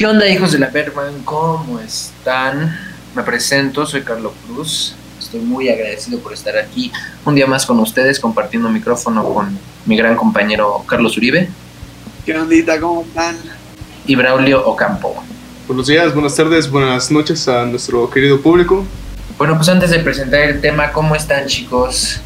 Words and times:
¿Qué 0.00 0.06
onda, 0.06 0.26
hijos 0.26 0.52
de 0.52 0.58
la 0.58 0.68
Bergman? 0.68 1.20
¿Cómo 1.26 1.78
están? 1.78 2.74
Me 3.14 3.22
presento, 3.22 3.84
soy 3.84 4.00
Carlos 4.00 4.32
Cruz. 4.46 4.94
Estoy 5.18 5.40
muy 5.40 5.68
agradecido 5.68 6.20
por 6.20 6.32
estar 6.32 6.56
aquí 6.56 6.90
un 7.26 7.34
día 7.34 7.46
más 7.46 7.66
con 7.66 7.78
ustedes, 7.80 8.18
compartiendo 8.18 8.70
micrófono 8.70 9.22
con 9.22 9.58
mi 9.84 9.98
gran 9.98 10.16
compañero 10.16 10.82
Carlos 10.86 11.18
Uribe 11.18 11.50
¿Qué 12.24 12.34
ondita? 12.34 12.80
¿Cómo 12.80 13.02
están? 13.02 13.36
y 14.06 14.16
Braulio 14.16 14.66
Ocampo. 14.66 15.22
Buenos 15.66 15.86
días, 15.86 16.14
buenas 16.14 16.34
tardes, 16.34 16.70
buenas 16.70 17.10
noches 17.10 17.46
a 17.46 17.66
nuestro 17.66 18.08
querido 18.08 18.40
público. 18.40 18.86
Bueno, 19.36 19.54
pues 19.56 19.68
antes 19.68 19.90
de 19.90 19.98
presentar 19.98 20.40
el 20.40 20.62
tema, 20.62 20.92
¿cómo 20.92 21.14
están, 21.14 21.44
chicos? 21.46 22.22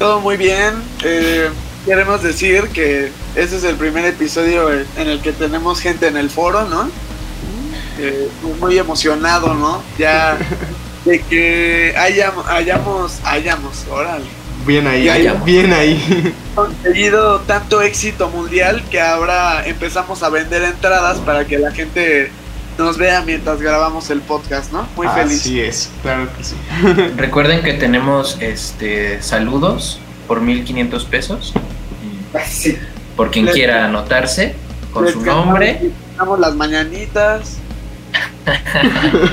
Todo 0.00 0.18
muy 0.18 0.36
bien. 0.36 0.74
Eh, 1.04 1.48
queremos 1.84 2.24
decir 2.24 2.64
que 2.74 3.12
este 3.36 3.56
es 3.56 3.64
el 3.64 3.76
primer 3.76 4.04
episodio 4.04 4.70
en 4.70 5.08
el 5.08 5.20
que 5.20 5.32
tenemos 5.32 5.80
gente 5.80 6.08
en 6.08 6.16
el 6.16 6.30
foro, 6.30 6.64
¿no? 6.64 6.90
Eh, 7.98 8.28
muy 8.60 8.78
emocionado, 8.78 9.54
¿no? 9.54 9.82
Ya 9.98 10.38
de 11.04 11.20
que 11.20 11.94
hayamos, 11.96 12.46
hayamos, 12.48 13.20
hayamos, 13.24 13.84
órale, 13.90 14.24
Bien 14.66 14.86
ahí, 14.86 15.08
bien 15.44 15.72
ahí. 15.72 16.34
conseguido 16.54 17.40
tanto 17.40 17.82
éxito 17.82 18.28
mundial 18.30 18.82
que 18.90 19.00
ahora 19.00 19.64
empezamos 19.66 20.22
a 20.22 20.28
vender 20.28 20.62
entradas 20.62 21.18
para 21.18 21.44
que 21.46 21.58
la 21.58 21.70
gente 21.70 22.32
nos 22.76 22.98
vea 22.98 23.22
mientras 23.22 23.60
grabamos 23.60 24.10
el 24.10 24.20
podcast, 24.20 24.72
¿no? 24.72 24.88
Muy 24.96 25.06
feliz. 25.08 25.40
Así 25.40 25.60
es, 25.60 25.90
claro 26.02 26.28
que 26.36 26.42
sí. 26.42 26.56
Recuerden 27.16 27.62
que 27.62 27.74
tenemos 27.74 28.38
este 28.40 29.22
saludos 29.22 30.00
por 30.26 30.40
1500 30.40 31.04
pesos. 31.04 31.52
Sí. 32.48 32.76
Por 33.16 33.30
quien 33.30 33.46
Les- 33.46 33.54
quiera 33.54 33.86
anotarse 33.86 34.54
con 34.92 35.08
su 35.08 35.20
nombre. 35.22 35.90
cantamos 36.16 36.38
las 36.40 36.54
mañanitas. 36.54 37.58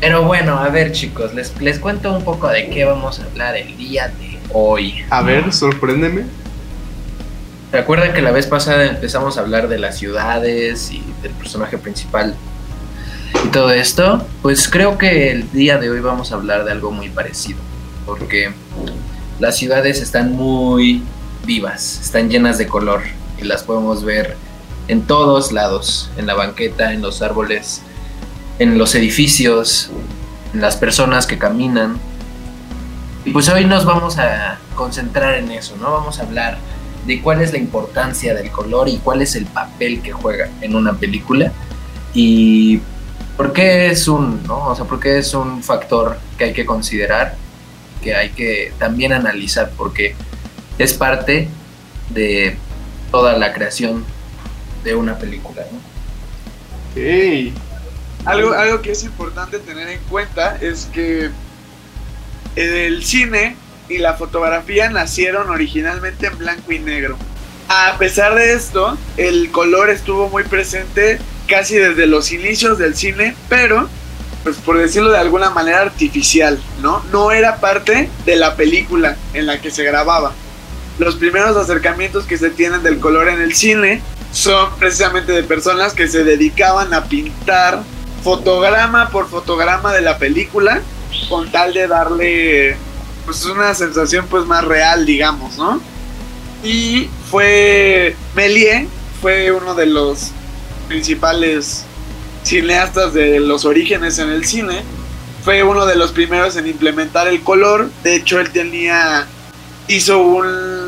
Pero 0.00 0.24
bueno, 0.24 0.58
a 0.58 0.68
ver, 0.68 0.92
chicos, 0.92 1.34
les, 1.34 1.58
les 1.60 1.78
cuento 1.78 2.12
un 2.14 2.22
poco 2.22 2.48
de 2.48 2.68
qué 2.68 2.84
vamos 2.84 3.18
a 3.18 3.24
hablar 3.24 3.56
el 3.56 3.76
día 3.76 4.08
de 4.08 4.38
hoy. 4.52 4.94
A 5.10 5.22
ver, 5.22 5.52
sorpréndeme. 5.52 6.24
Recuerda 7.72 8.12
que 8.12 8.22
la 8.22 8.30
vez 8.30 8.46
pasada 8.46 8.86
empezamos 8.86 9.38
a 9.38 9.40
hablar 9.40 9.68
de 9.68 9.78
las 9.78 9.98
ciudades 9.98 10.90
y 10.92 11.02
del 11.22 11.32
personaje 11.32 11.78
principal 11.78 12.34
y 13.44 13.48
todo 13.48 13.72
esto. 13.72 14.24
Pues 14.42 14.68
creo 14.68 14.98
que 14.98 15.32
el 15.32 15.50
día 15.50 15.78
de 15.78 15.90
hoy 15.90 16.00
vamos 16.00 16.30
a 16.30 16.36
hablar 16.36 16.64
de 16.64 16.72
algo 16.72 16.92
muy 16.92 17.08
parecido. 17.08 17.58
Porque 18.04 18.52
las 19.40 19.56
ciudades 19.56 20.00
están 20.00 20.32
muy 20.32 21.02
vivas, 21.44 22.00
están 22.00 22.30
llenas 22.30 22.58
de 22.58 22.66
color 22.66 23.02
y 23.38 23.44
las 23.44 23.62
podemos 23.62 24.04
ver 24.04 24.36
en 24.88 25.02
todos 25.02 25.52
lados, 25.52 26.10
en 26.16 26.26
la 26.26 26.34
banqueta, 26.34 26.92
en 26.92 27.02
los 27.02 27.22
árboles, 27.22 27.82
en 28.58 28.78
los 28.78 28.94
edificios, 28.94 29.90
en 30.54 30.60
las 30.60 30.76
personas 30.76 31.26
que 31.26 31.38
caminan. 31.38 31.98
Y 33.24 33.30
pues 33.30 33.48
hoy 33.48 33.64
nos 33.64 33.84
vamos 33.84 34.18
a 34.18 34.58
concentrar 34.74 35.34
en 35.34 35.50
eso, 35.50 35.76
¿no? 35.76 35.90
Vamos 35.90 36.20
a 36.20 36.22
hablar 36.22 36.58
de 37.06 37.20
cuál 37.20 37.40
es 37.40 37.52
la 37.52 37.58
importancia 37.58 38.34
del 38.34 38.50
color 38.50 38.88
y 38.88 38.98
cuál 38.98 39.22
es 39.22 39.34
el 39.36 39.46
papel 39.46 40.00
que 40.02 40.12
juega 40.12 40.48
en 40.60 40.74
una 40.74 40.94
película 40.94 41.52
y 42.14 42.80
por 43.36 43.52
qué 43.52 43.90
es 43.90 44.08
un, 44.08 44.42
¿no? 44.44 44.68
O 44.68 44.76
sea, 44.76 44.84
por 44.86 44.98
qué 44.98 45.18
es 45.18 45.34
un 45.34 45.62
factor 45.62 46.18
que 46.38 46.44
hay 46.44 46.52
que 46.52 46.64
considerar, 46.64 47.36
que 48.02 48.14
hay 48.14 48.30
que 48.30 48.72
también 48.78 49.12
analizar 49.12 49.70
porque 49.76 50.16
es 50.78 50.94
parte 50.94 51.48
de 52.10 52.56
toda 53.10 53.36
la 53.36 53.52
creación 53.52 54.04
de 54.84 54.94
una 54.94 55.18
película, 55.18 55.62
¿no? 55.72 55.78
Algo, 58.24 58.52
algo 58.52 58.82
que 58.82 58.92
es 58.92 59.04
importante 59.04 59.58
tener 59.58 59.88
en 59.88 60.00
cuenta 60.08 60.56
es 60.60 60.88
que 60.92 61.30
el 62.56 63.04
cine 63.04 63.56
y 63.88 63.98
la 63.98 64.14
fotografía 64.14 64.90
nacieron 64.90 65.50
originalmente 65.50 66.26
en 66.26 66.38
blanco 66.38 66.72
y 66.72 66.78
negro. 66.78 67.16
A 67.68 67.96
pesar 67.98 68.34
de 68.34 68.52
esto, 68.52 68.96
el 69.16 69.50
color 69.50 69.90
estuvo 69.90 70.28
muy 70.28 70.44
presente 70.44 71.18
casi 71.46 71.76
desde 71.76 72.06
los 72.06 72.32
inicios 72.32 72.78
del 72.78 72.96
cine, 72.96 73.36
pero, 73.48 73.88
pues 74.42 74.56
por 74.56 74.78
decirlo 74.78 75.10
de 75.10 75.18
alguna 75.18 75.50
manera, 75.50 75.82
artificial, 75.82 76.58
¿no? 76.80 77.04
No 77.12 77.30
era 77.30 77.56
parte 77.56 78.08
de 78.24 78.36
la 78.36 78.56
película 78.56 79.16
en 79.34 79.46
la 79.46 79.60
que 79.60 79.70
se 79.70 79.84
grababa. 79.84 80.32
Los 80.98 81.16
primeros 81.16 81.56
acercamientos 81.56 82.24
que 82.24 82.38
se 82.38 82.50
tienen 82.50 82.82
del 82.82 82.98
color 82.98 83.28
en 83.28 83.40
el 83.40 83.54
cine 83.54 84.02
son 84.32 84.70
precisamente 84.78 85.32
de 85.32 85.42
personas 85.42 85.94
que 85.94 86.08
se 86.08 86.24
dedicaban 86.24 86.94
a 86.94 87.04
pintar 87.04 87.82
fotograma 88.22 89.10
por 89.10 89.28
fotograma 89.28 89.92
de 89.92 90.00
la 90.00 90.18
película 90.18 90.80
con 91.28 91.50
tal 91.52 91.72
de 91.72 91.86
darle 91.86 92.76
pues 93.24 93.44
una 93.44 93.72
sensación 93.74 94.26
pues 94.28 94.44
más 94.44 94.64
real 94.64 95.06
digamos 95.06 95.56
no 95.56 95.80
y 96.64 97.08
fue 97.30 98.16
Méliès 98.34 98.88
fue 99.20 99.52
uno 99.52 99.74
de 99.74 99.86
los 99.86 100.32
principales 100.88 101.84
cineastas 102.46 103.12
de 103.12 103.40
los 103.40 103.64
orígenes 103.64 104.18
en 104.18 104.30
el 104.30 104.44
cine. 104.44 104.82
Fue 105.42 105.62
uno 105.62 105.86
de 105.86 105.96
los 105.96 106.12
primeros 106.12 106.56
en 106.56 106.66
implementar 106.66 107.28
el 107.28 107.42
color. 107.42 107.90
De 108.02 108.16
hecho 108.16 108.40
él 108.40 108.50
tenía 108.50 109.26
hizo 109.88 110.18
un 110.18 110.85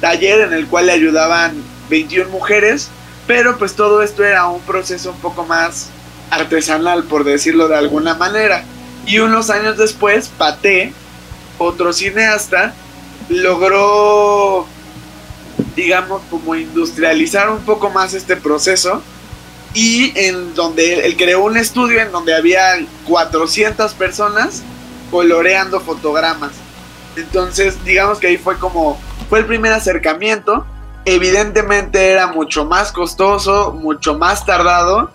taller 0.00 0.40
en 0.40 0.52
el 0.52 0.66
cual 0.66 0.86
le 0.86 0.92
ayudaban 0.92 1.54
21 1.88 2.30
mujeres 2.30 2.90
pero 3.26 3.58
pues 3.58 3.74
todo 3.74 4.02
esto 4.02 4.24
era 4.24 4.46
un 4.46 4.60
proceso 4.60 5.10
un 5.10 5.18
poco 5.18 5.44
más 5.44 5.88
artesanal, 6.30 7.04
por 7.04 7.24
decirlo 7.24 7.68
de 7.68 7.76
alguna 7.76 8.14
manera. 8.14 8.64
Y 9.04 9.18
unos 9.18 9.50
años 9.50 9.76
después, 9.76 10.30
Paté, 10.38 10.92
otro 11.58 11.92
cineasta, 11.92 12.72
logró, 13.28 14.66
digamos, 15.74 16.22
como 16.30 16.54
industrializar 16.54 17.50
un 17.50 17.60
poco 17.60 17.90
más 17.90 18.14
este 18.14 18.36
proceso. 18.36 19.02
Y 19.74 20.12
en 20.18 20.54
donde 20.54 21.04
él, 21.04 21.16
creó 21.16 21.44
un 21.44 21.56
estudio 21.56 22.00
en 22.00 22.10
donde 22.12 22.34
había 22.34 22.78
400 23.06 23.92
personas 23.94 24.62
coloreando 25.10 25.80
fotogramas. 25.80 26.52
Entonces, 27.16 27.82
digamos 27.84 28.18
que 28.18 28.28
ahí 28.28 28.38
fue 28.38 28.56
como, 28.58 28.98
fue 29.28 29.40
el 29.40 29.46
primer 29.46 29.72
acercamiento. 29.72 30.66
Evidentemente 31.04 32.10
era 32.10 32.26
mucho 32.28 32.64
más 32.64 32.92
costoso, 32.92 33.72
mucho 33.72 34.18
más 34.18 34.44
tardado 34.44 35.10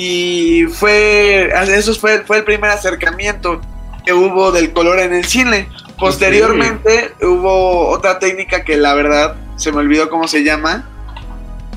y 0.00 0.64
fue 0.66 1.50
eso 1.76 1.92
fue, 1.94 2.20
fue 2.20 2.38
el 2.38 2.44
primer 2.44 2.70
acercamiento 2.70 3.60
que 4.06 4.12
hubo 4.12 4.52
del 4.52 4.72
color 4.72 5.00
en 5.00 5.12
el 5.12 5.24
cine. 5.24 5.68
Posteriormente 5.98 7.12
hubo 7.20 7.88
otra 7.88 8.20
técnica 8.20 8.62
que 8.62 8.76
la 8.76 8.94
verdad 8.94 9.34
se 9.56 9.72
me 9.72 9.78
olvidó 9.78 10.08
cómo 10.08 10.28
se 10.28 10.44
llama. 10.44 10.88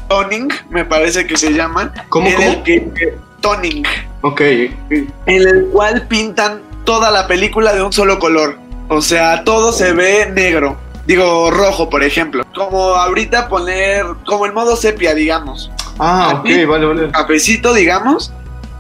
Toning, 0.07 0.50
me 0.69 0.85
parece 0.85 1.25
que 1.25 1.35
se 1.35 1.51
llama. 1.51 1.91
¿Cómo, 2.09 2.28
en 2.28 2.35
cómo? 2.35 2.51
el 2.51 2.63
que 2.63 3.18
toning, 3.40 3.84
ok. 4.22 4.41
en 4.41 5.12
el 5.25 5.69
cual 5.72 6.06
pintan 6.07 6.62
toda 6.84 7.09
la 7.09 7.28
película 7.28 7.74
de 7.74 7.81
un 7.81 7.91
solo 7.91 8.19
color. 8.19 8.59
O 8.88 9.01
sea, 9.01 9.44
todo 9.44 9.72
se 9.72 9.94
ve 9.94 10.30
negro. 10.31 10.78
Digo, 11.06 11.50
rojo, 11.51 11.89
por 11.89 12.03
ejemplo. 12.03 12.44
Como 12.56 12.95
ahorita 12.95 13.47
poner, 13.50 14.06
como 14.25 14.45
el 14.45 14.53
modo 14.53 14.75
sepia, 14.75 15.13
digamos. 15.13 15.72
Ah, 16.00 16.35
ok, 16.39 16.50
vale, 16.67 16.85
vale. 16.85 17.12
cafecito, 17.12 17.73
digamos. 17.73 18.31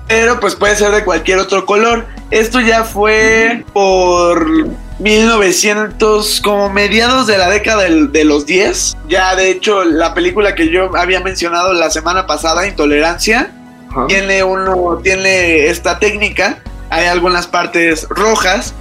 Pero 0.07 0.39
pues 0.39 0.55
puede 0.55 0.75
ser 0.75 0.91
de 0.91 1.03
cualquier 1.05 1.39
otro 1.39 1.65
color. 1.65 2.05
Esto 2.31 2.59
ya 2.59 2.83
fue 2.83 3.63
por 3.73 4.45
1900, 4.99 6.41
como 6.41 6.69
mediados 6.69 7.27
de 7.27 7.37
la 7.37 7.49
década 7.49 7.83
del- 7.83 8.11
de 8.11 8.23
los 8.25 8.45
10. 8.45 8.95
Ya 9.07 9.35
de 9.35 9.49
hecho 9.49 9.83
la 9.83 10.13
película 10.13 10.53
que 10.55 10.69
yo 10.69 10.95
había 10.97 11.19
mencionado 11.21 11.73
la 11.73 11.89
semana 11.89 12.27
pasada, 12.27 12.67
Intolerancia, 12.67 13.51
tiene 14.07 14.43
uno, 14.43 14.99
tiene 15.03 15.67
esta 15.67 15.99
técnica. 15.99 16.59
Hay 16.89 17.05
algunas 17.07 17.47
partes 17.47 18.07
rojas. 18.09 18.73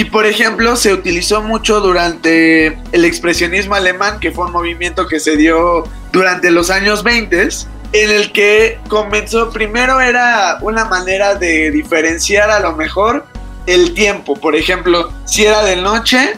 Y 0.00 0.04
por 0.04 0.24
ejemplo, 0.24 0.76
se 0.76 0.94
utilizó 0.94 1.42
mucho 1.42 1.82
durante 1.82 2.68
el 2.92 3.04
expresionismo 3.04 3.74
alemán, 3.74 4.18
que 4.18 4.32
fue 4.32 4.46
un 4.46 4.52
movimiento 4.52 5.06
que 5.06 5.20
se 5.20 5.36
dio 5.36 5.84
durante 6.10 6.50
los 6.50 6.70
años 6.70 7.02
20, 7.02 7.48
en 7.92 8.10
el 8.10 8.32
que 8.32 8.80
comenzó, 8.88 9.50
primero 9.50 10.00
era 10.00 10.56
una 10.62 10.86
manera 10.86 11.34
de 11.34 11.70
diferenciar 11.70 12.50
a 12.50 12.60
lo 12.60 12.74
mejor 12.76 13.26
el 13.66 13.92
tiempo. 13.92 14.36
Por 14.36 14.56
ejemplo, 14.56 15.12
si 15.26 15.44
era 15.44 15.62
de 15.64 15.76
noche, 15.76 16.32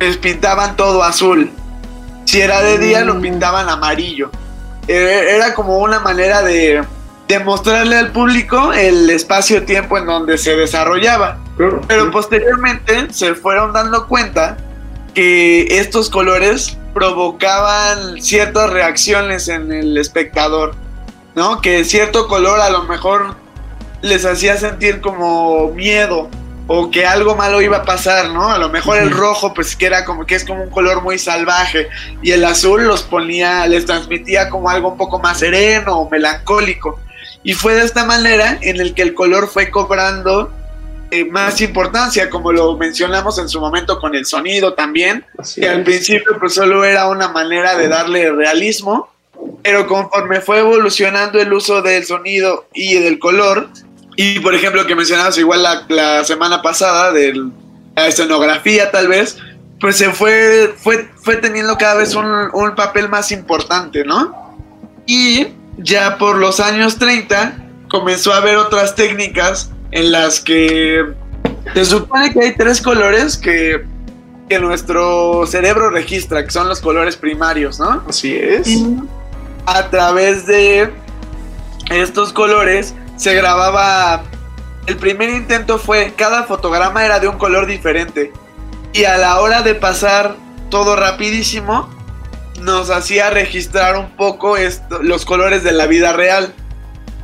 les 0.00 0.16
pintaban 0.16 0.74
todo 0.74 1.04
azul. 1.04 1.52
Si 2.24 2.40
era 2.40 2.62
de 2.62 2.78
día, 2.78 3.04
lo 3.04 3.20
pintaban 3.20 3.68
amarillo. 3.68 4.32
Eh, 4.88 5.36
Era 5.36 5.54
como 5.54 5.78
una 5.78 6.00
manera 6.00 6.42
de 6.42 6.82
demostrarle 7.28 7.96
al 7.96 8.10
público 8.10 8.72
el 8.72 9.08
espacio-tiempo 9.08 9.98
en 9.98 10.06
donde 10.06 10.36
se 10.36 10.56
desarrollaba. 10.56 11.38
Claro. 11.58 11.82
Pero 11.86 12.10
posteriormente 12.10 13.12
se 13.12 13.34
fueron 13.34 13.74
dando 13.74 14.06
cuenta 14.06 14.56
que 15.12 15.78
estos 15.78 16.08
colores 16.08 16.78
provocaban 16.94 18.22
ciertas 18.22 18.70
reacciones 18.70 19.48
en 19.48 19.72
el 19.72 19.98
espectador, 19.98 20.74
¿no? 21.34 21.60
Que 21.60 21.84
cierto 21.84 22.28
color 22.28 22.60
a 22.60 22.70
lo 22.70 22.84
mejor 22.84 23.34
les 24.00 24.24
hacía 24.24 24.56
sentir 24.56 25.00
como 25.00 25.72
miedo 25.72 26.30
o 26.68 26.90
que 26.90 27.06
algo 27.06 27.34
malo 27.34 27.62
iba 27.62 27.78
a 27.78 27.82
pasar, 27.82 28.30
¿no? 28.30 28.50
A 28.50 28.58
lo 28.58 28.68
mejor 28.68 28.98
el 28.98 29.10
rojo, 29.10 29.54
pues 29.54 29.74
que 29.74 29.86
era 29.86 30.04
como 30.04 30.26
que 30.26 30.34
es 30.34 30.44
como 30.44 30.62
un 30.62 30.70
color 30.70 31.02
muy 31.02 31.18
salvaje, 31.18 31.88
y 32.22 32.32
el 32.32 32.44
azul 32.44 32.84
los 32.84 33.02
ponía, 33.02 33.66
les 33.66 33.86
transmitía 33.86 34.50
como 34.50 34.68
algo 34.68 34.90
un 34.90 34.98
poco 34.98 35.18
más 35.18 35.38
sereno 35.38 35.98
o 35.98 36.10
melancólico. 36.10 37.00
Y 37.42 37.54
fue 37.54 37.74
de 37.74 37.84
esta 37.84 38.04
manera 38.04 38.58
en 38.60 38.80
el 38.80 38.94
que 38.94 39.02
el 39.02 39.14
color 39.14 39.48
fue 39.48 39.70
cobrando 39.70 40.52
eh, 41.10 41.24
más 41.24 41.60
importancia, 41.60 42.28
como 42.28 42.52
lo 42.52 42.76
mencionamos 42.76 43.38
en 43.38 43.48
su 43.48 43.60
momento 43.60 43.98
con 43.98 44.14
el 44.14 44.26
sonido 44.26 44.74
también, 44.74 45.24
Así 45.38 45.60
que 45.60 45.68
al 45.68 45.78
es. 45.80 45.84
principio 45.84 46.36
pues 46.38 46.54
solo 46.54 46.84
era 46.84 47.08
una 47.08 47.28
manera 47.28 47.76
de 47.76 47.88
darle 47.88 48.30
realismo, 48.30 49.10
pero 49.62 49.86
conforme 49.86 50.40
fue 50.40 50.58
evolucionando 50.58 51.40
el 51.40 51.52
uso 51.52 51.80
del 51.82 52.04
sonido 52.04 52.68
y 52.74 52.94
del 52.94 53.18
color, 53.18 53.68
y 54.16 54.40
por 54.40 54.54
ejemplo 54.54 54.84
que 54.86 54.94
mencionabas 54.94 55.38
igual 55.38 55.62
la, 55.62 55.86
la 55.88 56.24
semana 56.24 56.60
pasada 56.60 57.12
de 57.12 57.34
la 57.96 58.06
escenografía 58.06 58.90
tal 58.90 59.08
vez, 59.08 59.38
pues 59.80 59.96
se 59.96 60.10
fue, 60.10 60.74
fue, 60.76 61.08
fue 61.22 61.36
teniendo 61.36 61.76
cada 61.78 61.94
vez 61.94 62.14
un, 62.14 62.26
un 62.52 62.74
papel 62.74 63.08
más 63.08 63.30
importante, 63.30 64.04
¿no? 64.04 64.56
Y 65.06 65.48
ya 65.78 66.18
por 66.18 66.36
los 66.36 66.60
años 66.60 66.98
30 66.98 67.56
comenzó 67.88 68.32
a 68.32 68.38
haber 68.38 68.56
otras 68.56 68.94
técnicas 68.94 69.70
en 69.90 70.12
las 70.12 70.40
que 70.40 71.04
se 71.74 71.84
supone 71.84 72.32
que 72.32 72.40
hay 72.40 72.54
tres 72.56 72.80
colores 72.80 73.36
que, 73.36 73.84
que 74.48 74.58
nuestro 74.58 75.46
cerebro 75.46 75.90
registra, 75.90 76.44
que 76.44 76.50
son 76.50 76.68
los 76.68 76.80
colores 76.80 77.16
primarios, 77.16 77.78
¿no? 77.78 78.02
Así 78.08 78.34
es. 78.36 78.66
Y 78.66 78.96
a 79.66 79.90
través 79.90 80.46
de 80.46 80.90
estos 81.90 82.32
colores 82.32 82.94
se 83.16 83.34
grababa. 83.34 84.22
El 84.86 84.96
primer 84.96 85.28
intento 85.28 85.78
fue 85.78 86.14
cada 86.16 86.44
fotograma 86.44 87.04
era 87.04 87.20
de 87.20 87.28
un 87.28 87.36
color 87.36 87.66
diferente. 87.66 88.32
Y 88.94 89.04
a 89.04 89.18
la 89.18 89.40
hora 89.40 89.60
de 89.62 89.74
pasar 89.74 90.36
todo 90.70 90.96
rapidísimo, 90.96 91.90
nos 92.62 92.88
hacía 92.90 93.28
registrar 93.30 93.96
un 93.96 94.16
poco 94.16 94.56
esto- 94.56 95.02
los 95.02 95.24
colores 95.26 95.62
de 95.62 95.72
la 95.72 95.86
vida 95.86 96.12
real. 96.14 96.54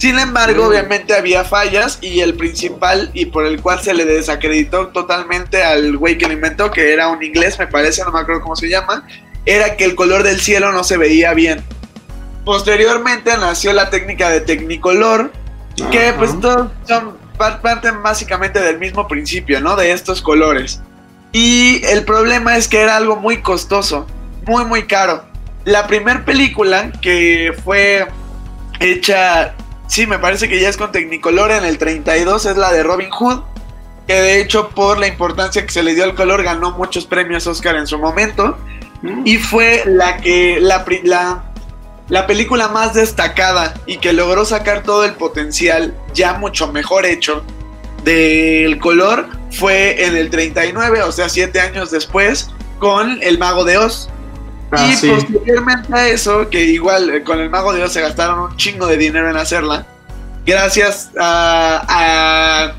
Sin 0.04 0.18
embargo, 0.18 0.64
Mm. 0.64 0.66
obviamente 0.68 1.14
había 1.14 1.44
fallas 1.44 1.96
y 2.02 2.20
el 2.20 2.34
principal 2.34 3.10
y 3.14 3.24
por 3.24 3.46
el 3.46 3.62
cual 3.62 3.80
se 3.80 3.94
le 3.94 4.04
desacreditó 4.04 4.88
totalmente 4.88 5.62
al 5.64 5.96
güey 5.96 6.18
que 6.18 6.26
lo 6.26 6.34
inventó, 6.34 6.70
que 6.70 6.92
era 6.92 7.08
un 7.08 7.22
inglés, 7.22 7.58
me 7.58 7.66
parece, 7.68 8.04
no 8.04 8.12
me 8.12 8.20
acuerdo 8.20 8.42
cómo 8.42 8.54
se 8.54 8.68
llama, 8.68 9.06
era 9.46 9.78
que 9.78 9.86
el 9.86 9.94
color 9.94 10.22
del 10.22 10.38
cielo 10.42 10.72
no 10.72 10.84
se 10.84 10.98
veía 10.98 11.32
bien. 11.32 11.64
Posteriormente 12.44 13.34
nació 13.38 13.72
la 13.72 13.88
técnica 13.88 14.28
de 14.28 14.42
Technicolor, 14.42 15.32
que 15.90 16.08
Ajá. 16.08 16.18
pues 16.18 16.38
todos 16.38 16.68
son 16.86 17.16
par- 17.38 17.62
parten 17.62 18.02
básicamente 18.02 18.60
del 18.60 18.78
mismo 18.78 19.08
principio, 19.08 19.58
¿no? 19.62 19.74
De 19.74 19.90
estos 19.92 20.20
colores. 20.20 20.82
Y 21.32 21.82
el 21.86 22.04
problema 22.04 22.58
es 22.58 22.68
que 22.68 22.82
era 22.82 22.96
algo 22.96 23.16
muy 23.16 23.38
costoso, 23.40 24.06
muy 24.46 24.66
muy 24.66 24.82
caro. 24.82 25.24
La 25.64 25.86
primera 25.86 26.22
película 26.26 26.92
que 27.00 27.54
fue 27.64 28.06
hecha, 28.80 29.54
sí, 29.86 30.06
me 30.06 30.18
parece 30.18 30.48
que 30.48 30.60
ya 30.60 30.68
es 30.68 30.76
con 30.76 30.92
Technicolor 30.92 31.50
en 31.50 31.64
el 31.64 31.78
32, 31.78 32.46
es 32.46 32.56
la 32.56 32.72
de 32.72 32.82
Robin 32.82 33.10
Hood, 33.10 33.40
que 34.06 34.14
de 34.14 34.40
hecho 34.40 34.70
por 34.70 34.98
la 34.98 35.06
importancia 35.06 35.64
que 35.64 35.72
se 35.72 35.82
le 35.82 35.94
dio 35.94 36.04
al 36.04 36.14
color 36.14 36.42
ganó 36.42 36.72
muchos 36.72 37.06
premios 37.06 37.46
Oscar 37.46 37.76
en 37.76 37.86
su 37.86 37.98
momento 37.98 38.56
Mm. 39.04 39.26
y 39.26 39.36
fue 39.36 39.82
la 39.84 40.16
que 40.16 40.58
la, 40.60 40.82
la, 41.02 41.44
la 42.08 42.26
película 42.26 42.68
más 42.68 42.94
destacada 42.94 43.74
y 43.84 43.98
que 43.98 44.14
logró 44.14 44.46
sacar 44.46 44.82
todo 44.82 45.04
el 45.04 45.12
potencial 45.12 45.94
ya 46.14 46.38
mucho 46.38 46.72
mejor 46.72 47.04
hecho 47.04 47.44
del 48.02 48.78
color 48.78 49.28
fue 49.50 50.06
en 50.06 50.16
el 50.16 50.30
39, 50.30 51.02
o 51.02 51.12
sea, 51.12 51.28
siete 51.28 51.60
años 51.60 51.90
después, 51.90 52.50
con 52.78 53.22
El 53.22 53.38
Mago 53.38 53.64
de 53.64 53.78
Oz. 53.78 54.08
Ah, 54.72 54.88
y 54.90 54.96
sí. 54.96 55.08
posteriormente 55.08 55.94
a 55.94 56.08
eso, 56.08 56.48
que 56.50 56.62
igual 56.64 57.10
eh, 57.10 57.22
con 57.22 57.38
El 57.40 57.50
Mago 57.50 57.72
de 57.72 57.82
Oz 57.84 57.92
se 57.92 58.00
gastaron 58.00 58.40
un 58.40 58.56
chingo 58.56 58.86
de 58.86 58.96
dinero 58.96 59.30
en 59.30 59.36
hacerla, 59.36 59.86
gracias 60.44 61.10
a, 61.18 61.84
a- 61.88 62.74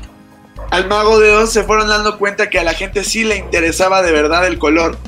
al 0.70 0.88
Mago 0.88 1.18
de 1.20 1.32
Oz 1.32 1.52
se 1.52 1.62
fueron 1.64 1.88
dando 1.88 2.18
cuenta 2.18 2.50
que 2.50 2.58
a 2.58 2.64
la 2.64 2.74
gente 2.74 3.04
sí 3.04 3.24
le 3.24 3.36
interesaba 3.36 4.02
de 4.02 4.12
verdad 4.12 4.46
el 4.46 4.58
color. 4.58 4.98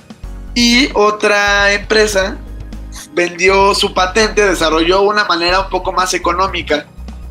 Y 0.54 0.88
otra 0.94 1.72
empresa 1.72 2.36
vendió 3.12 3.74
su 3.74 3.92
patente, 3.92 4.44
desarrolló 4.46 5.02
una 5.02 5.24
manera 5.24 5.60
un 5.60 5.68
poco 5.70 5.92
más 5.92 6.14
económica 6.14 6.86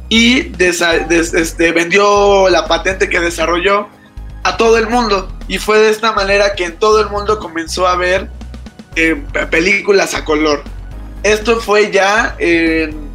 y 0.09 0.51
este, 0.61 1.71
vendió 1.71 2.47
la 2.50 2.67
patente 2.67 3.09
que 3.09 3.19
desarrolló 3.19 3.88
a 4.43 4.55
todo 4.57 4.77
el 4.77 4.88
mundo. 4.88 5.29
Y 5.47 5.57
fue 5.57 5.79
de 5.79 5.89
esta 5.89 6.11
manera 6.11 6.53
que 6.55 6.65
en 6.65 6.77
todo 6.77 7.00
el 7.01 7.09
mundo 7.09 7.39
comenzó 7.39 7.88
a 7.88 7.95
ver 7.95 8.29
eh, 8.97 9.15
películas 9.51 10.15
a 10.15 10.25
color. 10.25 10.63
Esto 11.21 11.59
fue 11.59 11.91
ya 11.91 12.35
en 12.39 13.07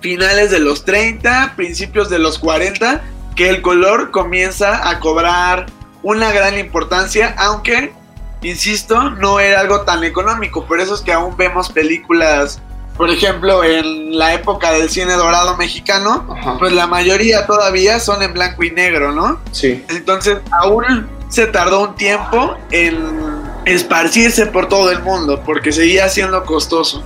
finales 0.00 0.50
de 0.50 0.60
los 0.60 0.84
30, 0.84 1.54
principios 1.56 2.10
de 2.10 2.18
los 2.18 2.38
40, 2.38 3.02
que 3.34 3.48
el 3.48 3.62
color 3.62 4.10
comienza 4.10 4.88
a 4.90 5.00
cobrar 5.00 5.66
una 6.02 6.32
gran 6.32 6.58
importancia, 6.58 7.34
aunque, 7.38 7.94
insisto, 8.42 9.08
no 9.08 9.40
era 9.40 9.60
algo 9.60 9.82
tan 9.82 10.04
económico. 10.04 10.66
Por 10.66 10.80
eso 10.80 10.94
es 10.94 11.00
que 11.00 11.12
aún 11.14 11.34
vemos 11.34 11.70
películas, 11.70 12.60
por 12.98 13.08
ejemplo, 13.08 13.64
en 13.64 14.18
la 14.18 14.34
época 14.34 14.72
del 14.72 14.90
cine 14.90 15.14
dorado 15.14 15.56
mexicano, 15.56 16.26
Ajá. 16.38 16.58
pues 16.58 16.72
la 16.72 16.86
mayoría 16.86 17.46
todavía 17.46 18.00
son 18.00 18.22
en 18.22 18.34
blanco 18.34 18.64
y 18.64 18.70
negro, 18.70 19.12
¿no? 19.12 19.40
Sí. 19.52 19.82
Entonces, 19.88 20.38
aún 20.62 21.08
se 21.30 21.46
tardó 21.46 21.88
un 21.88 21.94
tiempo 21.94 22.56
en 22.70 23.39
esparcirse 23.74 24.46
por 24.46 24.68
todo 24.68 24.90
el 24.90 25.02
mundo, 25.02 25.42
porque 25.44 25.72
seguía 25.72 26.08
siendo 26.08 26.44
costoso. 26.44 27.02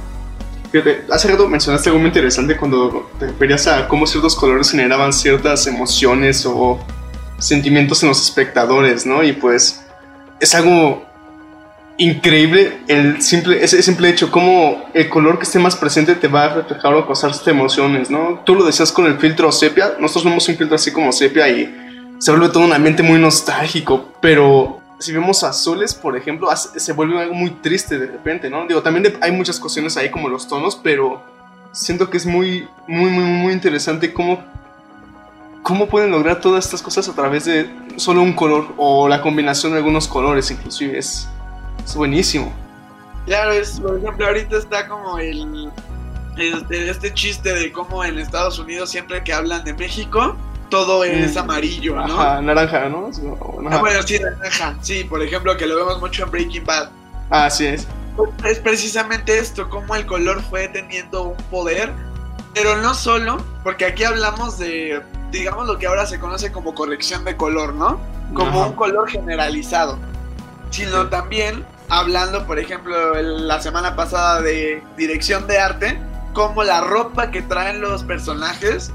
Fíjate, 0.70 1.05
hace 1.11 1.28
rato 1.28 1.49
mencionaste 1.49 1.88
algo 1.88 2.00
muy 2.00 2.08
interesante 2.08 2.56
cuando 2.56 3.11
te 3.19 3.26
referías 3.26 3.66
a 3.66 3.87
cómo 3.87 4.06
ciertos 4.06 4.34
colores 4.34 4.70
generaban 4.70 5.12
ciertas 5.12 5.66
emociones 5.66 6.44
o 6.46 6.80
sentimientos 7.38 8.02
en 8.02 8.09
los 8.09 8.21
espectadores, 8.21 9.06
¿no? 9.06 9.23
Y 9.23 9.33
pues 9.33 9.85
es 10.40 10.54
algo 10.54 11.04
increíble 11.97 12.78
el 12.88 13.23
simple, 13.23 13.62
ese 13.62 13.83
simple 13.83 14.09
hecho, 14.09 14.30
cómo 14.30 14.85
el 14.94 15.09
color 15.09 15.38
que 15.38 15.44
esté 15.44 15.59
más 15.59 15.76
presente 15.76 16.14
te 16.16 16.26
va 16.26 16.44
a 16.44 16.54
reflejar 16.54 16.92
o 16.94 17.06
causarte 17.06 17.50
emociones, 17.50 18.11
¿no? 18.11 18.42
Tú 18.44 18.54
lo 18.54 18.64
decías 18.64 18.90
con 18.90 19.06
el 19.06 19.18
filtro 19.18 19.52
sepia, 19.52 19.94
nosotros 20.00 20.25
vemos 20.25 20.49
un 20.49 20.56
filtro 20.56 20.75
así 20.75 20.90
como 20.90 21.12
sepia 21.12 21.49
y 21.49 21.73
se 22.18 22.30
vuelve 22.30 22.49
todo 22.49 22.64
un 22.64 22.73
ambiente 22.73 23.02
muy 23.02 23.21
nostálgico, 23.21 24.12
pero 24.21 24.80
si 24.99 25.13
vemos 25.13 25.43
azules, 25.43 25.95
por 25.95 26.17
ejemplo, 26.17 26.49
se 26.55 26.93
vuelve 26.93 27.21
algo 27.21 27.35
muy 27.35 27.51
triste 27.51 27.99
de 27.99 28.07
repente, 28.07 28.49
¿no? 28.51 28.67
Digo, 28.67 28.83
también 28.83 29.19
hay 29.21 29.33
muchas 29.33 29.59
cuestiones 29.59 29.97
ahí 29.97 30.11
como 30.11 30.29
los 30.29 30.49
tonos, 30.49 30.77
pero 30.77 31.23
siento 31.73 32.09
que 32.09 32.17
es 32.17 32.27
muy, 32.27 32.69
muy, 32.87 33.11
muy, 33.11 33.25
muy 33.25 33.53
interesante 33.53 34.13
cómo, 34.13 34.43
cómo 35.63 35.89
pueden 35.89 36.11
lograr 36.11 36.41
todas 36.41 36.65
estas 36.65 36.83
cosas 36.83 37.09
a 37.09 37.15
través 37.15 37.45
de 37.45 37.69
solo 37.97 38.23
un 38.23 38.33
color 38.33 38.69
o 38.77 39.09
la 39.09 39.21
combinación 39.21 39.73
de 39.73 39.79
algunos 39.79 40.09
colores, 40.09 40.51
inclusive. 40.51 40.99
Es, 40.99 41.29
es 41.85 41.95
buenísimo. 41.95 42.53
Claro, 43.27 43.53
es, 43.53 43.81
por 43.81 43.99
ejemplo, 43.99 44.27
ahorita 44.27 44.59
está 44.59 44.87
como 44.87 45.19
el 45.19 45.71
este, 46.37 46.91
este 46.91 47.15
chiste 47.15 47.55
de 47.55 47.73
cómo 47.73 48.05
en 48.05 48.19
Estados 48.19 48.59
Unidos 48.59 48.91
siempre 48.91 49.23
que 49.23 49.33
hablan 49.33 49.65
de 49.65 49.73
México, 49.75 50.37
todo 50.68 51.04
es 51.04 51.37
amarillo, 51.37 51.97
¿no? 51.97 52.21
Ajá, 52.21 52.40
naranja, 52.40 52.88
¿no? 52.88 53.11
Ah, 53.11 53.66
ajá. 53.68 53.78
bueno, 53.80 54.02
sí, 54.02 54.18
naranja. 54.18 54.76
Sí, 54.80 55.04
por 55.04 55.23
ejemplo, 55.23 55.56
que 55.56 55.66
lo 55.66 55.76
vemos 55.76 56.00
mucho 56.00 56.25
en 56.25 56.30
Breaking 56.30 56.64
Bad. 56.64 56.90
Ah, 57.30 57.49
sí 57.50 57.66
es. 57.66 57.87
Es 58.44 58.59
precisamente 58.61 59.38
esto, 59.38 59.68
cómo 59.68 59.94
el 59.97 60.06
color 60.06 60.40
fue 60.42 60.68
teniendo 60.68 61.23
un 61.25 61.37
poder, 61.50 61.92
pero 62.54 62.76
no 62.76 62.94
solo, 62.94 63.38
porque 63.64 63.87
aquí 63.87 64.04
hablamos 64.04 64.59
de, 64.59 65.02
digamos, 65.33 65.66
lo 65.66 65.78
que 65.78 65.87
ahora 65.87 66.06
se 66.06 66.21
conoce 66.21 66.52
como 66.52 66.75
corrección 66.75 67.25
de 67.25 67.37
color, 67.37 67.75
¿no? 67.75 67.99
Como 68.35 68.61
Ajá. 68.61 68.66
un 68.71 68.73
color 68.75 69.09
generalizado, 69.11 69.99
sino 70.71 71.02
Sí. 71.04 71.11
también 71.11 71.64
hablando, 71.88 72.47
por 72.47 72.59
ejemplo, 72.59 72.94
la 73.21 73.61
semana 73.61 73.97
pasada 73.97 74.40
de 74.42 74.83
dirección 74.97 75.47
de 75.47 75.59
arte, 75.59 75.99
como 76.33 76.62
la 76.64 76.80
ropa 76.80 77.30
que 77.30 77.42
traen 77.42 77.80
los 77.80 78.04
personajes, 78.04 78.92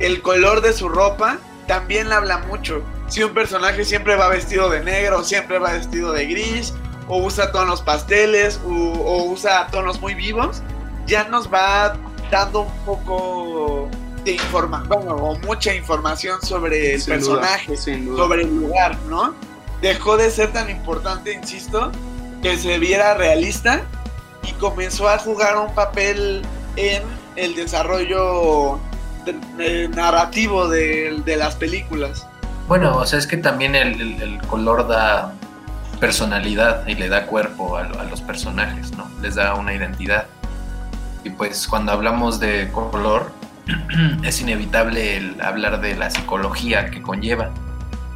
el 0.00 0.22
color 0.22 0.60
de 0.60 0.72
su 0.72 0.88
ropa, 0.88 1.38
también 1.66 2.12
habla 2.12 2.38
mucho. 2.38 2.82
Si 3.08 3.22
un 3.22 3.32
personaje 3.34 3.84
siempre 3.84 4.16
va 4.16 4.28
vestido 4.28 4.68
de 4.68 4.80
negro, 4.80 5.24
siempre 5.24 5.58
va 5.58 5.72
vestido 5.72 6.12
de 6.12 6.26
gris, 6.26 6.74
o 7.08 7.18
usa 7.18 7.52
tonos 7.52 7.82
pasteles, 7.82 8.60
o, 8.66 8.70
o 8.70 9.24
usa 9.24 9.66
tonos 9.70 10.00
muy 10.00 10.14
vivos, 10.14 10.62
ya 11.06 11.24
nos 11.24 11.52
va 11.52 11.96
dando 12.30 12.62
un 12.62 12.78
poco 12.84 13.88
de 14.24 14.32
información, 14.32 14.88
bueno, 14.88 15.14
o 15.16 15.38
mucha 15.38 15.74
información 15.74 16.40
sobre 16.42 16.94
el 16.94 17.00
Sin 17.00 17.14
personaje 17.14 17.76
duda. 17.76 18.16
sobre 18.16 18.42
el 18.42 18.54
lugar, 18.54 18.96
¿no? 19.08 19.34
Dejó 19.80 20.16
de 20.16 20.30
ser 20.30 20.52
tan 20.52 20.68
importante, 20.68 21.32
insisto, 21.32 21.90
que 22.42 22.56
se 22.56 22.78
viera 22.78 23.14
realista 23.14 23.82
y 24.42 24.52
comenzó 24.52 25.08
a 25.08 25.18
jugar 25.18 25.56
un 25.56 25.74
papel 25.74 26.42
en 26.76 27.02
el 27.36 27.54
desarrollo 27.54 28.78
narrativo 29.90 30.68
de, 30.68 31.22
las 31.36 31.56
películas. 31.56 32.26
Bueno, 32.66 32.96
o 32.96 33.06
sea, 33.06 33.18
es 33.18 33.26
que 33.26 33.36
también 33.36 33.74
el, 33.74 34.38
color 34.48 34.86
da 34.88 35.32
personalidad 36.00 36.86
y 36.86 36.94
le 36.94 37.08
da 37.08 37.26
cuerpo 37.26 37.76
a, 37.76 37.84
los 37.84 38.20
personajes, 38.20 38.96
¿no? 38.96 39.08
Les 39.22 39.34
da 39.34 39.54
una 39.54 39.74
identidad. 39.74 40.26
Y 41.24 41.30
pues 41.30 41.66
cuando 41.66 41.92
hablamos 41.92 42.40
de 42.40 42.70
color, 42.72 43.32
es 44.22 44.40
inevitable 44.40 45.16
el 45.16 45.40
hablar 45.40 45.80
de 45.80 45.96
la 45.96 46.10
psicología 46.10 46.90
que 46.90 47.02
conlleva, 47.02 47.50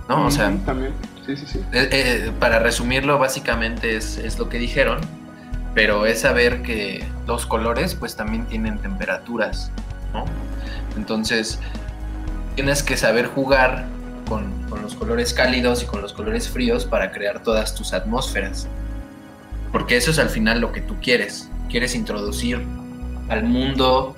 ¿no? 0.09 0.27
O 0.27 0.31
sea, 0.31 0.53
también. 0.65 0.93
Sí, 1.27 1.37
sí, 1.37 1.47
sí. 1.47 1.59
Eh, 1.73 1.89
eh, 1.93 2.33
para 2.41 2.59
resumirlo, 2.59 3.19
básicamente 3.19 3.97
es, 3.97 4.19
es 4.19 4.39
lo 4.39 4.49
que 4.49 4.59
dijeron, 4.59 5.01
pero 5.75 6.05
es 6.07 6.21
saber 6.21 6.63
que 6.63 7.05
los 7.27 7.47
colores 7.47 7.95
pues 7.95 8.17
también 8.17 8.47
tienen 8.47 8.79
temperaturas, 8.79 9.71
¿no? 10.13 10.25
Entonces, 10.97 11.59
tienes 12.55 12.83
que 12.83 12.97
saber 12.97 13.27
jugar 13.27 13.87
con, 14.29 14.63
los 14.83 14.95
colores 14.95 15.33
cálidos 15.33 15.83
y 15.83 15.87
con 15.87 16.01
los 16.03 16.13
colores 16.13 16.49
fríos 16.49 16.87
para 16.87 17.13
crear 17.13 17.43
todas 17.43 17.75
tus 17.75 17.93
atmósferas. 17.93 18.67
Porque 19.71 19.97
eso 19.97 20.11
es 20.11 20.19
al 20.19 20.29
final 20.29 20.61
lo 20.61 20.73
que 20.73 20.81
tú 20.81 20.97
quieres. 21.01 21.49
Quieres 21.71 21.95
introducir 21.95 22.61
al 23.29 23.45
mundo 23.45 24.17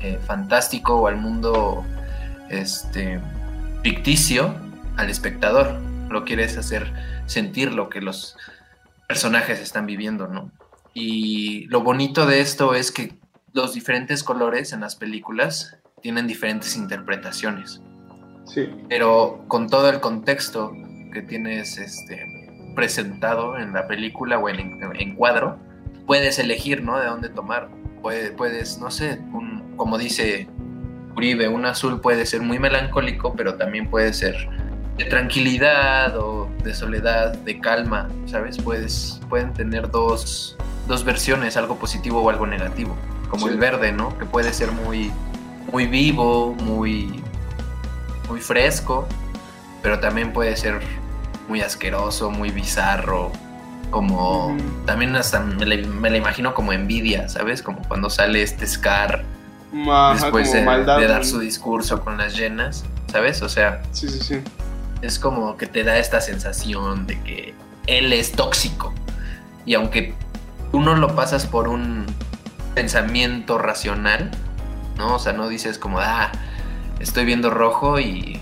eh, 0.00 0.20
fantástico 0.24 0.94
o 0.94 1.06
al 1.08 1.16
mundo 1.16 1.84
este, 2.48 3.20
ficticio 3.82 4.54
al 4.96 5.10
espectador. 5.10 5.80
Lo 6.10 6.24
quieres 6.24 6.56
hacer 6.56 6.92
sentir 7.26 7.72
lo 7.72 7.88
que 7.88 8.00
los 8.00 8.36
personajes 9.08 9.60
están 9.60 9.86
viviendo, 9.86 10.28
¿no? 10.28 10.50
Y 10.92 11.66
lo 11.66 11.82
bonito 11.82 12.26
de 12.26 12.40
esto 12.40 12.74
es 12.74 12.92
que 12.92 13.14
los 13.52 13.74
diferentes 13.74 14.22
colores 14.22 14.72
en 14.72 14.80
las 14.80 14.94
películas 14.94 15.76
tienen 16.04 16.26
diferentes 16.26 16.76
interpretaciones. 16.76 17.80
Sí. 18.44 18.68
Pero 18.90 19.42
con 19.48 19.70
todo 19.70 19.88
el 19.88 20.00
contexto 20.00 20.76
que 21.14 21.22
tienes 21.22 21.78
este, 21.78 22.26
presentado 22.76 23.56
en 23.56 23.72
la 23.72 23.88
película 23.88 24.38
o 24.38 24.50
en, 24.50 24.78
en 25.00 25.16
cuadro, 25.16 25.58
puedes 26.06 26.38
elegir, 26.38 26.82
¿no? 26.82 26.98
De 26.98 27.06
dónde 27.06 27.30
tomar. 27.30 27.70
Puedes, 28.02 28.32
puedes 28.32 28.78
no 28.78 28.90
sé, 28.90 29.18
un, 29.32 29.76
como 29.76 29.96
dice 29.96 30.46
Uribe, 31.16 31.48
un 31.48 31.64
azul 31.64 32.02
puede 32.02 32.26
ser 32.26 32.42
muy 32.42 32.58
melancólico, 32.58 33.32
pero 33.34 33.54
también 33.54 33.88
puede 33.88 34.12
ser 34.12 34.36
de 34.98 35.06
tranquilidad 35.06 36.18
o 36.18 36.50
de 36.62 36.74
soledad, 36.74 37.32
de 37.32 37.60
calma, 37.60 38.10
¿sabes? 38.26 38.58
Puedes, 38.58 39.22
pueden 39.30 39.54
tener 39.54 39.90
dos, 39.90 40.58
dos 40.86 41.02
versiones, 41.02 41.56
algo 41.56 41.78
positivo 41.78 42.20
o 42.20 42.28
algo 42.28 42.46
negativo, 42.46 42.94
como 43.30 43.48
el 43.48 43.56
verde, 43.56 43.90
¿no? 43.90 44.18
Que 44.18 44.26
puede 44.26 44.52
ser 44.52 44.70
muy 44.70 45.10
muy 45.70 45.86
vivo, 45.86 46.54
muy, 46.54 47.22
muy 48.28 48.40
fresco, 48.40 49.06
pero 49.82 50.00
también 50.00 50.32
puede 50.32 50.56
ser 50.56 50.80
muy 51.48 51.60
asqueroso, 51.60 52.30
muy 52.30 52.50
bizarro, 52.50 53.32
como 53.90 54.56
también 54.86 55.14
hasta 55.16 55.40
me 55.40 55.66
la, 55.66 56.16
imagino 56.16 56.54
como 56.54 56.72
envidia, 56.72 57.28
¿sabes? 57.28 57.62
Como 57.62 57.82
cuando 57.86 58.10
sale 58.10 58.42
este 58.42 58.66
Scar 58.66 59.24
después 60.12 60.52
de, 60.52 60.64
dar 60.64 61.24
su 61.24 61.38
discurso 61.38 62.02
con 62.02 62.16
las 62.16 62.36
llenas, 62.36 62.84
¿sabes? 63.10 63.42
O 63.42 63.48
sea, 63.48 63.82
sí, 63.92 64.08
sí, 64.08 64.20
sí. 64.20 64.40
es 65.02 65.18
como 65.18 65.56
que 65.56 65.66
te 65.66 65.84
da 65.84 65.98
esta 65.98 66.20
sensación 66.20 67.06
de 67.06 67.20
que 67.22 67.54
él 67.86 68.12
es 68.12 68.32
tóxico 68.32 68.92
y 69.66 69.74
aunque 69.74 70.14
tú 70.70 70.80
no 70.80 70.94
lo 70.96 71.14
pasas 71.14 71.46
por 71.46 71.68
un 71.68 72.06
pensamiento 72.74 73.58
racional, 73.58 74.30
¿no? 74.96 75.16
O 75.16 75.18
sea, 75.18 75.32
no 75.32 75.48
dices 75.48 75.78
como, 75.78 75.98
ah, 76.00 76.30
estoy 77.00 77.24
viendo 77.24 77.50
rojo 77.50 77.98
y 78.00 78.40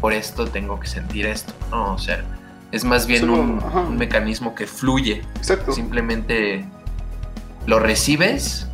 por 0.00 0.12
esto 0.12 0.46
tengo 0.46 0.78
que 0.80 0.86
sentir 0.86 1.26
esto, 1.26 1.52
¿no? 1.70 1.94
O 1.94 1.98
sea, 1.98 2.24
es 2.72 2.84
más 2.84 3.06
bien 3.06 3.30
un, 3.30 3.96
mecanismo 3.96 4.54
que 4.54 4.66
fluye. 4.66 5.22
Exacto. 5.36 5.72
Simplemente 5.72 6.64
lo 7.66 7.78
recibes 7.78 8.68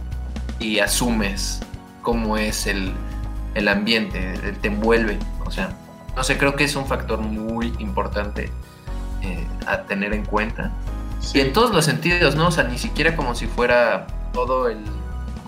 y 0.58 0.78
asumes 0.78 1.60
cómo 2.02 2.36
es 2.36 2.66
el, 2.66 2.92
ambiente, 3.68 4.34
te 4.60 4.68
envuelve. 4.68 5.18
O 5.44 5.50
sea, 5.50 5.76
no 6.16 6.24
sé, 6.24 6.38
creo 6.38 6.56
que 6.56 6.64
es 6.64 6.76
un 6.76 6.86
factor 6.86 7.20
muy 7.20 7.72
importante 7.78 8.50
eh, 9.22 9.46
a 9.66 9.82
tener 9.82 10.12
en 10.12 10.24
cuenta. 10.24 10.72
Y 11.32 11.40
en 11.40 11.52
todos 11.52 11.72
los 11.72 11.84
sentidos, 11.84 12.34
¿no? 12.34 12.48
O 12.48 12.50
sea, 12.50 12.64
ni 12.64 12.78
siquiera 12.78 13.14
como 13.14 13.34
si 13.34 13.46
fuera 13.46 14.06
todo 14.32 14.68
el 14.68 14.78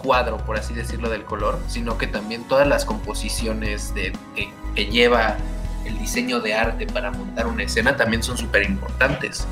cuadro, 0.04 0.36
por 0.36 0.58
así 0.58 0.74
decirlo, 0.74 1.08
del 1.08 1.24
color, 1.24 1.58
sino 1.66 1.96
que 1.96 2.06
también 2.06 2.44
todas 2.44 2.68
las 2.68 2.84
composiciones 2.84 3.94
de, 3.94 4.12
que, 4.36 4.86
lleva 4.86 5.38
el 5.86 5.98
diseño 5.98 6.40
de 6.40 6.54
arte 6.54 6.86
para 6.86 7.10
montar 7.10 7.46
una 7.46 7.62
escena 7.62 7.96
también 7.96 8.22
son 8.22 8.36
súper 8.36 8.64
importantes. 8.64 9.46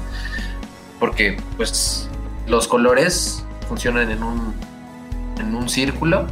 Porque 1.00 1.40
pues 1.56 2.09
los 2.47 2.68
colores 2.68 3.44
funcionan 3.66 4.11
en 4.11 4.23
un, 4.23 4.54
en 5.40 5.54
un 5.54 5.68
círculo 5.68 6.26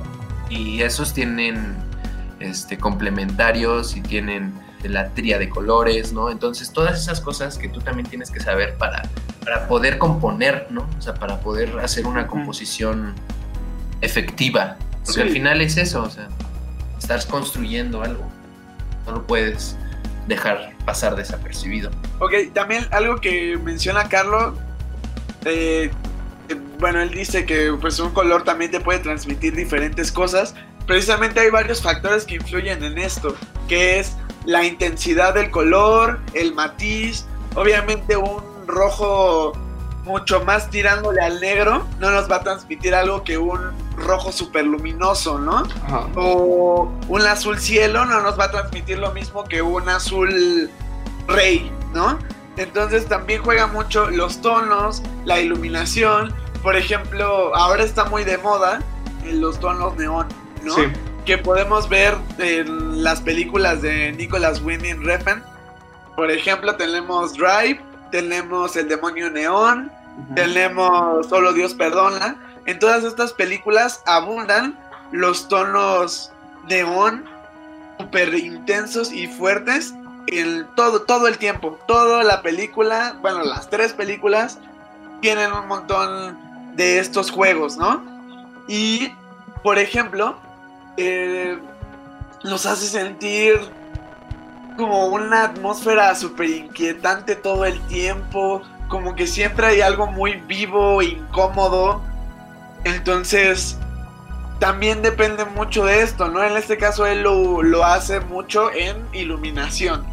y 0.51 0.83
esos 0.83 1.15
tienen 1.15 1.77
este, 2.41 2.77
complementarios 2.79 3.97
y 3.97 4.03
tienen 4.03 4.53
la 4.83 5.11
tría 5.11 5.39
de 5.39 5.49
colores, 5.49 6.13
¿no? 6.13 6.31
Entonces 6.31 6.73
todas 6.73 6.99
esas 6.99 7.21
cosas 7.21 7.59
que 7.59 7.69
tú 7.69 7.81
también 7.81 8.09
tienes 8.09 8.31
que 8.31 8.41
saber 8.41 8.77
para, 8.77 9.03
para 9.45 9.67
poder 9.69 9.99
componer, 9.99 10.67
¿no? 10.71 10.89
O 10.99 11.03
sea, 11.03 11.15
para 11.15 11.41
poder 11.41 11.79
hacer 11.81 12.07
una 12.07 12.27
composición 12.27 13.15
efectiva. 14.01 14.77
Porque 15.05 15.23
al 15.23 15.31
final 15.31 15.61
es 15.61 15.77
eso, 15.77 16.03
o 16.03 16.11
sea, 16.11 16.29
estás 16.99 17.27
construyendo 17.27 18.03
algo. 18.03 18.31
No 19.07 19.13
lo 19.13 19.27
puedes 19.27 19.77
dejar 20.29 20.73
pasar 20.85 21.17
desapercibido. 21.17 21.91
Ok, 22.19 22.35
también 22.53 22.87
algo 22.91 23.17
que 23.17 23.59
menciona 23.59 24.09
Carlos, 24.09 24.55
eh, 25.45 25.91
eh, 26.49 26.57
bueno, 26.79 27.01
él 27.01 27.11
dice 27.11 27.47
que 27.47 27.73
pues 27.81 27.99
un 27.99 28.13
color 28.13 28.45
también 28.45 28.71
te 28.71 28.81
puede 28.81 28.99
transmitir 29.01 29.55
diferentes 29.55 30.13
cosas. 30.13 30.55
Precisamente 30.87 31.41
hay 31.41 31.51
varios 31.51 31.83
factores 31.83 32.25
que 32.25 32.37
influyen 32.37 32.83
en 32.85 32.99
esto, 32.99 33.35
que 33.69 33.99
es 33.99 34.17
la 34.45 34.65
intensidad 34.65 35.35
del 35.35 35.51
color, 35.51 36.21
el 36.35 36.55
matiz, 36.55 37.27
obviamente 37.55 38.17
un 38.17 38.43
rojo 38.67 39.53
mucho 40.05 40.45
más 40.45 40.71
tirándole 40.71 41.21
al 41.21 41.41
negro, 41.41 41.87
no 41.99 42.11
nos 42.11 42.31
va 42.31 42.37
a 42.37 42.43
transmitir 42.43 42.95
algo 42.95 43.23
que 43.23 43.39
un 43.39 43.61
rojo 43.97 44.33
super 44.33 44.65
luminoso, 44.65 45.39
¿no? 45.39 45.63
O 46.17 46.91
un 47.09 47.21
azul 47.23 47.59
cielo 47.59 48.05
no 48.07 48.21
nos 48.21 48.39
va 48.39 48.45
a 48.45 48.51
transmitir 48.51 48.99
lo 48.99 49.13
mismo 49.13 49.45
que 49.45 49.63
un 49.63 49.89
azul 49.89 50.71
rey, 51.27 51.71
¿no? 51.93 52.19
Entonces 52.57 53.07
también 53.07 53.43
juega 53.43 53.67
mucho 53.67 54.11
los 54.11 54.41
tonos, 54.41 55.03
la 55.25 55.41
iluminación. 55.41 56.35
Por 56.63 56.77
ejemplo, 56.77 57.55
ahora 57.55 57.85
está 57.85 58.05
muy 58.05 58.25
de 58.25 58.39
moda 58.39 58.83
en 59.25 59.41
los 59.41 59.61
tonos 59.61 59.97
neón, 59.97 60.27
¿no? 60.63 60.75
Que 61.25 61.39
podemos 61.39 61.89
ver 61.89 62.17
en 62.39 63.03
las 63.03 63.21
películas 63.21 63.83
de 63.83 64.13
Nicholas 64.13 64.61
Winding 64.63 65.05
Refn. 65.05 65.43
Por 66.17 66.31
ejemplo, 66.31 66.75
tenemos 66.77 67.35
Drive, 67.35 67.81
tenemos 68.11 68.77
El 68.77 68.89
Demonio 68.89 69.31
Neón, 69.31 69.91
tenemos 70.35 71.27
Solo 71.29 71.53
Dios 71.53 71.75
Perdona. 71.75 72.37
En 72.67 72.79
todas 72.79 73.05
estas 73.05 73.33
películas 73.33 74.03
abundan 74.07 74.79
los 75.13 75.49
tonos 75.49 76.31
neón 76.69 77.25
súper 77.99 78.35
intensos 78.35 79.13
y 79.13 79.27
fuertes 79.27 79.95
en 80.27 80.67
todo, 80.77 81.03
todo 81.03 81.27
el 81.27 81.39
tiempo. 81.39 81.79
Toda 81.87 82.23
la 82.23 82.43
película, 82.43 83.17
bueno, 83.21 83.45
las 83.45 83.69
tres 83.71 83.93
películas 83.93 84.59
tienen 85.21 85.53
un 85.53 85.67
montón 85.67 86.39
de 86.77 86.99
estos 86.99 87.31
juegos, 87.31 87.77
¿no? 87.77 88.03
Y, 88.69 89.13
por 89.63 89.79
ejemplo, 89.79 90.37
eh, 90.97 91.59
nos 92.45 92.67
hace 92.67 92.87
sentir 92.87 93.61
como 94.81 95.07
una 95.07 95.45
atmósfera 95.45 96.15
súper 96.15 96.49
inquietante 96.49 97.37
todo 97.37 97.67
el 97.67 97.79
tiempo, 97.83 98.63
como 98.89 99.15
que 99.15 99.27
siempre 99.27 99.67
hay 99.67 99.81
algo 99.83 100.07
muy 100.07 100.37
vivo, 100.37 101.03
incómodo. 101.03 102.01
Entonces, 102.85 103.79
también 104.59 105.03
depende 105.03 105.45
mucho 105.45 105.85
de 105.85 106.01
esto, 106.03 106.29
¿no? 106.29 106.43
En 106.43 106.57
este 106.57 106.79
caso 106.79 107.07
él 107.07 107.23
lo, 107.23 107.85
hace 107.85 108.21
mucho 108.21 108.73
en 108.73 108.97
iluminación, 109.13 110.05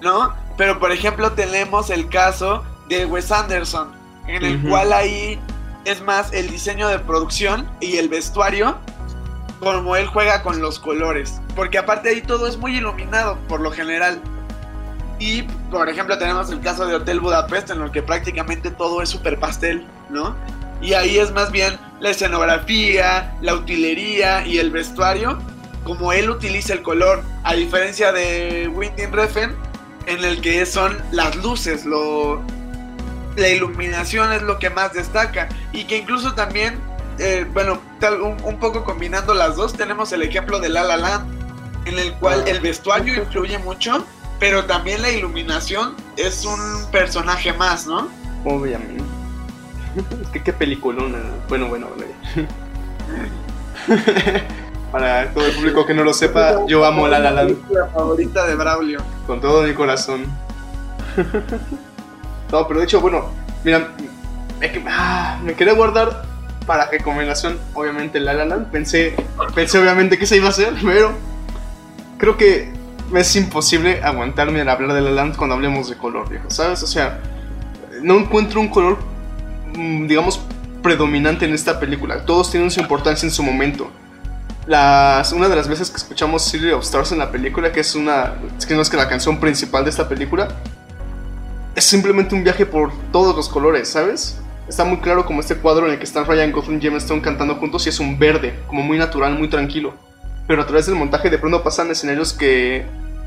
¿no? 0.00 0.34
Pero 0.56 0.78
por 0.78 0.90
ejemplo 0.90 1.32
tenemos 1.32 1.90
el 1.90 2.08
caso 2.08 2.64
de 2.88 3.04
Wes 3.04 3.30
Anderson, 3.30 3.92
en 4.26 4.42
el 4.42 4.62
cual 4.62 4.92
ahí 4.94 5.38
es 5.84 6.00
más 6.00 6.32
el 6.32 6.48
diseño 6.48 6.88
de 6.88 6.98
producción 6.98 7.68
y 7.80 7.98
el 7.98 8.08
vestuario 8.08 8.78
como 9.64 9.96
él 9.96 10.06
juega 10.06 10.42
con 10.42 10.60
los 10.60 10.78
colores. 10.78 11.40
Porque 11.56 11.78
aparte 11.78 12.10
ahí 12.10 12.22
todo 12.22 12.46
es 12.46 12.56
muy 12.56 12.76
iluminado 12.76 13.38
por 13.48 13.60
lo 13.60 13.70
general. 13.70 14.20
Y 15.18 15.42
por 15.70 15.88
ejemplo 15.88 16.18
tenemos 16.18 16.50
el 16.50 16.60
caso 16.60 16.86
de 16.86 16.94
Hotel 16.94 17.20
Budapest 17.20 17.70
en 17.70 17.80
el 17.80 17.90
que 17.90 18.02
prácticamente 18.02 18.70
todo 18.70 19.02
es 19.02 19.08
super 19.08 19.38
pastel, 19.38 19.86
¿no? 20.10 20.36
Y 20.82 20.92
ahí 20.92 21.18
es 21.18 21.32
más 21.32 21.50
bien 21.50 21.78
la 22.00 22.10
escenografía, 22.10 23.34
la 23.40 23.54
utilería 23.54 24.46
y 24.46 24.58
el 24.58 24.70
vestuario, 24.70 25.38
como 25.84 26.12
él 26.12 26.28
utiliza 26.30 26.74
el 26.74 26.82
color, 26.82 27.22
a 27.42 27.54
diferencia 27.54 28.12
de 28.12 28.70
Winding 28.74 29.12
Refn, 29.12 29.54
en 30.06 30.24
el 30.24 30.40
que 30.40 30.66
son 30.66 30.98
las 31.12 31.36
luces, 31.36 31.86
la 31.86 33.48
iluminación 33.48 34.32
es 34.32 34.42
lo 34.42 34.58
que 34.58 34.70
más 34.70 34.92
destaca 34.92 35.48
y 35.72 35.84
que 35.84 35.96
incluso 35.96 36.34
también, 36.34 36.78
eh, 37.18 37.46
bueno, 37.52 37.80
un, 38.22 38.36
un, 38.44 38.58
poco 38.58 38.84
combinando 38.84 39.34
las 39.34 39.56
dos, 39.56 39.74
tenemos 39.74 40.12
el 40.12 40.22
ejemplo 40.22 40.60
de 40.60 40.68
La 40.68 40.82
La 40.82 40.96
Land, 40.96 41.26
en 41.86 41.98
el 41.98 42.12
cual 42.14 42.46
el 42.46 42.60
vestuario 42.60 43.14
influye 43.14 43.58
mucho, 43.58 44.04
pero 44.38 44.64
también 44.64 45.02
la 45.02 45.10
iluminación 45.10 45.94
es 46.16 46.44
un 46.44 46.58
personaje 46.90 47.52
más, 47.52 47.86
¿no? 47.86 48.08
Obviamente. 48.44 49.02
Es 50.22 50.28
que 50.30 50.42
qué 50.42 50.52
peliculona. 50.52 51.18
Bueno, 51.48 51.68
bueno, 51.68 51.88
bueno. 51.96 52.12
Para 54.92 55.32
todo 55.32 55.46
el 55.46 55.52
público 55.52 55.86
que 55.86 55.94
no 55.94 56.04
lo 56.04 56.12
sepa, 56.12 56.66
yo 56.66 56.84
amo 56.84 57.06
La 57.06 57.18
La 57.18 57.30
Land. 57.30 57.70
La 57.70 57.86
favorita 57.88 58.46
de 58.46 58.54
Braulio. 58.54 59.00
Con 59.26 59.40
todo 59.40 59.62
mi 59.62 59.74
corazón. 59.74 60.24
No, 62.52 62.68
pero 62.68 62.78
de 62.78 62.84
hecho, 62.84 63.00
bueno, 63.00 63.30
mira, 63.64 63.88
ah, 64.86 65.40
me 65.42 65.54
quería 65.54 65.72
guardar 65.72 66.22
para 66.66 66.86
recomendación, 66.86 67.58
obviamente, 67.74 68.20
La 68.20 68.32
La. 68.32 68.70
Pensé, 68.70 69.14
pensé 69.54 69.78
obviamente 69.78 70.18
que 70.18 70.26
se 70.26 70.36
iba 70.36 70.46
a 70.46 70.50
hacer, 70.50 70.74
pero 70.84 71.12
creo 72.18 72.36
que 72.36 72.72
es 73.14 73.36
imposible 73.36 74.02
aguantarme 74.02 74.60
al 74.60 74.68
hablar 74.68 74.92
de 74.94 75.00
La 75.00 75.10
Land 75.10 75.36
cuando 75.36 75.54
hablemos 75.54 75.88
de 75.88 75.96
color, 75.96 76.28
viejo, 76.28 76.50
¿sabes? 76.50 76.82
O 76.82 76.86
sea, 76.86 77.20
no 78.02 78.18
encuentro 78.18 78.60
un 78.60 78.68
color, 78.68 78.98
mm, 79.76 80.06
digamos, 80.06 80.40
predominante 80.82 81.44
en 81.44 81.54
esta 81.54 81.78
película. 81.78 82.24
Todos 82.24 82.50
tienen 82.50 82.70
su 82.70 82.80
importancia 82.80 83.26
en 83.26 83.32
su 83.32 83.42
momento. 83.42 83.90
Las, 84.66 85.32
una 85.32 85.48
de 85.48 85.56
las 85.56 85.68
veces 85.68 85.90
que 85.90 85.98
escuchamos 85.98 86.42
City 86.44 86.70
of 86.70 86.82
Stars 86.82 87.12
en 87.12 87.18
la 87.18 87.30
película, 87.30 87.70
que 87.72 87.80
es 87.80 87.94
una, 87.94 88.34
que 88.66 88.74
no 88.74 88.82
es 88.82 88.88
que 88.88 88.96
la 88.96 89.08
canción 89.08 89.38
principal 89.38 89.84
de 89.84 89.90
esta 89.90 90.08
película, 90.08 90.48
es 91.74 91.84
simplemente 91.84 92.34
un 92.34 92.44
viaje 92.44 92.64
por 92.64 92.92
todos 93.12 93.36
los 93.36 93.48
colores, 93.48 93.88
¿sabes? 93.88 94.38
Está 94.68 94.84
muy 94.84 94.98
claro 94.98 95.26
como 95.26 95.40
este 95.40 95.56
cuadro 95.56 95.86
en 95.86 95.92
el 95.92 95.98
que 95.98 96.04
están 96.04 96.24
Ryan 96.24 96.52
Gosling 96.52 96.80
y 96.80 96.86
James 96.86 97.06
cantando 97.22 97.56
juntos 97.56 97.86
y 97.86 97.90
es 97.90 98.00
un 98.00 98.18
verde, 98.18 98.54
como 98.66 98.82
muy 98.82 98.96
natural, 98.96 99.38
muy 99.38 99.48
tranquilo. 99.48 99.94
Pero 100.46 100.62
a 100.62 100.66
través 100.66 100.86
del 100.86 100.94
montaje 100.94 101.30
de 101.30 101.38
pronto 101.38 101.62
pasan 101.62 101.90
escenarios 101.90 102.32
que 102.32 102.86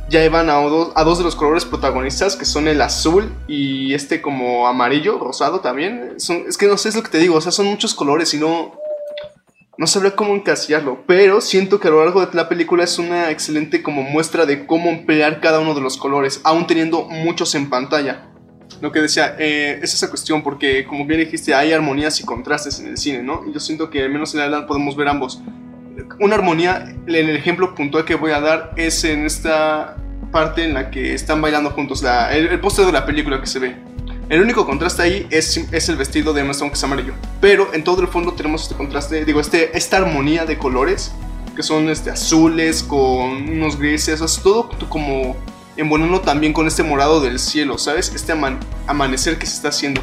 ya 0.10 0.22
llevan 0.22 0.50
a 0.50 0.56
dos, 0.56 0.91
a 0.96 1.03
dos 1.03 1.17
de 1.17 1.24
los 1.24 1.36
colores 1.36 1.65
protagonistas, 1.65 2.36
que 2.36 2.46
son 2.46 2.67
el 2.67 2.82
azul 2.82 3.34
y 3.48 3.94
este 3.94 4.22
como 4.22 4.67
amarillo, 4.67 5.20
rosado 5.20 5.60
también. 5.60 6.15
es 6.17 6.58
que 6.58 6.67
no 6.67 6.77
sé, 6.77 6.89
es 6.89 6.96
lo 6.96 7.03
que 7.03 7.10
te 7.10 7.20
digo, 7.20 7.36
o 7.36 7.41
sea, 7.41 7.51
son 7.51 7.67
muchos 7.67 7.94
colores 7.94 8.34
y 8.34 8.39
no, 8.39 8.74
no 9.77 9.88
sabría 9.88 10.15
cómo 10.15 10.34
encasillarlo, 10.34 11.03
pero 11.06 11.41
siento 11.41 11.79
que 11.79 11.88
a 11.88 11.91
lo 11.91 12.03
largo 12.03 12.25
de 12.25 12.34
la 12.36 12.50
película 12.50 12.84
es 12.84 12.98
una 13.00 13.32
excelente 13.32 13.84
como 13.84 14.01
muestra 14.01 14.46
de 14.46 14.65
cómo 14.65 14.89
emplear 14.89 15.41
cada 15.41 15.60
uno 15.60 15.75
de 15.75 15.82
los 15.82 15.98
colores, 15.98 16.41
aún 16.44 16.67
teniendo 16.67 17.03
muchos 17.03 17.53
en 17.56 17.70
pantalla. 17.70 18.29
Lo 18.82 18.92
que 18.92 19.02
decía, 19.02 19.36
eh, 19.40 19.80
es 19.82 19.94
esa 19.94 20.10
cuestión, 20.10 20.44
porque 20.44 20.86
como 20.86 21.06
bien 21.06 21.20
dijiste, 21.20 21.56
hay 21.56 21.74
armonías 21.74 22.20
y 22.20 22.26
contrastes 22.26 22.80
en 22.80 22.88
el 22.88 22.98
cine, 22.98 23.24
¿no? 23.24 23.44
Y 23.48 23.54
yo 23.54 23.60
siento 23.60 23.90
que 23.90 24.04
al 24.04 24.12
menos 24.12 24.36
en 24.36 24.52
la 24.52 24.68
podemos 24.68 24.96
ver 24.96 25.08
ambos 25.08 25.42
una 26.20 26.36
armonía, 26.36 26.96
en 27.08 27.30
el 27.30 27.36
ejemplo 27.36 27.76
puntual 27.76 28.06
que 28.06 28.16
voy 28.16 28.32
a 28.32 28.40
dar 28.40 28.74
es 28.76 29.04
en 29.04 29.26
esta 29.26 29.98
parte 30.32 30.64
en 30.64 30.74
la 30.74 30.92
que 30.92 31.14
están 31.14 31.42
bailando 31.42 31.72
juntos, 31.72 32.02
la, 32.02 32.34
el, 32.36 32.48
el 32.48 32.60
póster 32.60 32.86
de 32.86 32.92
la 32.92 33.06
película 33.06 33.40
que 33.40 33.48
se 33.48 33.60
ve. 33.60 33.76
El 34.30 34.42
único 34.42 34.66
contraste 34.66 35.02
ahí 35.04 35.28
es, 35.32 35.58
es 35.72 35.90
el 35.90 35.96
vestido 35.96 36.34
de 36.34 36.42
Emma 36.42 36.52
Stone 36.52 36.70
que 36.70 36.76
es 36.76 36.84
amarillo. 36.84 37.13
Pero 37.40 37.74
en 37.74 37.84
todo 37.84 38.02
el 38.02 38.08
fondo 38.10 38.34
tenemos 38.34 38.63
este 38.63 38.76
contraste, 38.76 39.24
digo, 39.24 39.40
este, 39.40 39.76
esta 39.78 39.98
armonía 39.98 40.46
de 40.46 40.58
colores, 40.58 41.13
que 41.56 41.63
son 41.63 41.90
este, 41.90 42.12
azules 42.12 42.84
con 42.84 43.50
unos 43.50 43.80
grises, 43.80 44.20
es 44.20 44.42
todo 44.44 44.70
como 44.90 45.38
embonando 45.78 46.22
también 46.22 46.54
con 46.54 46.68
este 46.68 46.84
morado 46.84 47.22
del 47.22 47.40
cielo, 47.40 47.78
¿sabes? 47.78 48.12
Este 48.13 48.34
amanecer 48.88 49.38
que 49.38 49.46
se 49.46 49.56
está 49.56 49.70
haciendo. 49.70 50.02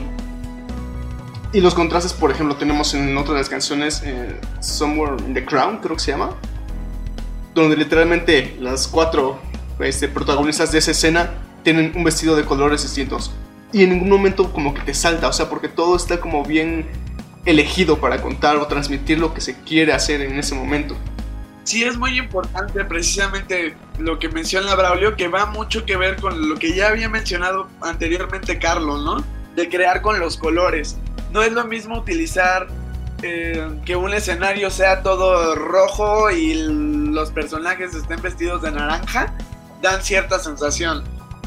Y 1.52 1.60
los 1.60 1.74
contrastes, 1.74 2.12
por 2.12 2.30
ejemplo, 2.30 2.56
tenemos 2.56 2.94
en 2.94 3.16
otra 3.16 3.34
de 3.34 3.40
las 3.40 3.48
canciones, 3.48 4.02
eh, 4.04 4.40
Somewhere 4.60 5.22
in 5.24 5.34
the 5.34 5.44
Crown, 5.44 5.78
creo 5.78 5.96
que 5.96 6.02
se 6.02 6.10
llama, 6.10 6.30
donde 7.54 7.76
literalmente 7.76 8.56
las 8.60 8.88
cuatro 8.88 9.38
este, 9.78 10.08
protagonistas 10.08 10.72
de 10.72 10.78
esa 10.78 10.90
escena 10.90 11.34
tienen 11.62 11.92
un 11.94 12.02
vestido 12.02 12.34
de 12.34 12.44
colores 12.44 12.82
distintos. 12.82 13.32
Y 13.72 13.84
en 13.84 13.90
ningún 13.90 14.10
momento 14.10 14.52
como 14.52 14.74
que 14.74 14.82
te 14.82 14.94
salta, 14.94 15.28
o 15.28 15.32
sea, 15.32 15.48
porque 15.48 15.68
todo 15.68 15.96
está 15.96 16.20
como 16.20 16.44
bien 16.44 16.86
elegido 17.44 18.00
para 18.00 18.22
contar 18.22 18.56
o 18.56 18.66
transmitir 18.66 19.18
lo 19.18 19.34
que 19.34 19.40
se 19.40 19.54
quiere 19.60 19.92
hacer 19.92 20.22
en 20.22 20.38
ese 20.38 20.54
momento. 20.54 20.96
Sí, 21.64 21.84
es 21.84 21.96
muy 21.96 22.18
importante 22.18 22.84
precisamente 22.84 23.76
lo 23.98 24.18
que 24.18 24.28
menciona 24.28 24.74
Braulio, 24.74 25.16
que 25.16 25.28
va 25.28 25.46
mucho 25.46 25.84
que 25.84 25.96
ver 25.96 26.16
con 26.16 26.48
lo 26.48 26.56
que 26.56 26.74
ya 26.74 26.88
había 26.88 27.08
mencionado 27.08 27.68
anteriormente 27.80 28.58
Carlos, 28.58 29.02
¿no? 29.02 29.24
De 29.56 29.68
crear 29.68 30.02
con 30.02 30.20
los 30.20 30.36
colores 30.36 30.98
no 31.34 31.42
es 31.42 31.52
lo 31.52 31.64
mismo 31.64 31.98
utilizar 31.98 32.68
eh, 33.22 33.68
que 33.84 33.96
un 33.96 34.14
escenario 34.14 34.70
sea 34.70 35.02
todo 35.02 35.56
rojo 35.56 36.30
y 36.30 36.54
los 36.54 37.32
personajes 37.32 37.92
estén 37.92 38.22
vestidos 38.22 38.62
de 38.62 38.70
naranja, 38.70 39.34
dan 39.82 40.00
cierta 40.00 40.38
sensación. 40.38 41.02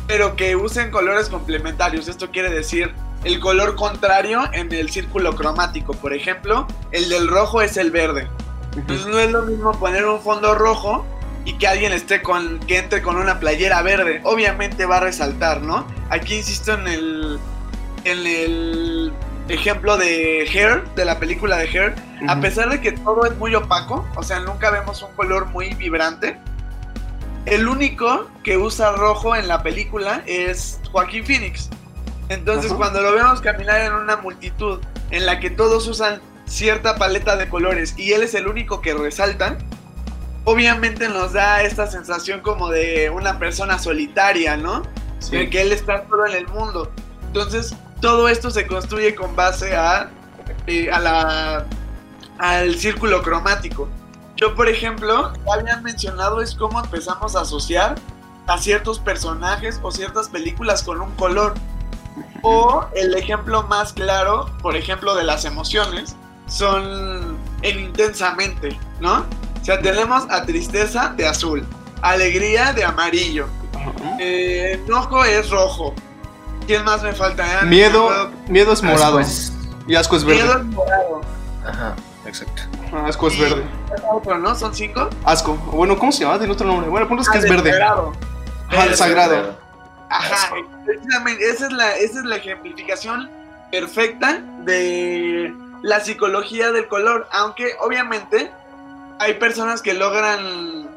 Pero 0.05 0.35
que 0.35 0.57
usen 0.57 0.91
colores 0.91 1.29
complementarios, 1.29 2.09
esto 2.09 2.29
quiere 2.31 2.49
decir 2.49 2.93
el 3.23 3.39
color 3.39 3.75
contrario 3.75 4.43
en 4.51 4.73
el 4.73 4.89
círculo 4.89 5.33
cromático. 5.35 5.93
Por 5.93 6.13
ejemplo, 6.13 6.67
el 6.91 7.07
del 7.07 7.29
rojo 7.29 7.61
es 7.61 7.77
el 7.77 7.89
verde. 7.89 8.27
Entonces 8.77 9.07
no 9.07 9.19
es 9.19 9.31
lo 9.31 9.43
mismo 9.43 9.71
poner 9.73 10.05
un 10.05 10.21
fondo 10.21 10.55
rojo 10.55 11.05
y 11.43 11.57
que 11.57 11.67
alguien 11.67 11.91
esté 11.91 12.21
con 12.21 12.59
que 12.59 12.77
entre 12.77 13.01
con 13.01 13.17
una 13.17 13.39
playera 13.39 13.81
verde. 13.81 14.21
Obviamente 14.23 14.85
va 14.85 14.97
a 14.97 14.99
resaltar, 15.01 15.61
¿no? 15.61 15.85
Aquí 16.09 16.35
insisto 16.35 16.73
en 16.73 16.87
el 16.87 17.39
en 18.03 18.25
el 18.25 19.13
ejemplo 19.49 19.97
de 19.97 20.47
Hair, 20.53 20.83
de 20.95 21.05
la 21.05 21.19
película 21.19 21.57
de 21.57 21.65
Hair, 21.67 21.95
a 22.27 22.39
pesar 22.39 22.69
de 22.69 22.79
que 22.81 22.91
todo 22.91 23.25
es 23.25 23.35
muy 23.37 23.55
opaco, 23.55 24.05
o 24.15 24.23
sea, 24.23 24.39
nunca 24.39 24.71
vemos 24.71 25.01
un 25.01 25.11
color 25.15 25.47
muy 25.47 25.73
vibrante, 25.73 26.37
el 27.45 27.67
único 27.67 28.27
que 28.43 28.57
usa 28.57 28.91
rojo 28.91 29.35
en 29.35 29.47
la 29.47 29.63
película 29.63 30.21
es 30.25 30.79
Joaquín 30.91 31.25
Phoenix. 31.25 31.69
Entonces, 32.29 32.73
cuando 32.73 33.01
lo 33.01 33.13
vemos 33.13 33.39
caminar 33.39 33.79
en 33.81 33.93
una 33.93 34.17
multitud 34.17 34.81
en 35.11 35.25
la 35.25 35.39
que 35.39 35.49
todos 35.49 35.87
usan 35.87 36.21
cierta 36.47 36.95
paleta 36.95 37.35
de 37.35 37.49
colores 37.49 37.93
y 37.97 38.13
él 38.13 38.23
es 38.23 38.33
el 38.33 38.47
único 38.47 38.81
que 38.81 38.93
resalta, 38.93 39.57
obviamente 40.45 41.09
nos 41.09 41.33
da 41.33 41.61
esta 41.61 41.87
sensación 41.87 42.41
como 42.41 42.69
de 42.69 43.09
una 43.09 43.37
persona 43.37 43.77
solitaria, 43.77 44.57
¿no? 44.57 44.83
De 45.29 45.49
que 45.49 45.61
él 45.61 45.71
está 45.71 46.07
solo 46.07 46.25
en 46.25 46.35
el 46.35 46.47
mundo. 46.47 46.91
Entonces, 47.27 47.75
todo 48.01 48.29
esto 48.29 48.49
se 48.49 48.65
construye 48.65 49.13
con 49.13 49.35
base 49.35 49.75
a, 49.75 50.09
eh, 50.67 50.89
a 50.89 50.99
la, 50.99 51.65
al 52.37 52.75
círculo 52.75 53.21
cromático. 53.21 53.89
Yo, 54.37 54.55
por 54.55 54.69
ejemplo, 54.69 55.33
ya 55.45 55.53
habían 55.53 55.83
mencionado 55.83 56.41
es 56.41 56.55
cómo 56.55 56.79
empezamos 56.79 57.35
a 57.35 57.41
asociar 57.41 57.95
a 58.45 58.57
ciertos 58.57 58.99
personajes 58.99 59.79
o 59.83 59.91
ciertas 59.91 60.29
películas 60.29 60.83
con 60.83 61.01
un 61.01 61.11
color. 61.15 61.55
O 62.43 62.85
el 62.95 63.15
ejemplo 63.15 63.63
más 63.63 63.93
claro, 63.93 64.49
por 64.61 64.77
ejemplo, 64.77 65.15
de 65.15 65.23
las 65.23 65.43
emociones, 65.43 66.15
son 66.47 67.37
en 67.61 67.79
intensamente, 67.79 68.77
¿no? 68.99 69.25
O 69.61 69.65
sea, 69.65 69.79
tenemos 69.81 70.25
a 70.29 70.45
tristeza 70.45 71.13
de 71.15 71.27
azul, 71.27 71.65
alegría 72.01 72.73
de 72.73 72.83
amarillo, 72.83 73.47
eh, 74.19 74.79
enojo 74.85 75.23
es 75.25 75.49
rojo, 75.49 75.93
¿Quién 76.67 76.83
más 76.83 77.01
me 77.01 77.13
falta? 77.13 77.61
miedo, 77.63 78.29
miedo 78.49 78.73
es 78.73 78.83
morado. 78.83 79.21
Y 79.87 79.95
asco 79.95 80.17
es 80.17 80.25
verde. 80.25 80.43
Miedo 80.43 80.57
es 80.59 80.65
morado. 80.65 81.21
Ajá, 81.65 81.95
exacto. 82.25 82.61
Ah, 82.93 83.05
asco 83.07 83.29
es 83.29 83.39
verde. 83.39 83.63
Otro, 84.11 84.37
¿no? 84.37 84.53
¿Son 84.53 84.75
cinco? 84.75 85.09
Asco. 85.23 85.55
Bueno, 85.71 85.97
¿cómo 85.97 86.11
se 86.11 86.25
llama? 86.25 86.37
Tiene 86.37 86.51
otro 86.51 86.67
nombre. 86.67 86.89
Bueno, 86.89 87.03
el 87.03 87.07
punto 87.07 87.23
es 87.23 87.29
que 87.29 87.37
ah, 87.37 87.41
es 87.41 87.49
verde. 87.49 87.71
Sagrado. 87.71 88.13
Ajá, 88.69 88.83
el 88.83 88.95
sagrado. 88.95 89.55
Ajá, 90.09 90.55
precisamente. 90.85 91.49
Esa 91.49 91.67
es, 91.67 91.71
la, 91.71 91.95
esa 91.95 92.19
es 92.19 92.25
la 92.25 92.35
ejemplificación 92.35 93.29
perfecta 93.71 94.41
de 94.65 95.53
la 95.81 95.99
psicología 95.99 96.71
del 96.71 96.87
color. 96.87 97.27
Aunque, 97.31 97.73
obviamente, 97.79 98.51
hay 99.19 99.35
personas 99.35 99.81
que 99.81 99.93
logran 99.93 100.87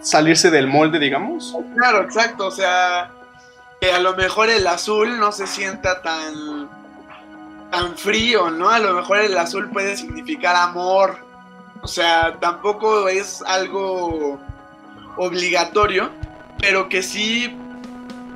salirse 0.00 0.50
del 0.50 0.66
molde, 0.66 0.98
digamos. 0.98 1.56
Claro, 1.76 2.02
exacto. 2.02 2.46
O 2.46 2.50
sea, 2.50 3.10
que 3.80 3.92
a 3.92 3.98
lo 3.98 4.16
mejor 4.16 4.48
el 4.48 4.66
azul 4.66 5.18
no 5.18 5.32
se 5.32 5.46
sienta 5.46 6.02
tan, 6.02 6.68
tan 7.70 7.96
frío, 7.96 8.50
¿no? 8.50 8.70
A 8.70 8.78
lo 8.78 8.94
mejor 8.94 9.18
el 9.18 9.36
azul 9.36 9.70
puede 9.70 9.96
significar 9.96 10.56
amor. 10.56 11.18
O 11.82 11.86
sea, 11.86 12.36
tampoco 12.40 13.08
es 13.08 13.42
algo 13.42 14.38
obligatorio, 15.16 16.10
pero 16.60 16.88
que 16.88 17.02
sí 17.02 17.56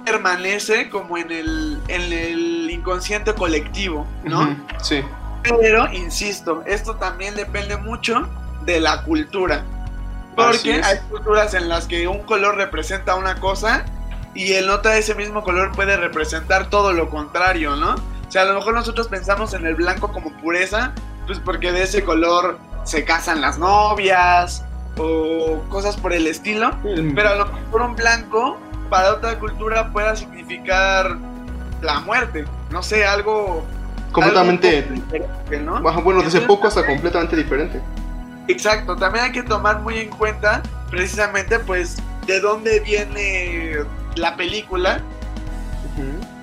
permanece 0.05 0.91
como 0.91 1.17
en 1.17 1.31
el, 1.31 1.81
en 1.88 2.12
el 2.12 2.71
inconsciente 2.71 3.35
colectivo, 3.35 4.07
¿no? 4.25 4.57
Sí. 4.83 5.03
Pero, 5.42 5.92
insisto, 5.92 6.62
esto 6.66 6.96
también 6.96 7.35
depende 7.35 7.76
mucho 7.76 8.28
de 8.64 8.81
la 8.81 9.02
cultura. 9.02 9.64
Porque 10.37 10.81
hay 10.83 10.98
culturas 11.11 11.55
en 11.55 11.68
las 11.68 11.87
que 11.87 12.09
un 12.09 12.22
color 12.22 12.57
representa 12.57 13.16
una 13.16 13.38
cosa 13.38 13.85
y 14.35 14.52
el 14.55 14.66
nota 14.66 14.90
de 14.90 15.00
ese 15.00 15.14
mismo 15.14 15.42
color 15.42 15.72
puede 15.72 15.96
representar 15.96 16.70
todo 16.70 16.92
lo 16.92 17.11
contrario, 17.11 17.76
¿no? 17.76 17.94
O 17.94 18.31
sea, 18.31 18.42
a 18.42 18.44
lo 18.46 18.55
mejor 18.55 18.72
nosotros 18.74 19.09
pensamos 19.09 19.52
en 19.52 19.66
el 19.66 19.74
blanco 19.74 20.11
como 20.11 20.33
pureza, 20.38 20.92
pues 21.26 21.38
porque 21.38 21.70
de 21.70 21.83
ese 21.83 22.02
color 22.02 22.59
se 22.85 23.05
casan 23.05 23.42
las 23.42 23.59
novias 23.59 24.64
o 24.96 25.62
cosas 25.68 25.96
por 25.96 26.14
el 26.14 26.26
estilo, 26.26 26.70
pero 27.14 27.28
a 27.28 27.35
lo 27.35 27.46
mejor 27.46 27.83
un 27.83 27.96
blanco 27.96 28.59
para 28.88 29.12
otra 29.12 29.38
cultura 29.38 29.92
pueda 29.92 30.16
significar 30.16 31.18
la 31.83 32.00
muerte, 32.00 32.44
no 32.70 32.83
sé, 32.83 33.05
algo 33.05 33.66
completamente 34.12 34.87
¿no? 35.64 35.81
Bueno, 35.81 36.22
desde 36.22 36.42
poco 36.42 36.68
hasta 36.68 36.87
completamente 36.87 37.35
diferente. 37.37 37.81
Exacto, 38.48 38.96
también 38.96 39.25
hay 39.27 39.33
que 39.33 39.42
tomar 39.42 39.81
muy 39.81 39.98
en 39.98 40.11
cuenta 40.11 40.62
precisamente 40.90 41.59
pues 41.59 41.96
de 42.27 42.40
dónde 42.40 42.81
viene 42.81 43.77
la 44.16 44.37
película, 44.37 45.01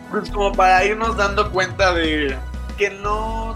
pues 0.10 0.30
como 0.30 0.52
para 0.54 0.84
irnos 0.84 1.16
dando 1.16 1.52
cuenta 1.52 1.94
de 1.94 2.36
que 2.78 2.90
no 2.90 3.54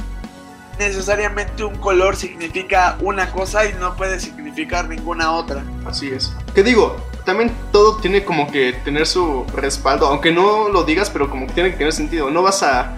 necesariamente 0.77 1.63
un 1.63 1.75
color 1.75 2.15
significa 2.15 2.97
una 2.99 3.31
cosa 3.31 3.65
y 3.65 3.73
no 3.73 3.95
puede 3.95 4.19
significar 4.19 4.87
ninguna 4.87 5.31
otra. 5.31 5.63
Así 5.85 6.09
es. 6.09 6.35
¿Qué 6.53 6.63
digo? 6.63 6.97
También 7.25 7.51
todo 7.71 7.97
tiene 7.97 8.25
como 8.25 8.51
que 8.51 8.73
tener 8.83 9.07
su 9.07 9.45
respaldo, 9.55 10.07
aunque 10.07 10.31
no 10.31 10.69
lo 10.69 10.83
digas, 10.83 11.09
pero 11.09 11.29
como 11.29 11.47
que 11.47 11.53
tiene 11.53 11.71
que 11.71 11.77
tener 11.77 11.93
sentido. 11.93 12.29
No 12.29 12.41
vas 12.41 12.63
a 12.63 12.93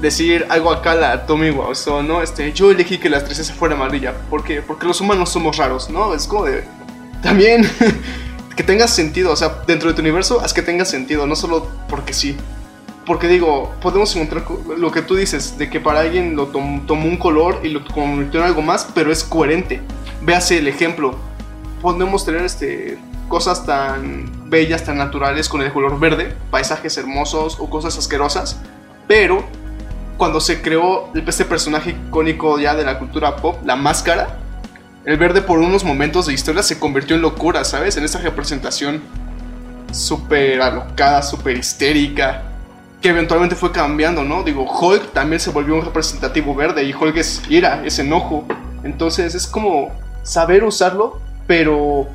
decir 0.00 0.46
algo 0.48 0.70
acá 0.72 0.94
la 0.94 1.26
Tommy 1.26 1.50
o 1.50 2.02
¿no? 2.02 2.22
Este, 2.22 2.52
yo 2.52 2.70
elegí 2.70 2.98
que 2.98 3.08
la 3.08 3.18
estrella 3.18 3.54
fuera 3.54 3.74
amarilla. 3.74 4.14
¿Por 4.30 4.44
qué? 4.44 4.62
Porque 4.62 4.86
los 4.86 5.00
humanos 5.00 5.30
somos 5.30 5.56
raros, 5.56 5.90
¿no? 5.90 6.14
Es 6.14 6.26
como 6.26 6.44
de... 6.44 6.64
También 7.22 7.68
que 8.56 8.62
tenga 8.62 8.86
sentido, 8.86 9.32
o 9.32 9.36
sea, 9.36 9.62
dentro 9.66 9.88
de 9.88 9.94
tu 9.94 10.02
universo, 10.02 10.40
haz 10.40 10.52
que 10.52 10.62
tenga 10.62 10.84
sentido, 10.84 11.26
no 11.26 11.36
solo 11.36 11.68
porque 11.88 12.12
sí. 12.12 12.36
Porque 13.06 13.28
digo, 13.28 13.74
podemos 13.82 14.14
encontrar 14.16 14.44
lo 14.78 14.90
que 14.90 15.02
tú 15.02 15.14
dices, 15.16 15.58
de 15.58 15.68
que 15.68 15.80
para 15.80 16.00
alguien 16.00 16.36
lo 16.36 16.46
tomó 16.46 17.06
un 17.06 17.16
color 17.16 17.60
y 17.62 17.68
lo 17.68 17.84
convirtió 17.84 18.40
en 18.40 18.46
algo 18.46 18.62
más, 18.62 18.88
pero 18.94 19.12
es 19.12 19.24
coherente. 19.24 19.80
Véase 20.22 20.58
el 20.58 20.68
ejemplo. 20.68 21.14
Podemos 21.82 22.24
tener 22.24 22.44
este, 22.44 22.98
cosas 23.28 23.66
tan 23.66 24.48
bellas, 24.48 24.84
tan 24.84 24.96
naturales 24.96 25.48
con 25.48 25.60
el 25.60 25.72
color 25.72 25.98
verde, 25.98 26.34
paisajes 26.50 26.96
hermosos 26.96 27.58
o 27.58 27.68
cosas 27.68 27.98
asquerosas, 27.98 28.58
pero 29.06 29.44
cuando 30.24 30.40
se 30.40 30.62
creó 30.62 31.10
este 31.14 31.44
personaje 31.44 31.90
icónico 31.90 32.58
ya 32.58 32.74
de 32.74 32.82
la 32.82 32.98
cultura 32.98 33.36
pop, 33.36 33.58
la 33.62 33.76
máscara, 33.76 34.38
el 35.04 35.18
verde 35.18 35.42
por 35.42 35.58
unos 35.58 35.84
momentos 35.84 36.24
de 36.24 36.32
historia 36.32 36.62
se 36.62 36.78
convirtió 36.78 37.14
en 37.14 37.20
locura, 37.20 37.62
¿sabes? 37.62 37.98
En 37.98 38.04
esa 38.04 38.20
representación 38.20 39.02
súper 39.92 40.62
alocada, 40.62 41.20
súper 41.20 41.58
histérica, 41.58 42.42
que 43.02 43.10
eventualmente 43.10 43.54
fue 43.54 43.70
cambiando, 43.70 44.24
¿no? 44.24 44.42
Digo, 44.42 44.64
Hulk 44.64 45.12
también 45.12 45.40
se 45.40 45.50
volvió 45.50 45.74
un 45.74 45.84
representativo 45.84 46.54
verde 46.54 46.84
y 46.84 46.94
Hulk 46.94 47.18
es 47.18 47.42
ira, 47.50 47.82
es 47.84 47.98
enojo. 47.98 48.46
Entonces 48.82 49.34
es 49.34 49.46
como 49.46 49.90
saber 50.22 50.64
usarlo, 50.64 51.20
pero 51.46 52.08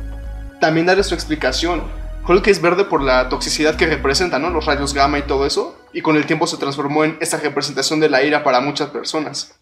también 0.59 0.87
darle 0.87 1.03
su 1.03 1.13
explicación. 1.13 1.83
Hulk 2.27 2.47
es 2.47 2.59
verde 2.59 2.85
por 2.85 3.03
la 3.03 3.29
toxicidad 3.29 3.75
que 3.75 3.85
representa, 3.85 4.39
¿no? 4.39 4.49
Los 4.49 4.65
rayos 4.65 4.95
gamma 4.95 5.19
y 5.19 5.21
todo 5.21 5.45
eso. 5.45 5.78
Y 5.93 6.01
con 6.01 6.15
el 6.15 6.25
tiempo 6.25 6.47
se 6.47 6.57
transformó 6.57 7.03
en 7.03 7.17
esa 7.19 7.37
representación 7.37 7.99
de 7.99 8.09
la 8.09 8.23
ira 8.23 8.43
para 8.43 8.61
muchas 8.61 8.89
personas. 8.89 9.59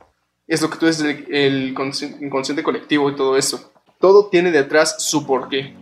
Es 0.48 0.62
lo 0.62 0.70
que 0.70 0.78
tú 0.78 0.86
dices, 0.86 1.04
el, 1.04 1.26
el 1.30 1.68
inconsciente 2.22 2.64
colectivo 2.64 3.10
y 3.10 3.16
todo 3.16 3.38
eso. 3.38 3.72
Todo 4.00 4.28
tiene 4.28 4.52
detrás 4.52 5.04
su 5.04 5.26
porqué. 5.26 5.76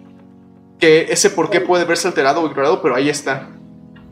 Que 0.79 1.03
ese 1.09 1.29
porqué 1.29 1.61
puede 1.61 1.85
verse 1.85 2.07
alterado 2.07 2.41
o 2.41 2.47
ignorado, 2.47 2.81
pero 2.81 2.95
ahí 2.95 3.09
está. 3.09 3.49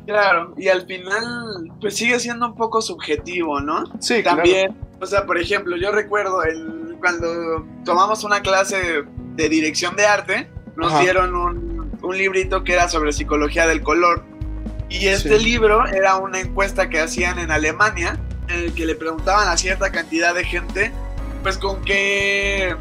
Claro, 0.05 0.53
y 0.57 0.67
al 0.67 0.85
final, 0.85 1.71
pues 1.79 1.95
sigue 1.95 2.19
siendo 2.19 2.47
un 2.47 2.55
poco 2.55 2.81
subjetivo, 2.81 3.61
¿no? 3.61 3.85
Sí, 3.99 4.21
También, 4.21 4.75
o 4.99 5.05
sea, 5.05 5.25
por 5.25 5.37
ejemplo, 5.37 5.77
yo 5.77 5.91
recuerdo 5.91 6.43
el, 6.43 6.97
cuando 6.99 7.65
tomamos 7.85 8.23
una 8.23 8.41
clase 8.41 9.03
de 9.35 9.49
dirección 9.49 9.95
de 9.95 10.05
arte, 10.05 10.49
nos 10.75 10.99
dieron 10.99 11.35
un, 11.35 11.97
un, 12.01 12.17
librito 12.17 12.63
que 12.63 12.73
era 12.73 12.89
sobre 12.89 13.13
psicología 13.13 13.65
del 13.65 13.81
color. 13.81 14.25
Y 14.89 15.07
este 15.07 15.39
libro 15.39 15.87
era 15.87 16.17
una 16.17 16.39
encuesta 16.39 16.89
que 16.89 16.99
hacían 16.99 17.39
en 17.39 17.51
Alemania, 17.51 18.19
en 18.47 18.59
el 18.59 18.73
que 18.73 18.85
le 18.85 18.95
preguntaban 18.95 19.47
a 19.47 19.57
cierta 19.57 19.91
cantidad 19.91 20.35
de 20.35 20.45
gente, 20.45 20.91
pues 21.41 21.57
con 21.57 21.83
qué, 21.83 22.75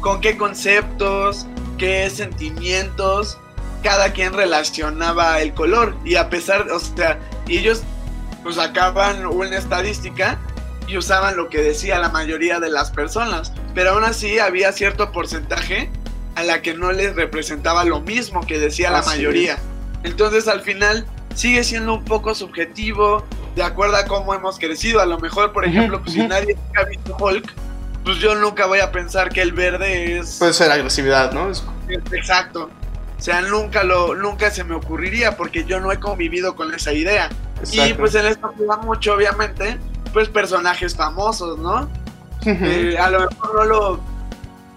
con 0.00 0.20
qué 0.20 0.36
conceptos, 0.36 1.46
qué 1.78 2.10
sentimientos 2.10 3.38
cada 3.82 4.12
quien 4.12 4.32
relacionaba 4.32 5.40
el 5.40 5.54
color. 5.54 5.96
Y 6.04 6.16
a 6.16 6.30
pesar, 6.30 6.70
o 6.70 6.78
sea, 6.78 7.18
ellos 7.48 7.82
pues 8.42 8.56
sacaban 8.56 9.26
una 9.26 9.56
estadística 9.56 10.38
y 10.86 10.96
usaban 10.96 11.36
lo 11.36 11.48
que 11.48 11.58
decía 11.58 11.98
la 11.98 12.08
mayoría 12.08 12.60
de 12.60 12.70
las 12.70 12.90
personas, 12.90 13.52
pero 13.74 13.90
aún 13.90 14.04
así 14.04 14.38
había 14.38 14.72
cierto 14.72 15.12
porcentaje 15.12 15.90
a 16.34 16.42
la 16.42 16.62
que 16.62 16.74
no 16.74 16.92
les 16.92 17.14
representaba 17.14 17.84
lo 17.84 18.00
mismo 18.00 18.46
que 18.46 18.58
decía 18.58 18.90
la 18.90 19.02
mayoría. 19.02 19.58
Entonces 20.02 20.48
al 20.48 20.60
final 20.60 21.06
sigue 21.34 21.64
siendo 21.64 21.94
un 21.94 22.04
poco 22.04 22.34
subjetivo, 22.34 23.24
de 23.56 23.62
acuerdo 23.62 23.96
a 23.96 24.04
cómo 24.04 24.34
hemos 24.34 24.58
crecido. 24.58 25.00
A 25.00 25.06
lo 25.06 25.18
mejor, 25.18 25.52
por 25.52 25.64
ejemplo, 25.64 26.00
pues, 26.00 26.14
si 26.14 26.26
nadie 26.26 26.56
ha 26.76 26.84
visto 26.84 27.16
Hulk, 27.18 27.52
pues 28.04 28.18
yo 28.18 28.34
nunca 28.34 28.66
voy 28.66 28.80
a 28.80 28.90
pensar 28.90 29.30
que 29.30 29.42
el 29.42 29.52
verde 29.52 30.18
es... 30.18 30.36
Puede 30.38 30.52
ser 30.52 30.70
agresividad, 30.70 31.32
¿no? 31.32 31.50
Exacto. 32.12 32.70
O 33.18 33.22
sea, 33.22 33.40
nunca, 33.42 33.84
lo, 33.84 34.16
nunca 34.16 34.50
se 34.50 34.64
me 34.64 34.74
ocurriría 34.74 35.36
porque 35.36 35.64
yo 35.64 35.78
no 35.78 35.92
he 35.92 36.00
convivido 36.00 36.56
con 36.56 36.74
esa 36.74 36.92
idea. 36.92 37.28
Y 37.70 37.94
pues 37.94 38.14
en 38.16 38.26
esto 38.26 38.52
da 38.68 38.78
mucho, 38.78 39.14
obviamente, 39.14 39.78
pues 40.12 40.28
personajes 40.28 40.96
famosos, 40.96 41.58
¿no? 41.58 41.88
Eh, 42.44 42.96
a 42.98 43.08
lo 43.08 43.20
mejor 43.20 43.54
no 43.54 43.64
lo, 43.64 44.00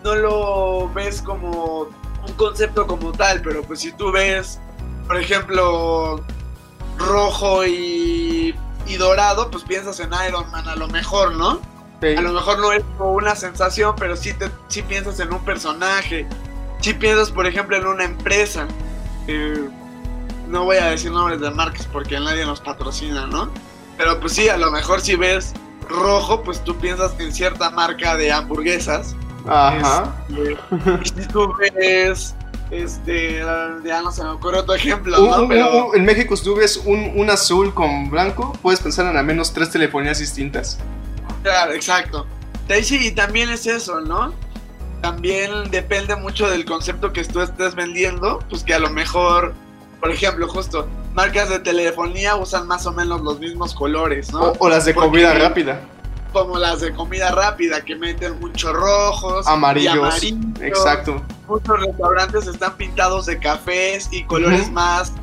no 0.03 0.15
lo 0.15 0.93
ves 0.93 1.23
como 1.23 1.87
un 2.27 2.33
concepto 2.35 2.85
como 2.85 3.11
tal, 3.11 3.41
pero 3.41 3.63
pues 3.63 3.79
si 3.79 3.91
tú 3.91 4.11
ves, 4.11 4.59
por 5.07 5.17
ejemplo, 5.17 6.23
rojo 6.97 7.65
y, 7.65 8.55
y 8.87 8.95
dorado, 8.97 9.49
pues 9.51 9.63
piensas 9.63 9.99
en 9.99 10.09
Iron 10.27 10.49
Man 10.51 10.67
a 10.67 10.75
lo 10.75 10.87
mejor, 10.87 11.35
¿no? 11.35 11.59
A 12.01 12.21
lo 12.21 12.33
mejor 12.33 12.59
no 12.59 12.71
es 12.71 12.83
como 12.97 13.13
una 13.13 13.35
sensación, 13.35 13.95
pero 13.97 14.15
sí, 14.15 14.33
te, 14.33 14.51
sí 14.67 14.83
piensas 14.83 15.19
en 15.19 15.33
un 15.33 15.43
personaje 15.43 16.27
si 16.85 16.93
piensas, 16.93 17.31
por 17.31 17.47
ejemplo, 17.47 17.75
en 17.77 17.87
una 17.87 18.03
empresa, 18.03 18.67
eh, 19.27 19.67
no 20.47 20.65
voy 20.65 20.77
a 20.77 20.91
decir 20.91 21.11
nombres 21.11 21.41
de 21.41 21.49
marcas 21.49 21.87
porque 21.91 22.19
nadie 22.19 22.45
nos 22.45 22.61
patrocina, 22.61 23.25
¿no? 23.25 23.49
Pero 23.97 24.19
pues 24.19 24.33
sí, 24.33 24.49
a 24.49 24.57
lo 24.57 24.69
mejor 24.69 25.01
si 25.01 25.15
ves 25.15 25.53
rojo, 25.89 26.43
pues 26.43 26.63
tú 26.63 26.75
piensas 26.77 27.19
en 27.19 27.33
cierta 27.33 27.71
marca 27.71 28.15
de 28.17 28.31
hamburguesas. 28.31 29.15
Ajá. 29.47 30.13
Este, 30.29 31.19
y 31.19 31.21
si 31.21 31.27
tú 31.29 31.51
ves, 31.57 32.35
este, 32.71 33.39
ya 33.85 34.01
no 34.01 34.11
se 34.11 34.23
me 34.23 34.29
ocurre 34.29 34.59
otro 34.59 34.75
ejemplo, 34.75 35.17
¿no? 35.17 35.47
Pero... 35.47 35.95
en 35.95 36.05
México, 36.05 36.35
si 36.35 36.43
tú 36.43 36.55
ves 36.55 36.81
un, 36.85 37.11
un 37.15 37.29
azul 37.29 37.73
con 37.73 38.09
blanco, 38.09 38.53
puedes 38.61 38.79
pensar 38.79 39.05
en 39.05 39.17
al 39.17 39.25
menos 39.25 39.53
tres 39.53 39.69
telefonías 39.69 40.19
distintas. 40.19 40.77
Claro, 41.43 41.73
exacto. 41.73 42.25
Sí, 42.81 43.07
y 43.07 43.11
también 43.11 43.49
es 43.49 43.67
eso, 43.67 44.01
¿no? 44.01 44.33
también 45.05 45.69
depende 45.69 46.15
mucho 46.15 46.49
del 46.49 46.65
concepto 46.65 47.13
que 47.13 47.23
tú 47.23 47.39
estés 47.39 47.75
vendiendo, 47.75 48.39
pues 48.49 48.63
que 48.63 48.73
a 48.73 48.79
lo 48.79 48.89
mejor, 48.89 49.53
por 49.99 50.09
ejemplo, 50.09 50.47
justo, 50.47 50.87
marcas 51.13 51.47
de 51.49 51.59
telefonía 51.59 52.35
usan 52.35 52.65
más 52.65 52.87
o 52.87 52.91
menos 52.91 53.21
los 53.21 53.39
mismos 53.39 53.75
colores, 53.75 54.31
¿no? 54.33 54.53
O, 54.57 54.67
las 54.67 54.85
de 54.85 54.95
comida 54.95 55.35
rápida. 55.35 55.79
Como 56.35 56.57
las 56.57 56.81
de 56.81 56.93
comida 56.93 57.31
rápida, 57.31 57.79
que 57.85 57.95
meten 57.95 58.37
muchos 58.41 58.73
rojos, 58.73 59.47
amarillos. 59.47 60.21
exacto. 60.59 61.23
Muchos 61.47 61.79
restaurantes 61.79 62.45
están 62.47 62.75
pintados 62.75 63.25
de 63.27 63.39
cafés 63.39 64.09
y 64.11 64.25
colores 64.25 64.69
más... 64.69 65.13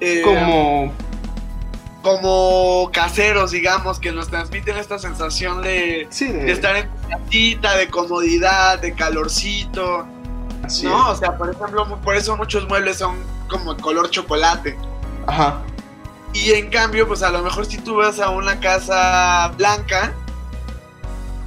Eh, 0.00 0.20
como 0.24 0.92
como 2.02 2.90
caseros, 2.92 3.52
digamos, 3.52 4.00
que 4.00 4.10
nos 4.10 4.26
transmiten 4.26 4.76
esta 4.78 4.98
sensación 4.98 5.62
de, 5.62 6.08
estar 6.10 6.74
en 6.74 6.88
casita, 7.08 7.76
de 7.76 7.88
comodidad, 7.88 8.80
de 8.80 8.94
calorcito. 8.94 10.08
¿No? 10.82 11.10
O 11.10 11.14
sea, 11.14 11.38
por 11.38 11.54
ejemplo, 11.54 11.86
por 12.02 12.16
eso 12.16 12.36
muchos 12.36 12.66
muebles 12.66 12.98
son 12.98 13.16
como 13.48 13.76
color 13.76 14.10
chocolate. 14.10 14.76
Ajá. 15.28 15.62
Y 16.32 16.50
en 16.50 16.68
cambio, 16.68 17.06
pues 17.06 17.22
a 17.22 17.30
lo 17.30 17.42
mejor 17.42 17.64
si 17.64 17.78
tú 17.78 17.96
vas 17.96 18.18
a 18.18 18.30
una 18.30 18.58
casa 18.58 19.52
blanca, 19.56 20.14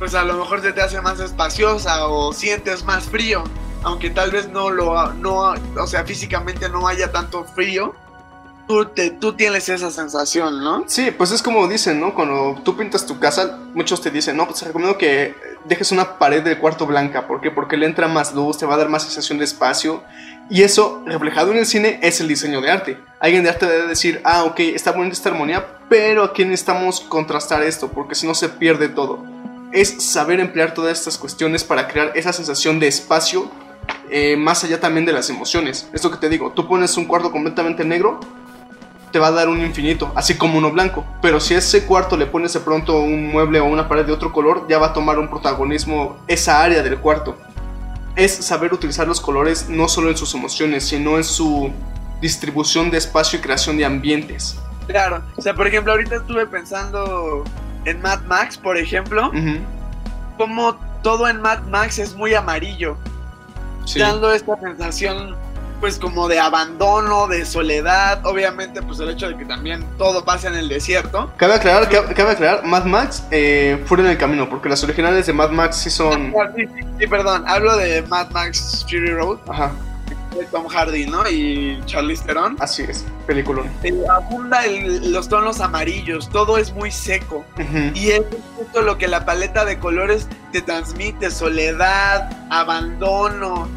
pues 0.01 0.15
a 0.15 0.23
lo 0.23 0.33
mejor 0.33 0.63
se 0.63 0.73
te 0.73 0.81
hace 0.81 0.99
más 0.99 1.19
espaciosa 1.19 2.07
o 2.07 2.33
sientes 2.33 2.83
más 2.83 3.03
frío, 3.03 3.43
aunque 3.83 4.09
tal 4.09 4.31
vez 4.31 4.49
no 4.49 4.71
lo, 4.71 5.13
no, 5.13 5.53
o 5.79 5.85
sea, 5.85 6.03
físicamente 6.05 6.69
no 6.69 6.87
haya 6.87 7.11
tanto 7.11 7.43
frío, 7.43 7.93
tú, 8.67 8.85
te, 8.85 9.11
tú 9.11 9.33
tienes 9.33 9.69
esa 9.69 9.91
sensación, 9.91 10.63
¿no? 10.63 10.85
Sí, 10.87 11.11
pues 11.11 11.29
es 11.29 11.43
como 11.43 11.67
dicen, 11.67 11.99
¿no? 11.99 12.15
Cuando 12.15 12.59
tú 12.63 12.75
pintas 12.75 13.05
tu 13.05 13.19
casa, 13.19 13.59
muchos 13.75 14.01
te 14.01 14.09
dicen, 14.09 14.35
no, 14.35 14.47
pues 14.47 14.61
te 14.61 14.65
recomiendo 14.65 14.97
que 14.97 15.35
dejes 15.65 15.91
una 15.91 16.17
pared 16.17 16.43
del 16.43 16.57
cuarto 16.57 16.87
blanca. 16.87 17.27
¿Por 17.27 17.39
qué? 17.39 17.51
Porque 17.51 17.77
le 17.77 17.85
entra 17.85 18.07
más 18.07 18.33
luz, 18.33 18.57
te 18.57 18.65
va 18.65 18.73
a 18.73 18.77
dar 18.77 18.89
más 18.89 19.03
sensación 19.03 19.37
de 19.37 19.45
espacio. 19.45 20.01
Y 20.49 20.63
eso, 20.63 21.03
reflejado 21.05 21.51
en 21.51 21.59
el 21.59 21.67
cine, 21.67 21.99
es 22.01 22.19
el 22.21 22.27
diseño 22.27 22.59
de 22.59 22.71
arte. 22.71 22.97
Alguien 23.19 23.43
de 23.43 23.51
arte 23.51 23.67
debe 23.67 23.87
decir, 23.87 24.19
ah, 24.23 24.45
ok, 24.45 24.61
está 24.61 24.93
bonita 24.93 25.13
esta 25.13 25.29
armonía, 25.29 25.77
pero 25.89 26.23
aquí 26.23 26.43
necesitamos 26.43 27.01
contrastar 27.01 27.61
esto, 27.61 27.89
porque 27.89 28.15
si 28.15 28.25
no 28.25 28.33
se 28.33 28.49
pierde 28.49 28.89
todo. 28.89 29.40
Es 29.71 30.03
saber 30.03 30.39
emplear 30.39 30.73
todas 30.73 30.97
estas 30.97 31.17
cuestiones 31.17 31.63
para 31.63 31.87
crear 31.87 32.11
esa 32.15 32.33
sensación 32.33 32.79
de 32.79 32.87
espacio, 32.87 33.49
eh, 34.09 34.35
más 34.37 34.63
allá 34.63 34.79
también 34.79 35.05
de 35.05 35.13
las 35.13 35.29
emociones. 35.29 35.87
Esto 35.93 36.11
que 36.11 36.17
te 36.17 36.29
digo, 36.29 36.51
tú 36.51 36.67
pones 36.67 36.97
un 36.97 37.05
cuarto 37.05 37.31
completamente 37.31 37.85
negro, 37.85 38.19
te 39.11 39.19
va 39.19 39.27
a 39.27 39.31
dar 39.31 39.49
un 39.49 39.61
infinito, 39.61 40.11
así 40.15 40.35
como 40.35 40.57
uno 40.57 40.71
blanco. 40.71 41.05
Pero 41.21 41.39
si 41.39 41.55
a 41.55 41.59
ese 41.59 41.85
cuarto 41.85 42.17
le 42.17 42.25
pones 42.25 42.53
de 42.53 42.59
pronto 42.59 42.99
un 43.01 43.31
mueble 43.31 43.59
o 43.59 43.65
una 43.65 43.87
pared 43.87 44.05
de 44.05 44.11
otro 44.11 44.31
color, 44.31 44.65
ya 44.69 44.77
va 44.77 44.87
a 44.87 44.93
tomar 44.93 45.19
un 45.19 45.29
protagonismo 45.29 46.17
esa 46.27 46.61
área 46.61 46.83
del 46.83 46.97
cuarto 46.99 47.37
es 48.15 48.33
saber 48.33 48.73
utilizar 48.73 49.07
los 49.07 49.21
colores 49.21 49.69
no 49.69 49.87
solo 49.87 50.09
en 50.09 50.17
sus 50.17 50.33
emociones, 50.33 50.83
sino 50.83 51.17
en 51.17 51.23
su 51.23 51.71
distribución 52.19 52.91
de 52.91 52.97
espacio 52.97 53.39
y 53.39 53.41
creación 53.41 53.77
de 53.77 53.85
ambientes. 53.85 54.57
Claro, 54.87 55.23
o 55.37 55.41
sea, 55.41 55.53
por 55.53 55.67
ejemplo, 55.67 55.93
ahorita 55.93 56.17
estuve 56.17 56.45
pensando 56.47 57.43
en 57.85 58.01
Mad 58.01 58.21
Max, 58.21 58.57
por 58.57 58.77
ejemplo, 58.77 59.31
como 60.37 60.75
todo 61.01 61.27
en 61.27 61.41
Mad 61.41 61.63
Max 61.63 61.99
es 61.99 62.15
muy 62.15 62.33
amarillo, 62.33 62.97
dando 63.97 64.31
esta 64.31 64.59
sensación 64.59 65.35
pues 65.79 65.97
como 65.97 66.27
de 66.27 66.39
abandono, 66.39 67.27
de 67.27 67.43
soledad, 67.43 68.23
obviamente 68.23 68.83
pues 68.83 68.99
el 68.99 69.09
hecho 69.09 69.27
de 69.27 69.35
que 69.35 69.45
también 69.45 69.83
todo 69.97 70.23
pasa 70.23 70.47
en 70.47 70.53
el 70.53 70.69
desierto. 70.69 71.31
Cabe 71.37 71.55
aclarar, 71.55 71.89
cabe, 71.89 72.31
aclarar, 72.31 72.63
Mad 72.63 72.85
Max 72.85 73.23
eh, 73.31 73.83
fuera 73.87 74.03
en 74.03 74.11
el 74.11 74.17
camino, 74.19 74.47
porque 74.47 74.69
las 74.69 74.83
originales 74.83 75.25
de 75.25 75.33
Mad 75.33 75.49
Max 75.49 75.77
sí 75.77 75.89
son... 75.89 76.35
Ah, 76.39 76.51
sí, 76.55 77.07
perdón, 77.07 77.45
hablo 77.47 77.75
de 77.77 78.03
Mad 78.03 78.29
Max 78.29 78.85
Fury 78.87 79.11
Road. 79.11 79.39
Ajá. 79.49 79.71
De 80.37 80.45
Tom 80.45 80.67
Hardy, 80.67 81.07
¿no? 81.07 81.29
Y 81.29 81.81
Charlize 81.85 82.23
Theron. 82.25 82.55
Así 82.59 82.83
es, 82.83 83.05
película. 83.27 83.63
Eh, 83.83 83.93
abunda 84.09 84.61
los 84.67 85.27
tonos 85.27 85.59
amarillos, 85.59 86.29
todo 86.29 86.57
es 86.57 86.71
muy 86.73 86.91
seco. 86.91 87.45
Y 87.93 88.09
es 88.09 88.21
justo 88.57 88.81
lo 88.81 88.97
que 88.97 89.07
la 89.07 89.25
paleta 89.25 89.65
de 89.65 89.77
colores 89.77 90.27
te 90.51 90.61
transmite, 90.61 91.31
soledad, 91.31 92.29
abandono. 92.49 93.67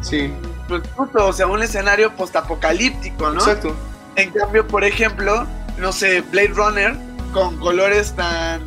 Sí 0.00 0.32
pues 0.68 0.82
o 1.14 1.32
sea, 1.32 1.46
un 1.46 1.62
escenario 1.62 2.14
postapocalíptico, 2.14 3.30
¿no? 3.30 3.40
Exacto. 3.40 3.74
En 4.16 4.30
cambio, 4.30 4.66
por 4.66 4.84
ejemplo, 4.84 5.46
no 5.78 5.92
sé, 5.92 6.22
Blade 6.22 6.52
Runner 6.54 6.96
con 7.32 7.58
colores 7.58 8.14
tan 8.14 8.62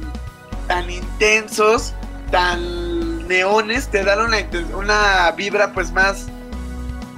tan 0.67 0.89
intensos, 0.89 1.93
tan 2.29 3.27
neones, 3.27 3.87
te 3.87 4.03
dan 4.03 4.19
una, 4.19 4.37
una 4.75 5.31
vibra 5.31 5.71
pues 5.71 5.91
más 5.93 6.27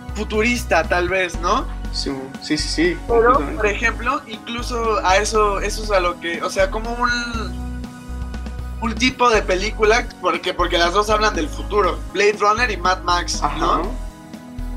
futurista 0.10 0.84
tal 0.84 1.10
vez, 1.10 1.39
¿no? 1.39 1.67
Sí, 1.91 2.12
sí, 2.41 2.58
sí, 2.58 2.98
Pero, 3.08 3.39
por 3.56 3.65
ejemplo, 3.65 4.22
incluso 4.28 5.00
a 5.04 5.17
eso, 5.17 5.60
eso 5.60 5.84
es 5.84 5.91
a 5.91 6.00
lo 6.00 6.19
que, 6.19 6.41
o 6.43 6.50
sea, 6.50 6.69
como 6.69 6.93
un, 6.93 7.10
un 8.82 8.95
tipo 8.95 9.30
de 9.32 9.41
película, 9.41 10.08
porque, 10.22 10.54
porque 10.54 10.78
las 10.78 10.93
dos 10.93 11.10
hablan 11.10 11.36
del 11.36 11.50
futuro, 11.50 11.98
Blade 12.13 12.38
Runner 12.39 12.69
y 12.69 12.78
Mad 12.78 13.02
Max, 13.02 13.41
¿no? 13.58 13.91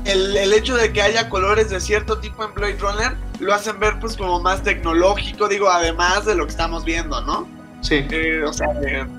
el, 0.05 0.53
hecho 0.53 0.75
de 0.75 0.91
que 0.91 1.01
haya 1.01 1.29
colores 1.29 1.69
de 1.69 1.79
cierto 1.79 2.17
tipo 2.19 2.43
en 2.43 2.53
Blade 2.53 2.77
Runner 2.79 3.15
lo 3.39 3.53
hacen 3.53 3.79
ver 3.79 3.99
pues 3.99 4.17
como 4.17 4.39
más 4.39 4.63
tecnológico, 4.63 5.47
digo, 5.47 5.69
además 5.69 6.25
de 6.25 6.35
lo 6.35 6.45
que 6.45 6.51
estamos 6.51 6.83
viendo, 6.83 7.21
¿no? 7.21 7.47
Sí. 7.81 8.05
Eh, 8.09 8.43
o 8.45 8.53
sea, 8.53 8.67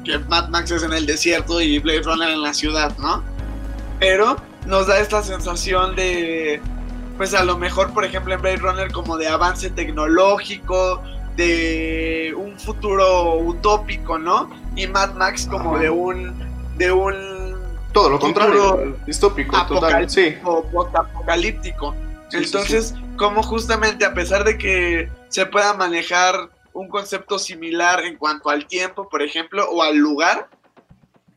que 0.05 0.18
Mad 0.18 0.48
Max 0.48 0.70
es 0.70 0.83
en 0.83 0.92
el 0.92 1.07
desierto 1.07 1.61
y 1.61 1.79
Blade 1.79 2.03
Runner 2.03 2.31
en 2.31 2.42
la 2.42 2.55
ciudad, 2.55 2.96
¿no? 2.98 3.22
Pero 4.00 4.37
nos 4.66 4.87
da 4.87 4.98
esta 4.98 5.22
sensación 5.22 5.94
de, 5.96 6.61
pues 7.16 7.35
a 7.35 7.44
lo 7.44 7.57
mejor, 7.59 7.92
por 7.92 8.05
ejemplo, 8.05 8.35
en 8.35 8.42
Blade 8.42 8.57
Runner 8.57 8.92
como 8.92 9.16
de 9.16 9.29
avance 9.29 9.70
tecnológico, 9.70 11.03
de 11.37 12.35
un 12.37 12.59
futuro 12.59 13.38
utópico, 13.38 14.18
¿no? 14.18 14.50
Y 14.77 14.87
Mad 14.87 15.14
Max 15.14 15.46
como 15.50 15.79
de 15.79 15.90
un, 15.90 16.35
de 16.77 16.92
un 16.92 17.55
todo 17.92 18.11
lo 18.11 18.18
contrario, 18.18 18.96
distópico, 19.07 19.57
total, 19.66 20.09
sí. 20.11 20.37
apocalíptico. 20.42 21.94
Entonces, 22.33 22.94
como 23.16 23.42
justamente 23.42 24.05
a 24.05 24.14
pesar 24.14 24.44
de 24.44 24.59
que 24.59 25.09
se 25.29 25.46
pueda 25.46 25.74
manejar 25.74 26.50
un 26.72 26.88
concepto 26.88 27.38
similar 27.38 28.05
en 28.05 28.16
cuanto 28.16 28.50
al 28.50 28.66
tiempo, 28.66 29.09
por 29.09 29.22
ejemplo, 29.22 29.68
o 29.70 29.83
al 29.83 29.96
lugar, 29.96 30.48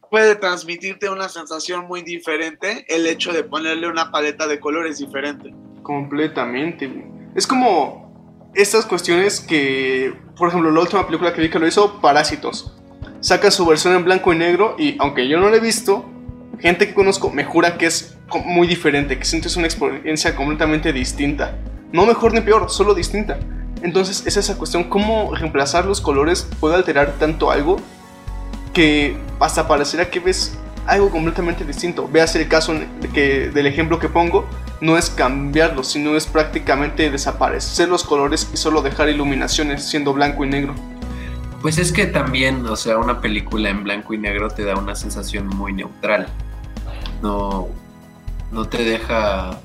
puede 0.10 0.36
transmitirte 0.36 1.10
una 1.10 1.30
sensación 1.30 1.88
muy 1.88 2.02
diferente 2.02 2.86
el 2.88 3.08
hecho 3.08 3.34
de 3.34 3.44
ponerle 3.44 3.88
una 3.88 4.12
paleta 4.12 4.48
de 4.48 4.60
colores 4.60 4.98
diferente. 4.98 5.54
Completamente. 5.84 6.90
Es 7.36 7.48
como 7.48 8.52
estas 8.54 8.86
cuestiones 8.86 9.40
que, 9.40 10.14
por 10.36 10.50
ejemplo, 10.50 10.72
la 10.72 10.80
última 10.80 11.06
película 11.06 11.34
que 11.34 11.42
vi 11.42 11.50
que 11.50 11.60
lo 11.60 11.68
hizo, 11.68 12.02
Parásitos. 12.02 12.74
Saca 13.20 13.52
su 13.52 13.66
versión 13.66 13.96
en 13.96 14.04
blanco 14.04 14.34
y 14.34 14.38
negro 14.38 14.76
y 14.78 14.96
aunque 15.00 15.28
yo 15.28 15.40
no 15.40 15.50
la 15.50 15.58
he 15.58 15.60
visto, 15.60 16.06
gente 16.60 16.88
que 16.88 16.94
conozco 16.94 17.32
me 17.32 17.44
jura 17.44 17.78
que 17.78 17.88
es 17.88 18.18
muy 18.46 18.68
diferente, 18.68 19.18
que 19.18 19.26
sientes 19.26 19.56
una 19.56 19.68
experiencia 19.68 20.36
completamente 20.36 20.94
distinta. 20.94 21.58
No 21.92 22.06
mejor 22.06 22.34
ni 22.34 22.42
peor, 22.42 22.70
solo 22.70 22.94
distinta. 22.94 23.40
Entonces 23.82 24.26
es 24.26 24.38
esa 24.38 24.58
cuestión, 24.58 24.86
cómo 24.86 25.34
reemplazar 25.36 25.86
los 25.86 26.02
colores 26.02 26.48
puede 26.60 26.76
alterar 26.76 27.14
tanto 27.20 27.52
algo 27.52 27.78
que 28.78 29.18
hasta 29.40 29.68
parecerá 29.68 30.08
que 30.12 30.20
ves 30.20 30.56
algo 30.86 31.10
completamente 31.10 31.66
distinto. 31.66 32.08
Veas 32.08 32.36
el 32.36 32.48
caso 32.48 32.76
que, 33.12 33.50
del 33.50 33.66
ejemplo 33.66 33.98
que 33.98 34.08
pongo, 34.08 34.48
no 34.82 35.00
es 35.00 35.10
cambiarlos, 35.10 35.88
sino 35.88 36.16
es 36.16 36.28
prácticamente 36.28 37.10
desaparecer 37.10 37.90
los 37.90 38.04
colores 38.04 38.48
y 38.54 38.58
solo 38.58 38.84
dejar 38.84 39.10
iluminaciones 39.10 39.84
siendo 39.84 40.14
blanco 40.14 40.46
y 40.46 40.50
negro. 40.50 40.76
Pues 41.64 41.80
es 41.80 41.92
que 41.92 42.06
también, 42.06 42.64
o 42.68 42.76
sea, 42.76 43.00
una 43.00 43.20
película 43.20 43.72
en 43.72 43.84
blanco 43.84 44.14
y 44.14 44.20
negro 44.20 44.50
te 44.50 44.64
da 44.64 44.76
una 44.76 44.94
sensación 44.94 45.48
muy 45.48 45.74
neutral 45.74 46.28
no, 47.22 47.68
no 48.52 48.68
te 48.68 48.84
deja 48.84 49.60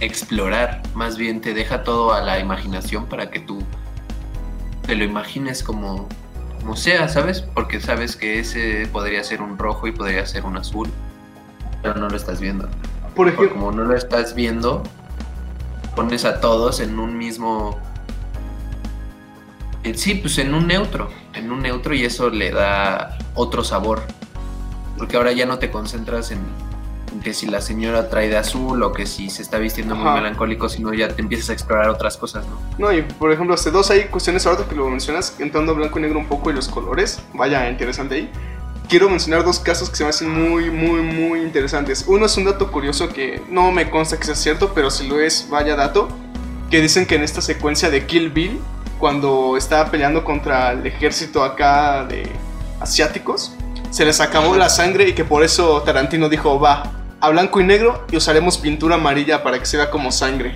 explorar, 0.00 0.82
más 0.94 1.16
bien 1.16 1.40
te 1.40 1.54
deja 1.54 1.84
todo 1.84 2.12
a 2.12 2.20
la 2.22 2.38
imaginación 2.38 3.06
para 3.06 3.30
que 3.30 3.40
tú 3.40 3.62
te 4.86 4.96
lo 4.96 5.04
imagines 5.04 5.62
como, 5.62 6.08
como 6.60 6.76
sea, 6.76 7.08
¿sabes? 7.08 7.40
Porque 7.40 7.80
sabes 7.80 8.16
que 8.16 8.40
ese 8.40 8.86
podría 8.92 9.24
ser 9.24 9.42
un 9.42 9.58
rojo 9.58 9.86
y 9.86 9.92
podría 9.92 10.24
ser 10.26 10.44
un 10.44 10.56
azul, 10.56 10.88
pero 11.82 11.94
no 11.94 12.08
lo 12.08 12.16
estás 12.16 12.40
viendo. 12.40 12.68
Por 13.14 13.28
ejemplo, 13.28 13.54
como 13.54 13.72
no 13.72 13.84
lo 13.84 13.96
estás 13.96 14.34
viendo, 14.34 14.82
pones 15.96 16.24
a 16.24 16.40
todos 16.40 16.80
en 16.80 16.98
un 16.98 17.16
mismo... 17.18 17.78
Sí, 19.94 20.14
pues 20.14 20.38
en 20.38 20.54
un 20.54 20.66
neutro, 20.66 21.08
en 21.34 21.50
un 21.50 21.62
neutro 21.62 21.94
y 21.94 22.04
eso 22.04 22.28
le 22.28 22.50
da 22.50 23.18
otro 23.34 23.64
sabor 23.64 24.02
porque 25.00 25.16
ahora 25.16 25.32
ya 25.32 25.46
no 25.46 25.58
te 25.58 25.70
concentras 25.70 26.30
en, 26.30 26.40
que 27.22 27.34
si 27.34 27.46
la 27.46 27.60
señora 27.60 28.08
trae 28.08 28.28
de 28.28 28.36
azul 28.36 28.82
o 28.82 28.92
que 28.92 29.06
si 29.06 29.30
se 29.30 29.42
está 29.42 29.58
vistiendo 29.58 29.94
muy 29.94 30.10
melancólico, 30.12 30.68
sino 30.68 30.92
ya 30.94 31.08
te 31.08 31.20
empiezas 31.22 31.50
a 31.50 31.52
explorar 31.52 31.88
otras 31.88 32.16
cosas, 32.16 32.44
¿no? 32.46 32.58
No, 32.78 32.92
y 32.92 33.02
por 33.02 33.32
ejemplo, 33.32 33.54
hace 33.54 33.70
dos 33.70 33.90
hay 33.90 34.04
cuestiones 34.04 34.46
ahora 34.46 34.64
que 34.68 34.74
lo 34.74 34.88
mencionas, 34.88 35.36
entrando 35.38 35.74
blanco 35.74 35.98
y 35.98 36.02
negro 36.02 36.18
un 36.18 36.26
poco 36.26 36.50
y 36.50 36.54
los 36.54 36.68
colores, 36.68 37.20
vaya 37.34 37.68
interesante 37.68 38.14
ahí. 38.14 38.30
Quiero 38.88 39.08
mencionar 39.08 39.44
dos 39.44 39.60
casos 39.60 39.88
que 39.88 39.96
se 39.96 40.04
me 40.04 40.10
hacen 40.10 40.28
muy, 40.28 40.70
muy, 40.70 41.00
muy 41.00 41.40
interesantes. 41.42 42.04
Uno 42.08 42.26
es 42.26 42.36
un 42.36 42.44
dato 42.44 42.72
curioso 42.72 43.08
que 43.08 43.40
no 43.48 43.70
me 43.70 43.88
consta 43.88 44.18
que 44.18 44.24
sea 44.24 44.34
cierto, 44.34 44.72
pero 44.74 44.90
si 44.90 45.06
lo 45.06 45.20
es, 45.20 45.46
vaya 45.48 45.76
dato. 45.76 46.08
Que 46.70 46.80
dicen 46.80 47.06
que 47.06 47.14
en 47.14 47.22
esta 47.22 47.40
secuencia 47.40 47.88
de 47.88 48.06
Kill 48.06 48.30
Bill, 48.30 48.60
cuando 48.98 49.56
estaba 49.56 49.90
peleando 49.90 50.24
contra 50.24 50.72
el 50.72 50.84
ejército 50.86 51.44
acá 51.44 52.04
de 52.04 52.28
asiáticos, 52.80 53.52
se 53.90 54.04
les 54.04 54.20
acabó 54.20 54.56
la 54.56 54.68
sangre 54.68 55.08
y 55.08 55.12
que 55.14 55.24
por 55.24 55.42
eso 55.42 55.82
Tarantino 55.82 56.28
dijo, 56.28 56.60
va, 56.60 56.99
a 57.20 57.28
blanco 57.30 57.60
y 57.60 57.64
negro 57.64 58.06
y 58.10 58.16
usaremos 58.16 58.58
pintura 58.58 58.96
amarilla 58.96 59.42
para 59.42 59.58
que 59.58 59.66
se 59.66 59.76
vea 59.76 59.90
como 59.90 60.10
sangre. 60.12 60.54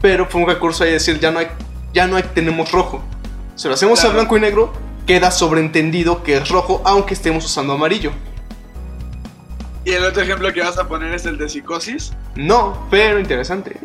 Pero 0.00 0.26
fue 0.26 0.40
un 0.40 0.48
recurso 0.48 0.84
ahí 0.84 0.92
decir, 0.92 1.18
ya 1.20 1.30
no 1.30 1.38
hay, 1.38 1.48
ya 1.92 2.06
no 2.06 2.16
hay, 2.16 2.22
tenemos 2.22 2.72
rojo. 2.72 3.02
Si 3.56 3.68
lo 3.68 3.74
hacemos 3.74 4.04
a 4.04 4.08
blanco 4.08 4.36
y 4.36 4.40
negro, 4.40 4.72
queda 5.06 5.30
sobreentendido 5.30 6.22
que 6.22 6.36
es 6.36 6.48
rojo 6.48 6.82
aunque 6.84 7.14
estemos 7.14 7.44
usando 7.44 7.72
amarillo. 7.74 8.12
¿Y 9.84 9.92
el 9.92 10.04
otro 10.04 10.22
ejemplo 10.22 10.52
que 10.52 10.60
vas 10.60 10.78
a 10.78 10.88
poner 10.88 11.14
es 11.14 11.26
el 11.26 11.38
de 11.38 11.48
psicosis? 11.48 12.12
No, 12.36 12.86
pero 12.90 13.18
interesante. 13.18 13.78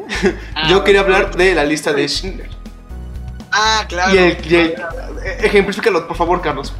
Ah, 0.56 0.70
Yo 0.70 0.84
quería 0.84 1.02
hablar 1.02 1.36
de 1.36 1.56
la 1.56 1.66
lista 1.66 1.94
de 1.94 2.08
Schindler. 2.08 2.50
Ah, 3.52 3.86
claro. 3.88 4.14
Y 4.14 4.18
el, 4.18 4.76
ejemplifícalo, 5.42 6.08
por 6.08 6.18
favor, 6.18 6.42
Carlos 6.42 6.74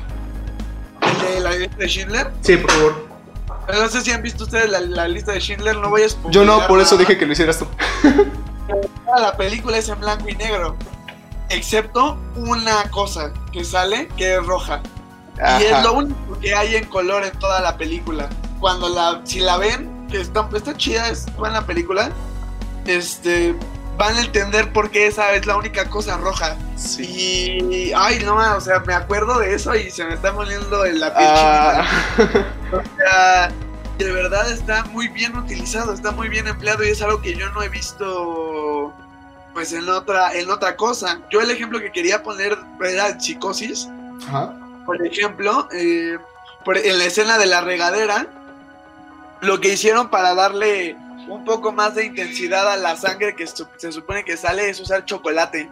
de 1.26 1.40
la 1.40 1.52
lista 1.52 1.78
de 1.78 1.88
Schindler? 1.88 2.32
Sí, 2.42 2.58
por 2.58 2.72
favor. 2.72 3.08
No 3.74 3.90
sé 3.90 4.02
si 4.02 4.12
han 4.12 4.22
visto 4.22 4.44
ustedes 4.44 4.70
la, 4.70 5.08
lista 5.08 5.32
de 5.32 5.40
Schindler, 5.40 5.78
no 5.78 5.90
voy 5.90 6.04
a 6.04 6.30
Yo 6.30 6.46
no, 6.46 6.66
por 6.68 6.80
eso 6.80 6.98
dije 6.98 7.18
que 7.18 7.26
lo 7.26 7.34
hicieras 7.34 7.60
tú. 7.60 7.68
toda 9.06 9.20
la 9.20 9.38
película 9.38 9.78
es 9.78 9.90
en 9.90 10.00
blanco 10.00 10.30
y 10.30 10.36
negro. 10.36 10.76
Excepto 11.50 12.18
una 12.36 12.84
cosa 12.90 13.32
que 13.52 13.64
sale, 13.64 14.08
que 14.18 14.36
es 14.36 14.46
roja. 14.46 14.82
Y 15.60 15.64
es 15.64 15.84
lo 15.84 15.94
único 15.94 16.40
que 16.40 16.56
hay 16.56 16.76
en 16.76 16.86
color 16.86 17.24
en 17.24 17.38
toda 17.40 17.62
la 17.62 17.78
película. 17.78 18.30
Cuando 18.60 18.90
la, 18.90 19.22
si 19.26 19.40
la 19.40 19.58
ven, 19.58 20.08
que 20.10 20.22
está, 20.22 20.48
está 20.54 20.76
chida, 20.76 21.10
es 21.10 21.26
buena 21.36 21.66
película, 21.66 22.10
este, 22.86 23.56
van 23.98 24.16
a 24.18 24.22
entender 24.22 24.72
por 24.74 24.90
qué 24.92 25.08
esa 25.08 25.34
es 25.34 25.46
la 25.46 25.56
única 25.58 25.90
cosa 25.90 26.18
roja. 26.18 26.56
Sí. 26.76 27.58
Y, 27.72 27.92
ay, 27.96 28.20
no, 28.26 28.36
o 28.36 28.62
sea, 28.62 28.80
me 28.82 28.94
acuerdo 28.94 29.40
de 29.40 29.54
eso 29.56 29.74
y 29.76 29.90
se 29.92 30.04
me 30.06 30.14
está 30.16 30.32
moliendo 30.32 30.86
en 30.86 31.00
la 31.00 31.14
piel 31.16 31.28
Ah. 31.30 31.86
O 32.74 32.82
sea, 32.98 33.52
de 33.98 34.12
verdad 34.12 34.52
está 34.52 34.84
muy 34.86 35.08
bien 35.08 35.38
utilizado, 35.38 35.94
está 35.94 36.12
muy 36.12 36.28
bien 36.28 36.48
empleado 36.48 36.84
y 36.84 36.90
es 36.90 37.02
algo 37.02 37.22
que 37.22 37.36
yo 37.36 37.50
no 37.52 37.64
he 37.64 37.70
visto 37.70 38.94
pues 39.54 39.72
en 39.72 39.88
otra, 39.88 40.34
en 40.34 40.50
otra 40.52 40.76
cosa. 40.76 41.22
Yo 41.32 41.40
el 41.40 41.50
ejemplo 41.50 41.80
que 41.80 41.92
quería 41.92 42.22
poner 42.22 42.58
era 42.84 43.18
psicosis. 43.20 43.88
ajá. 44.28 44.54
Por 44.86 45.04
ejemplo, 45.06 45.68
eh, 45.72 46.18
por- 46.66 46.78
en 46.78 46.98
la 47.00 47.06
escena 47.06 47.38
de 47.38 47.46
la 47.46 47.62
regadera, 47.62 48.28
lo 49.42 49.62
que 49.62 49.70
hicieron 49.70 50.10
para 50.10 50.36
darle 50.36 50.96
un 51.28 51.44
poco 51.44 51.72
más 51.72 51.96
de 51.96 52.06
intensidad 52.06 52.72
a 52.72 52.78
la 52.78 52.96
sangre 52.96 53.36
que 53.36 53.46
se 53.48 53.92
supone 53.92 54.24
que 54.24 54.38
sale 54.38 54.70
es 54.70 54.80
usar 54.80 55.06
chocolate. 55.06 55.70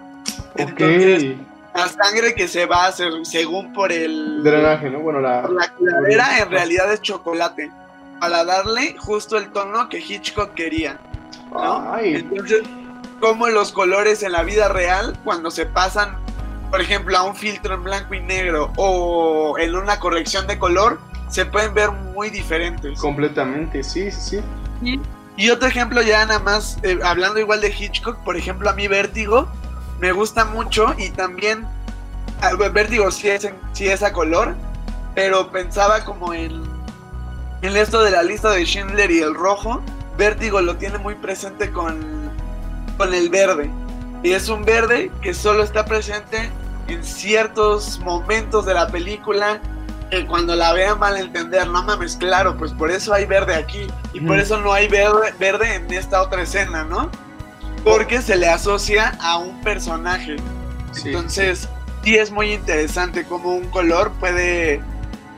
Entonces, 0.56 1.36
Ok. 1.36 1.76
la 1.76 1.88
sangre 1.88 2.36
que 2.36 2.48
se 2.48 2.66
va 2.66 2.86
a 2.86 2.88
hacer 2.88 3.12
según 3.24 3.74
por 3.74 3.92
el 3.92 4.44
Drenaje, 4.44 4.90
¿no? 4.90 5.00
Bueno, 5.00 5.20
la. 5.20 5.42
la 5.48 5.74
coladera 5.74 6.40
en 6.40 6.50
realidad 6.52 6.92
es 6.94 7.02
chocolate. 7.02 7.72
Para 8.20 8.46
darle 8.46 8.96
justo 8.98 9.38
el 9.38 9.50
tono 9.52 9.90
que 9.90 10.00
Hitchcock 10.00 10.54
quería. 10.54 10.98
¿no? 11.52 11.94
Ay, 11.94 12.16
Entonces, 12.16 12.62
como 13.20 13.48
los 13.50 13.72
colores 13.72 14.24
en 14.24 14.32
la 14.32 14.44
vida 14.44 14.70
real, 14.70 15.18
cuando 15.24 15.52
se 15.52 15.66
pasan, 15.66 16.16
por 16.70 16.80
ejemplo, 16.82 17.18
a 17.18 17.24
un 17.24 17.36
filtro 17.36 17.74
en 17.76 17.84
blanco 17.84 18.14
y 18.14 18.22
negro 18.22 18.72
o 18.78 19.58
en 19.60 19.76
una 19.76 20.00
corrección 20.00 20.48
de 20.48 20.58
color, 20.58 21.00
se 21.30 21.46
pueden 21.46 21.74
ver 21.74 21.92
muy 21.92 22.30
diferentes. 22.30 22.98
completamente, 23.00 23.84
sí, 23.84 24.10
sí, 24.12 24.40
sí. 24.82 25.00
Y 25.36 25.50
otro 25.50 25.68
ejemplo 25.68 26.02
ya 26.02 26.26
nada 26.26 26.40
más, 26.40 26.78
eh, 26.84 27.00
hablando 27.04 27.40
igual 27.40 27.60
de 27.62 27.70
Hitchcock, 27.70 28.18
por 28.20 28.38
ejemplo, 28.38 28.70
a 28.70 28.74
mí 28.74 28.88
Vértigo 28.88 29.48
me 30.00 30.12
gusta 30.12 30.46
mucho 30.46 30.94
y 30.98 31.10
también 31.10 31.66
ah, 32.42 32.54
Vértigo 32.72 33.10
sí 33.12 33.30
es, 33.30 33.44
en- 33.46 33.56
sí 33.74 33.88
es 33.88 34.04
a 34.04 34.14
color, 34.14 34.54
pero 35.16 35.52
pensaba 35.52 36.04
como 36.04 36.34
en, 36.34 36.62
en 37.62 37.78
esto 37.78 38.04
de 38.04 38.12
la 38.12 38.22
lista 38.24 38.52
de 38.52 38.66
Schindler 38.66 39.10
y 39.10 39.20
el 39.22 39.34
rojo, 39.34 39.82
Vértigo 40.18 40.62
lo 40.62 40.76
tiene 40.78 40.98
muy 41.00 41.16
presente 41.16 41.72
con, 41.72 42.00
con 42.98 43.14
el 43.14 43.30
verde. 43.30 43.72
Y 44.22 44.32
es 44.32 44.50
un 44.50 44.64
verde 44.64 45.12
que 45.22 45.34
solo 45.34 45.64
está 45.64 45.84
presente 45.86 46.50
en 46.88 47.04
ciertos 47.04 48.00
momentos 48.00 48.66
de 48.66 48.74
la 48.76 48.88
película 48.88 49.60
que 50.14 50.28
cuando 50.28 50.56
la 50.56 50.74
vean 50.74 51.00
van 51.00 51.16
a 51.16 51.20
entender, 51.20 51.68
no 51.68 51.84
mames, 51.84 52.16
claro, 52.16 52.56
pues 52.58 52.72
por 52.72 52.92
eso 52.92 53.14
hay 53.14 53.26
verde 53.26 53.56
aquí 53.56 53.88
y 54.14 54.20
por 54.20 54.40
eso 54.40 54.60
no 54.60 54.72
hay 54.72 54.88
verde, 54.88 55.34
verde 55.40 55.76
en 55.76 55.92
esta 55.92 56.22
otra 56.22 56.44
escena, 56.44 56.84
¿no? 56.84 57.10
Porque 57.84 58.22
se 58.22 58.36
le 58.38 58.48
asocia 58.48 59.18
a 59.20 59.38
un 59.38 59.60
personaje. 59.62 60.36
Sí, 60.92 61.10
Entonces, 61.10 61.68
sí 62.04 62.16
es 62.16 62.32
muy 62.32 62.54
interesante 62.54 63.26
cómo 63.26 63.56
un 63.56 63.70
color 63.70 64.12
puede 64.20 64.82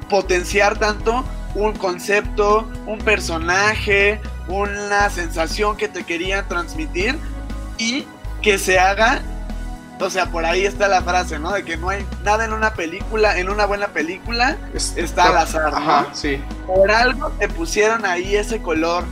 potenciar 0.09 0.77
tanto 0.77 1.23
un 1.55 1.73
concepto, 1.73 2.67
un 2.85 2.99
personaje, 2.99 4.19
una 4.47 5.09
sensación 5.09 5.77
que 5.77 5.87
te 5.87 6.03
querían 6.03 6.47
transmitir 6.47 7.17
y 7.77 8.05
que 8.41 8.57
se 8.57 8.77
haga, 8.77 9.21
o 9.99 10.09
sea, 10.09 10.25
por 10.27 10.45
ahí 10.45 10.65
está 10.65 10.87
la 10.87 11.01
frase, 11.01 11.39
¿no? 11.39 11.51
De 11.51 11.63
que 11.63 11.77
no 11.77 11.89
hay 11.89 12.05
nada 12.23 12.45
en 12.45 12.53
una 12.53 12.73
película, 12.73 13.37
en 13.39 13.49
una 13.49 13.65
buena 13.65 13.87
película, 13.87 14.57
Es- 14.73 14.93
está 14.97 15.29
al 15.29 15.37
azar, 15.37 15.71
¿no? 15.71 15.77
Ajá, 15.77 16.07
sí. 16.13 16.41
por 16.67 16.91
algo 16.91 17.29
te 17.39 17.47
pusieron 17.49 18.05
ahí 18.05 18.35
ese 18.35 18.61
color. 18.61 19.03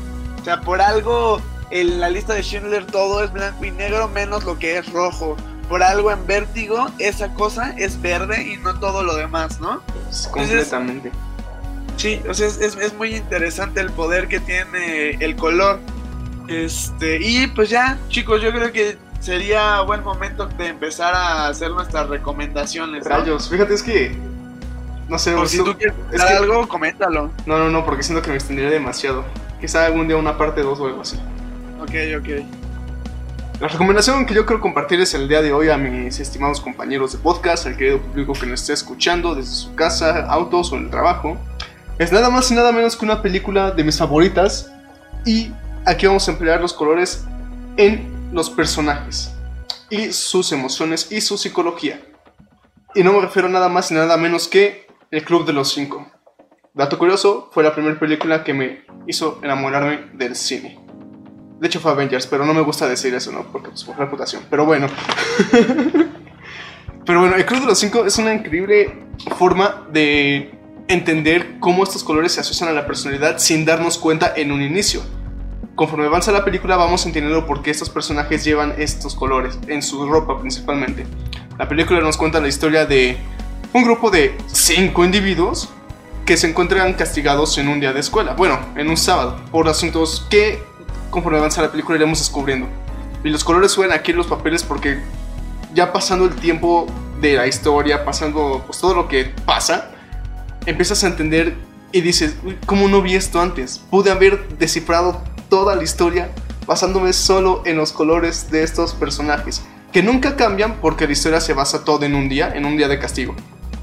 O 0.41 0.43
sea, 0.43 0.59
por 0.61 0.81
algo 0.81 1.41
en 1.71 1.99
la 2.01 2.09
lista 2.09 2.33
de 2.33 2.43
Schindler 2.43 2.85
todo 2.85 3.23
es 3.23 3.31
blanco 3.31 3.63
y 3.65 3.71
negro 3.71 4.07
menos 4.09 4.43
lo 4.43 4.59
que 4.59 4.77
es 4.77 4.91
rojo. 4.91 5.37
Por 5.69 5.81
algo 5.81 6.11
en 6.11 6.27
Vértigo 6.27 6.87
esa 6.99 7.33
cosa 7.33 7.73
es 7.77 7.99
verde 8.01 8.43
y 8.53 8.57
no 8.57 8.77
todo 8.79 9.03
lo 9.03 9.15
demás, 9.15 9.59
¿no? 9.61 9.81
completamente. 10.31 11.11
Sí, 11.95 12.21
o 12.29 12.33
sea, 12.33 12.47
es, 12.47 12.57
es- 12.57 12.75
es 12.75 12.93
muy 12.95 13.15
interesante 13.15 13.79
el 13.79 13.89
poder 13.91 14.27
que 14.27 14.39
tiene 14.41 15.11
el 15.21 15.35
color. 15.37 15.79
Este, 16.49 17.19
y 17.21 17.47
pues 17.47 17.69
ya, 17.69 17.97
chicos, 18.09 18.41
yo 18.41 18.51
creo 18.51 18.71
que 18.71 18.97
sería 19.23 19.81
buen 19.81 20.03
momento 20.03 20.45
de 20.47 20.67
empezar 20.67 21.13
a 21.15 21.47
hacer 21.47 21.71
nuestras 21.71 22.09
recomendaciones. 22.09 23.03
¿no? 23.03 23.09
Rayos, 23.09 23.49
fíjate, 23.49 23.73
es 23.73 23.81
que. 23.83 24.15
No 25.07 25.17
sé, 25.19 25.33
Por 25.33 25.47
si 25.47 25.57
tú 25.57 25.75
quieres 25.77 25.95
es 26.11 26.23
que- 26.23 26.33
algo, 26.33 26.67
coméntalo. 26.67 27.31
No, 27.45 27.57
no, 27.57 27.69
no, 27.69 27.85
porque 27.85 28.03
siento 28.03 28.21
que 28.21 28.29
me 28.29 28.35
extendería 28.35 28.71
demasiado. 28.71 29.23
Quizá 29.59 29.85
algún 29.85 30.07
día 30.07 30.17
una 30.17 30.37
parte 30.37 30.61
2 30.61 30.79
o 30.79 30.85
algo 30.87 31.01
así. 31.01 31.17
Ok, 31.81 31.91
ok. 32.19 32.45
La 33.59 33.67
recomendación 33.67 34.25
que 34.25 34.33
yo 34.33 34.45
quiero 34.45 34.61
compartir 34.61 34.99
es 34.99 35.13
el 35.13 35.27
día 35.29 35.41
de 35.41 35.53
hoy 35.53 35.69
a 35.69 35.77
mis 35.77 36.19
estimados 36.19 36.59
compañeros 36.59 37.13
de 37.13 37.17
podcast, 37.19 37.65
al 37.65 37.77
querido 37.77 37.99
público 38.01 38.33
que 38.33 38.45
nos 38.45 38.61
esté 38.61 38.73
escuchando 38.73 39.35
desde 39.35 39.51
su 39.51 39.75
casa, 39.75 40.25
autos 40.27 40.71
o 40.71 40.75
en 40.75 40.85
el 40.85 40.89
trabajo. 40.89 41.37
Es 41.97 42.11
nada 42.11 42.29
más 42.29 42.49
y 42.51 42.55
nada 42.55 42.71
menos 42.71 42.97
que 42.97 43.05
una 43.05 43.21
película 43.21 43.71
de 43.71 43.83
mis 43.83 43.97
favoritas 43.97 44.69
y 45.25 45.51
aquí 45.85 46.07
vamos 46.07 46.27
a 46.27 46.31
emplear 46.31 46.59
los 46.59 46.73
colores 46.73 47.25
en 47.77 48.12
los 48.33 48.49
personajes 48.49 49.33
y 49.89 50.11
sus 50.11 50.51
emociones 50.51 51.11
y 51.11 51.21
su 51.21 51.37
psicología. 51.37 52.01
Y 52.95 53.03
no 53.03 53.13
me 53.13 53.21
refiero 53.21 53.47
nada 53.47 53.69
más 53.69 53.91
y 53.91 53.93
nada 53.93 54.17
menos 54.17 54.47
que 54.47 54.87
El 55.11 55.23
Club 55.23 55.45
de 55.45 55.53
los 55.53 55.71
Cinco. 55.71 56.11
Dato 56.73 56.97
curioso, 56.97 57.49
fue 57.53 57.63
la 57.63 57.73
primera 57.73 57.99
película 57.99 58.43
que 58.43 58.53
me 58.53 58.85
hizo 59.07 59.39
enamorarme 59.43 60.09
del 60.13 60.35
cine. 60.35 60.79
De 61.59 61.67
hecho 61.67 61.79
fue 61.79 61.91
Avengers, 61.91 62.25
pero 62.25 62.45
no 62.45 62.53
me 62.53 62.61
gusta 62.61 62.87
decir 62.87 63.13
eso, 63.13 63.31
¿no? 63.31 63.51
Porque 63.51 63.69
pues 63.69 63.83
por 63.83 63.97
reputación. 63.97 64.43
Pero 64.49 64.65
bueno. 64.65 64.87
pero 67.05 67.19
bueno, 67.19 67.35
el 67.35 67.45
Club 67.45 67.61
de 67.61 67.67
los 67.67 67.79
Cinco 67.79 68.05
es 68.05 68.17
una 68.17 68.33
increíble 68.33 69.05
forma 69.37 69.87
de 69.91 70.51
entender 70.87 71.59
cómo 71.59 71.83
estos 71.83 72.03
colores 72.03 72.33
se 72.33 72.41
asocian 72.41 72.69
a 72.69 72.73
la 72.73 72.87
personalidad 72.87 73.37
sin 73.37 73.63
darnos 73.65 73.99
cuenta 73.99 74.33
en 74.35 74.51
un 74.51 74.61
inicio. 74.61 75.03
Conforme 75.75 76.05
avanza 76.05 76.31
la 76.31 76.45
película 76.45 76.77
vamos 76.77 77.03
entendiendo 77.07 77.47
por 77.47 77.63
qué 77.63 77.71
estos 77.71 77.89
personajes 77.89 78.43
llevan 78.43 78.75
estos 78.77 79.15
colores 79.15 79.57
en 79.67 79.81
su 79.81 80.05
ropa 80.05 80.39
principalmente. 80.39 81.07
La 81.57 81.67
película 81.67 81.99
nos 81.99 82.15
cuenta 82.15 82.39
la 82.39 82.47
historia 82.47 82.85
de 82.85 83.17
un 83.73 83.83
grupo 83.83 84.11
de 84.11 84.37
cinco 84.51 85.03
individuos 85.03 85.69
que 86.25 86.37
se 86.37 86.47
encuentran 86.47 86.93
castigados 86.93 87.57
en 87.57 87.67
un 87.69 87.79
día 87.79 87.91
de 87.91 88.01
escuela, 88.01 88.33
bueno, 88.33 88.59
en 88.75 88.87
un 88.87 88.97
sábado, 88.97 89.41
por 89.51 89.67
asuntos 89.67 90.27
que 90.29 90.61
conforme 91.09 91.39
avanza 91.39 91.63
la 91.63 91.71
película 91.71 91.97
iremos 91.97 92.19
descubriendo. 92.19 92.67
Y 93.23 93.29
los 93.29 93.43
colores 93.43 93.71
suben 93.71 93.91
aquí 93.91 94.11
en 94.11 94.17
los 94.17 94.27
papeles 94.27 94.61
porque 94.61 94.99
ya 95.73 95.91
pasando 95.91 96.25
el 96.25 96.35
tiempo 96.35 96.85
de 97.19 97.33
la 97.33 97.47
historia, 97.47 98.05
pasando 98.05 98.63
pues 98.67 98.79
todo 98.79 98.93
lo 98.93 99.07
que 99.07 99.33
pasa, 99.45 99.89
empiezas 100.67 101.03
a 101.03 101.07
entender 101.07 101.55
y 101.91 102.01
dices, 102.01 102.35
"Uy, 102.43 102.59
¿cómo 102.67 102.87
no 102.87 103.01
vi 103.01 103.15
esto 103.15 103.41
antes? 103.41 103.79
Pude 103.89 104.11
haber 104.11 104.47
descifrado 104.59 105.32
toda 105.53 105.75
la 105.75 105.83
historia 105.83 106.31
basándome 106.65 107.13
solo 107.13 107.61
en 107.63 107.77
los 107.77 107.91
colores 107.91 108.49
de 108.49 108.63
estos 108.63 108.95
personajes, 108.95 109.61
que 109.91 110.01
nunca 110.01 110.35
cambian 110.35 110.77
porque 110.81 111.05
la 111.05 111.13
historia 111.13 111.39
se 111.39 111.53
basa 111.53 111.83
todo 111.83 112.05
en 112.05 112.15
un 112.15 112.27
día, 112.27 112.51
en 112.55 112.65
un 112.65 112.75
día 112.75 112.87
de 112.87 112.97
castigo. 112.97 113.35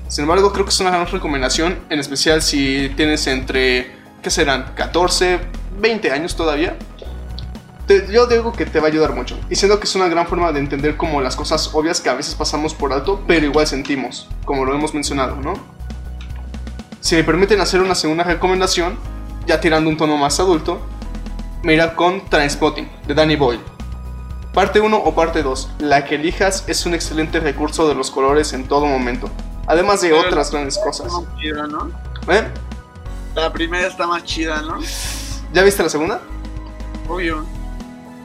Sin 0.09 0.22
embargo, 0.22 0.52
creo 0.52 0.64
que 0.64 0.70
es 0.70 0.80
una 0.80 0.90
gran 0.90 1.06
recomendación, 1.06 1.78
en 1.88 2.00
especial 2.00 2.42
si 2.42 2.92
tienes 2.97 3.24
entre, 3.28 3.95
¿qué 4.20 4.30
serán? 4.30 4.72
14, 4.74 5.38
20 5.80 6.11
años 6.11 6.34
todavía. 6.34 6.76
Yo 8.11 8.26
digo 8.26 8.53
que 8.53 8.66
te 8.66 8.80
va 8.80 8.86
a 8.86 8.90
ayudar 8.90 9.14
mucho. 9.14 9.38
Y 9.49 9.55
siento 9.55 9.78
que 9.78 9.84
es 9.84 9.95
una 9.95 10.09
gran 10.09 10.26
forma 10.26 10.51
de 10.51 10.59
entender 10.59 10.97
como 10.97 11.20
las 11.20 11.36
cosas 11.36 11.70
obvias 11.72 12.01
que 12.01 12.11
a 12.11 12.14
veces 12.14 12.34
pasamos 12.34 12.74
por 12.74 12.92
alto, 12.92 13.22
pero 13.28 13.47
igual 13.47 13.68
sentimos, 13.68 14.26
como 14.45 14.64
lo 14.64 14.74
hemos 14.74 14.92
mencionado, 14.92 15.36
¿no? 15.36 15.53
Si 17.01 17.14
me 17.14 17.22
permiten 17.22 17.61
hacer 17.61 17.80
una 17.80 17.95
segunda 17.95 18.24
recomendación, 18.24 18.99
ya 19.47 19.61
tirando 19.61 19.88
un 19.88 19.97
tono 19.97 20.16
más 20.16 20.40
adulto, 20.40 20.84
me 21.62 21.74
irá 21.74 21.94
con 21.94 22.24
Transpotting, 22.28 22.88
de 23.06 23.14
Danny 23.14 23.36
Boyle. 23.36 23.61
Parte 24.54 24.80
1 24.80 24.96
o 24.96 25.14
parte 25.14 25.42
2, 25.42 25.70
la 25.78 26.04
que 26.04 26.16
elijas 26.16 26.64
es 26.66 26.84
un 26.86 26.94
excelente 26.94 27.38
recurso 27.40 27.88
de 27.88 27.94
los 27.94 28.11
colores 28.11 28.52
en 28.52 28.66
todo 28.66 28.86
momento, 28.86 29.30
además 29.66 30.00
de 30.00 30.08
Pero- 30.11 30.20
otras 30.26 30.50
grandes 30.50 30.78
cosas. 30.78 31.06
Está 31.06 31.20
más 31.20 31.36
chida, 31.38 31.66
¿no? 31.68 31.90
¿Eh? 32.34 32.48
La 33.34 33.52
primera 33.52 33.86
está 33.86 34.06
más 34.08 34.24
chida, 34.24 34.61
¿no? 34.62 34.78
¿Ya 35.52 35.62
viste 35.62 35.82
la 35.82 35.88
segunda? 35.88 36.20
Obvio. 37.08 37.44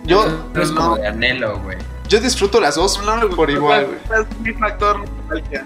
Yo, 0.03 0.25
Eso 0.53 0.61
es 0.61 0.71
como 0.71 0.95
de 0.97 1.07
anhelo, 1.07 1.59
güey. 1.59 1.77
yo 2.07 2.19
disfruto 2.19 2.59
las 2.59 2.75
dos 2.75 2.99
No, 3.03 3.29
por 3.36 3.49
igual, 3.49 3.86
güey. 3.88 4.21
Es 4.21 4.39
mi 4.39 4.53
factor 4.53 4.99
nostalgia. 4.99 5.65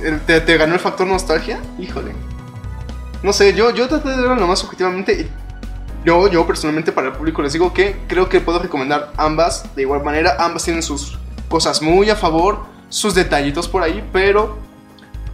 ¿Te, 0.00 0.12
te- 0.12 0.40
te 0.40 0.56
ganó 0.56 0.74
el 0.74 0.80
factor 0.80 1.06
nostalgia? 1.06 1.60
Híjole. 1.78 2.12
No 3.22 3.32
sé, 3.32 3.54
yo, 3.54 3.70
yo 3.70 3.88
traté 3.88 4.10
de 4.10 4.16
verlo 4.16 4.34
lo 4.36 4.46
más 4.46 4.62
objetivamente 4.64 5.12
y 5.12 5.30
yo, 6.04 6.28
yo 6.28 6.46
personalmente 6.46 6.92
para 6.92 7.08
el 7.08 7.12
público 7.14 7.42
les 7.42 7.52
digo 7.52 7.72
que 7.72 7.96
creo 8.06 8.28
que 8.28 8.40
puedo 8.40 8.58
recomendar 8.58 9.12
ambas 9.16 9.74
de 9.74 9.82
igual 9.82 10.04
manera. 10.04 10.36
Ambas 10.38 10.64
tienen 10.64 10.82
sus 10.82 11.18
cosas 11.48 11.80
muy 11.80 12.10
a 12.10 12.16
favor, 12.16 12.64
sus 12.88 13.14
detallitos 13.14 13.68
por 13.68 13.82
ahí, 13.82 14.04
pero 14.12 14.58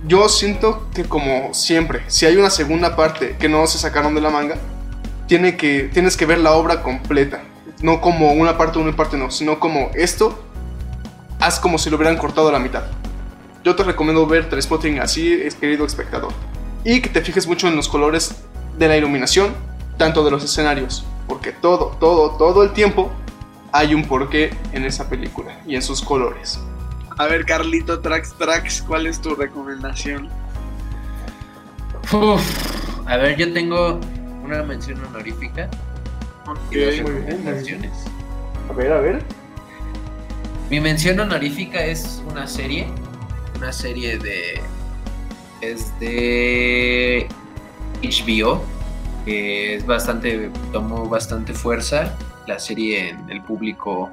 yo 0.07 0.29
siento 0.29 0.89
que 0.95 1.05
como 1.05 1.53
siempre, 1.53 2.03
si 2.07 2.25
hay 2.27 2.37
una 2.37 2.51
segunda 2.51 2.97
parte 2.97 3.37
que 3.39 3.49
no 3.49 3.67
se 3.67 3.79
sacaron 3.79 4.15
de 4.15 4.21
la 4.21 4.31
manga, 4.31 4.57
tiene 5.27 5.57
que, 5.57 5.91
tienes 5.93 6.17
que 6.17 6.27
ver 6.27 6.39
la 6.39 6.53
obra 6.53 6.83
completa. 6.83 7.43
No 7.83 8.01
como 8.01 8.33
una 8.33 8.57
parte 8.57 8.79
una 8.79 8.95
parte 8.95 9.17
no, 9.17 9.31
sino 9.31 9.59
como 9.59 9.91
esto, 9.95 10.43
haz 11.41 11.59
como 11.59 11.79
si 11.79 11.91
lo 11.91 11.97
hubieran 11.97 12.17
cortado 12.17 12.49
a 12.49 12.53
la 12.53 12.59
mitad. 12.59 12.85
Yo 13.65 13.77
te 13.77 13.83
recomiendo 13.83 14.27
ver 14.27 14.49
Trainspotting 14.49 15.01
así, 15.01 15.43
querido 15.61 15.85
espectador. 15.85 16.33
Y 16.85 17.01
que 17.01 17.09
te 17.09 17.21
fijes 17.21 17.47
mucho 17.47 17.69
en 17.69 17.77
los 17.77 17.89
colores 17.89 18.37
de 18.79 18.89
la 18.89 18.97
iluminación, 18.97 19.55
tanto 20.01 20.25
de 20.25 20.31
los 20.31 20.43
escenarios, 20.43 21.05
porque 21.29 21.53
todo, 21.53 21.95
todo, 22.01 22.31
todo 22.39 22.63
el 22.63 22.73
tiempo 22.73 23.11
hay 23.71 23.95
un 23.95 24.03
porqué 24.07 24.51
en 24.73 24.87
esa 24.87 25.11
película 25.11 25.61
y 25.67 25.75
en 25.75 25.83
sus 25.83 26.01
colores. 26.01 26.59
A 27.19 27.27
ver, 27.27 27.45
Carlito 27.45 28.01
Trax 28.01 28.33
Trax, 28.33 28.81
¿cuál 28.81 29.07
es 29.07 29.21
tu 29.21 29.35
recomendación? 29.35 30.31
a 33.07 33.17
ver, 33.19 33.37
yo 33.37 33.53
tengo 33.53 34.01
una 34.43 34.63
mención 34.63 35.05
honorífica. 35.05 35.69
Ok, 36.47 36.59
muy 36.71 37.13
bien. 37.27 37.93
A 38.71 38.73
ver, 38.73 38.93
a 38.93 39.01
ver. 39.01 39.23
Mi 40.71 40.81
mención 40.81 41.21
honorífica 41.21 41.85
es 41.85 42.23
una 42.27 42.47
serie. 42.47 42.87
Una 43.59 43.71
serie 43.71 44.17
de. 44.17 44.63
Es 45.61 45.93
de. 46.01 47.29
HBO. 48.03 48.80
Que 49.25 49.77
es 49.77 49.87
bastante. 49.87 50.51
Tomó 50.73 51.09
bastante 51.09 51.53
fuerza. 51.53 52.15
La 52.47 52.59
serie 52.59 53.11
en 53.11 53.31
el 53.31 53.43
público 53.43 54.11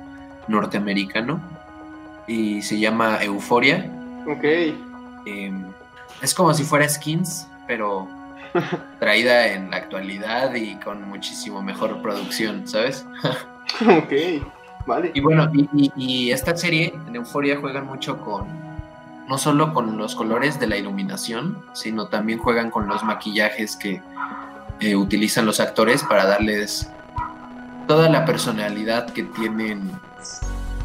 norteamericano 0.47 1.39
y 2.27 2.61
se 2.61 2.77
llama 2.77 3.23
Euforia. 3.23 3.89
Ok. 4.27 4.43
Em, 5.25 5.63
es 6.21 6.33
como 6.33 6.53
si 6.53 6.63
fuera 6.63 6.87
Skins, 6.87 7.47
pero 7.65 8.07
traída 8.99 9.47
en 9.47 9.71
la 9.71 9.77
actualidad 9.77 10.53
y 10.55 10.75
con 10.75 11.07
muchísimo 11.07 11.61
mejor 11.61 12.01
producción, 12.01 12.67
¿sabes? 12.67 13.05
ok, 13.81 14.45
vale. 14.85 15.11
Y 15.13 15.21
bueno, 15.21 15.49
y, 15.53 16.31
esta 16.31 16.55
serie 16.55 16.93
en 17.07 17.15
Euforia 17.15 17.57
juegan 17.57 17.85
mucho 17.85 18.19
con, 18.19 18.47
no 19.27 19.37
solo 19.37 19.73
con 19.73 19.97
los 19.97 20.15
colores 20.15 20.59
de 20.59 20.67
la 20.67 20.77
iluminación, 20.77 21.63
sino 21.73 22.07
también 22.07 22.39
juegan 22.39 22.69
con 22.69 22.87
los 22.87 23.03
maquillajes 23.03 23.75
que 23.75 24.01
eh, 24.79 24.95
utilizan 24.95 25.45
los 25.45 25.59
actores 25.59 26.03
para 26.03 26.25
darles 26.25 26.89
toda 27.87 28.09
la 28.09 28.25
personalidad 28.25 29.09
que 29.11 29.23
tienen 29.23 29.91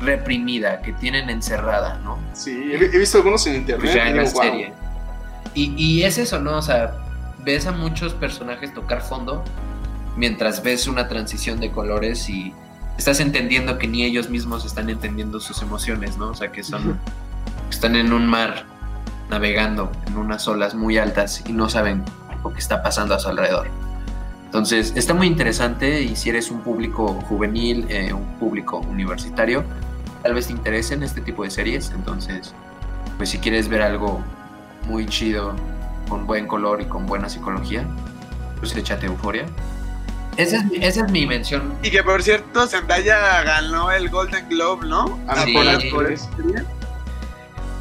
reprimida, 0.01 0.83
que 0.83 0.93
tienen 0.93 1.31
encerrada, 1.31 1.99
¿no? 2.05 2.19
Sí, 2.33 2.73
he, 2.73 2.99
visto 2.99 3.19
algunos 3.19 3.47
en 3.47 3.57
internet. 3.57 3.93
Pues 3.93 4.07
en 4.07 4.17
la 4.17 4.27
serie. 4.27 4.73
Y, 5.55 5.75
y 5.77 6.05
es 6.05 6.19
eso, 6.19 6.41
¿no? 6.41 6.59
O 6.59 6.63
sea, 6.63 6.95
ves 7.45 7.67
a 7.67 7.73
muchos 7.73 8.15
personajes 8.15 8.73
tocar 8.73 9.03
fondo 9.03 9.45
mientras 10.17 10.63
ves 10.63 10.87
una 10.87 11.09
transición 11.09 11.61
de 11.61 11.71
colores 11.71 12.29
y 12.29 12.53
estás 12.99 13.21
entendiendo 13.21 13.79
que 13.79 13.87
ni 13.89 14.05
ellos 14.05 14.29
mismos 14.29 14.65
están 14.65 14.91
entendiendo 14.91 15.41
sus 15.41 15.63
emociones, 15.63 16.17
¿no? 16.17 16.31
O 16.31 16.35
sea, 16.35 16.53
que 16.53 16.63
son 16.63 16.99
están 17.71 17.97
en 17.97 18.13
un 18.13 18.27
mar 18.27 18.65
navegando 19.31 19.91
en 20.07 20.19
unas 20.19 20.47
olas 20.47 20.75
muy 20.75 20.99
altas 20.99 21.43
y 21.47 21.53
no 21.53 21.69
saben 21.69 22.05
lo 22.43 22.53
que 22.53 22.59
está 22.59 22.83
pasando 22.83 23.15
a 23.15 23.19
su 23.19 23.29
alrededor. 23.29 23.69
Entonces, 24.45 24.93
está 24.97 25.15
muy 25.15 25.27
interesante 25.27 26.03
y 26.03 26.15
si 26.15 26.29
eres 26.29 26.51
un 26.51 26.61
público 26.61 27.15
juvenil, 27.29 27.87
eh, 27.89 28.13
un 28.13 28.27
público 28.39 28.79
universitario, 28.79 29.65
tal 30.23 30.35
vez 30.35 30.49
te 30.49 30.53
interesen 30.53 31.03
este 31.03 31.23
tipo 31.23 31.43
de 31.43 31.51
series. 31.51 31.91
Entonces, 31.95 32.55
pues 33.17 33.31
si 33.31 33.39
quieres 33.39 33.69
ver 33.69 33.83
algo 33.83 34.23
muy 34.87 35.07
chido, 35.07 35.55
con 36.09 36.27
buen 36.27 36.47
color 36.47 36.83
y 36.83 36.85
con 36.85 37.07
buena 37.07 37.31
psicología, 37.31 37.87
pues 38.59 38.77
échate 38.77 39.07
euforia. 39.07 39.47
Esa 40.37 40.59
es, 40.59 40.65
esa 40.81 41.07
es 41.07 41.13
mi 41.13 41.27
mención. 41.27 41.73
Y 41.83 41.91
que 41.91 42.03
por 42.03 42.23
cierto, 42.23 42.67
Zendaya 42.67 43.43
ganó 43.43 43.91
el 43.91 44.11
Golden 44.11 44.49
Globe, 44.49 44.87
¿no? 44.87 45.19
Ah, 45.29 45.45
sí, 45.45 45.55
por, 45.91 46.15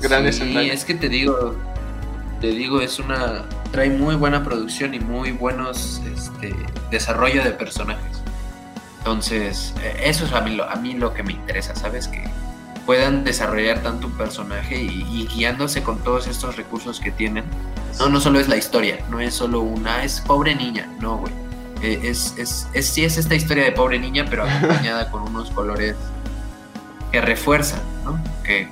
Grande 0.02 0.34
sí, 0.34 0.70
es 0.70 0.86
que 0.86 0.96
te 0.96 1.10
digo, 1.10 1.56
te 2.40 2.48
digo, 2.48 2.82
es 2.82 2.98
una 3.00 3.44
trae 3.72 3.90
muy 3.90 4.16
buena 4.16 4.44
producción 4.44 4.94
y 4.94 5.00
muy 5.00 5.32
buenos 5.32 6.02
este, 6.14 6.56
desarrollo 6.90 7.44
de 7.44 7.52
personajes. 7.52 8.22
Entonces, 9.00 9.74
eh, 9.82 10.04
eso 10.06 10.26
es 10.26 10.34
a 10.34 10.42
mí, 10.42 10.56
lo, 10.56 10.70
a 10.70 10.76
mí 10.76 10.94
lo 10.94 11.14
que 11.14 11.24
me 11.24 11.34
interesa, 11.34 11.76
¿sabes? 11.76 12.08
Que 12.08 12.24
puedan 12.86 13.24
desarrollar 13.24 13.82
tanto 13.82 14.08
un 14.08 14.14
personaje 14.14 14.82
y, 14.82 15.28
guiándose 15.28 15.82
con 15.82 16.00
todos 16.00 16.28
estos 16.28 16.56
recursos 16.58 17.00
que 17.00 17.12
tienen. 17.12 17.46
No, 18.00 18.10
no 18.10 18.20
solo 18.20 18.40
es 18.40 18.48
la 18.48 18.58
historia, 18.58 19.00
no 19.10 19.20
es 19.20 19.34
solo 19.34 19.62
una, 19.62 20.04
es 20.04 20.22
pobre 20.22 20.56
niña, 20.56 20.88
no, 21.00 21.18
güey. 21.18 21.34
Eh, 21.82 22.00
es, 22.04 22.36
es, 22.38 22.68
es, 22.74 22.88
sí 22.88 23.04
es 23.04 23.18
esta 23.18 23.34
historia 23.34 23.64
de 23.64 23.72
pobre 23.72 23.98
niña, 23.98 24.26
pero 24.30 24.44
acompañada 24.48 25.10
con 25.10 25.24
unos 25.24 25.50
colores 25.52 25.96
que 27.12 27.22
refuerzan, 27.22 27.82
¿no? 28.04 28.22
Que, 28.44 28.68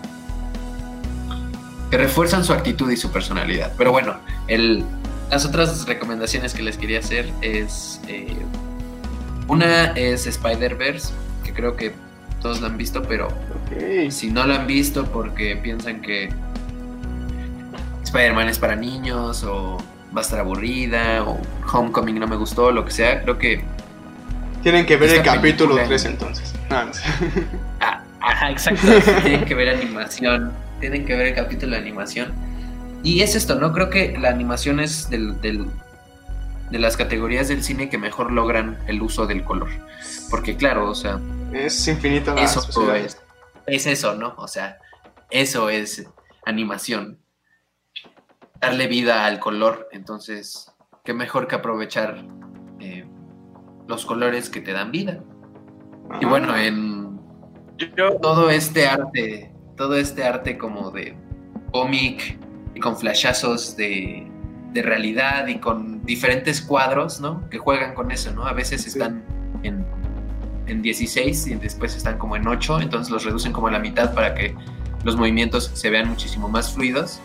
que 1.90 1.98
refuerzan 1.98 2.44
su 2.44 2.54
actitud 2.54 2.90
y 2.92 2.98
su 2.98 3.12
personalidad. 3.12 3.74
Pero 3.78 3.92
bueno, 3.92 4.18
el, 4.48 4.84
las 5.30 5.46
otras 5.46 5.86
recomendaciones 5.88 6.54
que 6.54 6.64
les 6.64 6.78
quería 6.78 7.00
hacer 7.00 7.32
es... 7.42 8.02
Eh, 8.08 8.36
una 9.48 9.86
es 9.94 10.28
Spider-Verse, 10.28 11.12
que 11.44 11.54
creo 11.54 11.76
que 11.76 11.92
todos 12.40 12.62
la 12.62 12.68
han 12.68 12.78
visto, 12.78 13.02
pero 13.02 13.30
si 14.10 14.30
no 14.30 14.46
la 14.46 14.62
han 14.62 14.68
visto 14.68 15.06
porque 15.06 15.56
piensan 15.56 16.02
que 16.02 16.30
Spider-Man 18.04 18.48
es 18.48 18.60
para 18.60 18.76
niños 18.76 19.44
o 19.44 19.78
va 20.16 20.22
a 20.22 20.24
estar 20.24 20.40
aburrida 20.40 21.24
o 21.24 21.40
Homecoming 21.72 22.20
no 22.20 22.28
me 22.28 22.36
gustó, 22.36 22.72
lo 22.72 22.86
que 22.86 22.92
sea, 22.92 23.24
creo 23.24 23.38
que... 23.38 23.64
Tienen 24.62 24.86
que 24.86 24.98
ver 24.98 25.10
el 25.10 25.24
capítulo 25.24 25.78
3 25.84 26.06
entonces. 26.06 26.54
Ah, 27.82 28.04
ajá, 28.22 28.52
exacto. 28.52 28.86
tienen 29.24 29.46
que 29.46 29.56
ver 29.56 29.70
animación. 29.70 30.52
Tienen 30.80 31.06
que 31.06 31.16
ver 31.16 31.28
el 31.28 31.36
capítulo 31.36 31.74
de 31.74 31.82
animación. 31.82 32.34
Y 33.04 33.22
es 33.22 33.36
esto, 33.36 33.56
¿no? 33.56 33.72
Creo 33.74 33.90
que 33.90 34.18
la 34.18 34.30
animación 34.30 34.80
es 34.80 35.10
del, 35.10 35.40
de 35.42 36.80
las 36.80 36.98
categorías 36.98 37.48
del 37.48 37.64
cine 37.64 37.90
que 37.90 37.98
mejor 37.98 38.32
logran 38.32 38.78
el 38.88 39.02
uso 39.02 39.26
del 39.26 39.44
color. 39.44 39.70
Porque 40.30 40.56
claro, 40.56 40.90
o 40.90 40.96
sea... 40.96 41.20
Es 41.54 41.88
infinito. 41.88 42.36
eso 42.36 42.94
es, 42.94 43.18
es 43.66 43.88
eso, 43.88 44.16
¿no? 44.16 44.36
O 44.38 44.48
sea, 44.48 44.78
eso 45.30 45.70
es 45.70 46.08
animación. 46.46 47.20
Darle 48.60 48.88
vida 48.88 49.26
al 49.26 49.40
color. 49.40 49.88
Entonces, 49.92 50.72
qué 51.04 51.14
mejor 51.14 51.48
que 51.48 51.56
aprovechar 51.56 52.26
eh, 52.80 53.06
los 53.88 54.06
colores 54.06 54.50
que 54.50 54.62
te 54.62 54.74
dan 54.74 54.92
vida. 54.92 55.24
Y 56.20 56.26
bueno, 56.26 56.56
en 56.58 57.20
todo 58.22 58.50
este 58.50 58.88
arte, 58.88 59.54
todo 59.80 59.96
este 59.96 60.24
arte 60.24 60.60
como 60.60 60.92
de 60.92 61.16
cómic 61.72 62.38
y 62.76 62.80
con 62.80 62.96
flashazos 62.96 63.76
de 63.76 64.30
de 64.74 64.82
realidad 64.82 65.48
y 65.48 65.58
con 65.58 66.06
diferentes 66.06 66.62
cuadros, 66.62 67.20
¿no? 67.20 67.50
Que 67.50 67.58
juegan 67.58 67.94
con 67.94 68.12
eso, 68.12 68.32
¿no? 68.32 68.46
A 68.46 68.54
veces 68.54 68.86
están 68.86 69.24
en, 69.64 69.86
en 70.68 70.82
16 70.82 71.48
y 71.48 71.56
después 71.56 71.96
están 71.96 72.18
como 72.18 72.36
en 72.36 72.48
8, 72.48 72.82
entonces 72.82 73.12
los 73.12 73.24
reducen 73.24 73.52
como 73.52 73.68
a 73.68 73.72
la 73.72 73.80
mitad 73.80 74.14
para 74.14 74.36
que 74.36 74.56
los 75.04 75.16
movimientos 75.16 75.72
se 75.74 75.90
vean 75.90 76.10
muchísimo 76.10 76.50
más 76.50 76.74
fluidos 76.74 77.20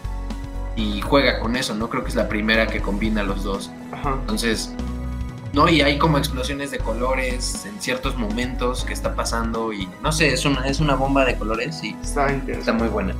y 0.77 1.01
juega 1.03 1.39
con 1.41 1.57
eso, 1.57 1.75
¿no? 1.75 1.91
Creo 1.91 2.03
que 2.03 2.11
es 2.11 2.17
la 2.17 2.29
primera 2.29 2.67
que 2.67 2.81
combina 2.81 3.23
los 3.23 3.45
dos. 3.45 3.71
Entonces, 4.21 4.75
¿no? 5.55 5.69
Y 5.69 5.81
hay 5.81 5.99
como 5.99 6.19
explosiones 6.19 6.71
de 6.71 6.79
colores 6.79 7.65
en 7.65 7.81
ciertos 7.81 8.17
momentos 8.17 8.85
que 8.85 8.93
está 8.93 9.15
pasando 9.15 9.73
y 9.73 9.89
no 10.03 10.13
sé, 10.13 10.33
es 10.33 10.45
una, 10.45 10.67
es 10.67 10.81
una 10.81 10.95
bomba 10.95 11.25
de 11.25 11.37
colores 11.37 11.83
y 11.83 11.97
está, 12.03 12.29
está 12.31 12.73
muy 12.73 12.89
buena 12.89 13.15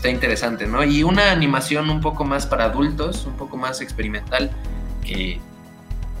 está 0.00 0.08
interesante, 0.08 0.66
¿no? 0.66 0.82
Y 0.82 1.02
una 1.02 1.30
animación 1.30 1.90
un 1.90 2.00
poco 2.00 2.24
más 2.24 2.46
para 2.46 2.64
adultos, 2.64 3.26
un 3.26 3.34
poco 3.34 3.58
más 3.58 3.82
experimental, 3.82 4.50
que 5.04 5.38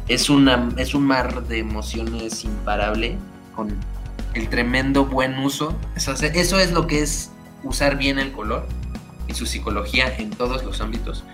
es, 0.06 0.28
una, 0.28 0.68
es 0.76 0.94
un 0.94 1.06
mar 1.06 1.44
de 1.44 1.60
emociones 1.60 2.44
imparable, 2.44 3.16
con 3.56 3.74
el 4.34 4.50
tremendo 4.50 5.06
buen 5.06 5.38
uso. 5.38 5.74
Eso, 5.96 6.12
eso 6.12 6.58
es 6.58 6.72
lo 6.72 6.86
que 6.86 7.00
es 7.00 7.30
usar 7.64 7.96
bien 7.96 8.18
el 8.18 8.32
color 8.32 8.66
y 9.28 9.32
su 9.32 9.46
psicología 9.46 10.14
en 10.18 10.28
todos 10.28 10.62
los 10.62 10.82
ámbitos. 10.82 11.24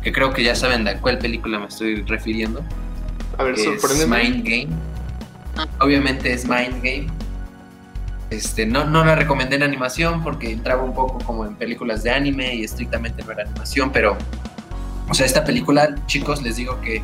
Que 0.00 0.12
creo 0.12 0.32
que 0.32 0.44
ya 0.44 0.54
saben 0.54 0.86
a 0.86 1.00
cuál 1.00 1.18
película 1.18 1.58
me 1.58 1.66
estoy 1.66 2.02
refiriendo. 2.02 2.62
A 3.38 3.42
ver, 3.42 3.54
Es 3.54 4.08
Mind 4.08 4.44
Game. 4.44 4.68
Obviamente 5.80 6.32
es 6.32 6.46
Mind 6.46 6.76
Game. 6.82 7.06
Este, 8.30 8.66
no, 8.66 8.84
no 8.84 9.04
la 9.04 9.14
recomendé 9.14 9.56
en 9.56 9.62
animación 9.62 10.22
porque 10.24 10.50
entraba 10.50 10.82
un 10.82 10.94
poco 10.94 11.18
como 11.24 11.46
en 11.46 11.54
películas 11.54 12.02
de 12.02 12.10
anime 12.10 12.54
y 12.56 12.64
estrictamente 12.64 13.22
no 13.22 13.32
era 13.32 13.44
animación, 13.44 13.92
pero, 13.92 14.16
o 15.08 15.14
sea, 15.14 15.26
esta 15.26 15.44
película, 15.44 15.94
chicos, 16.06 16.42
les 16.42 16.56
digo 16.56 16.80
que 16.80 17.02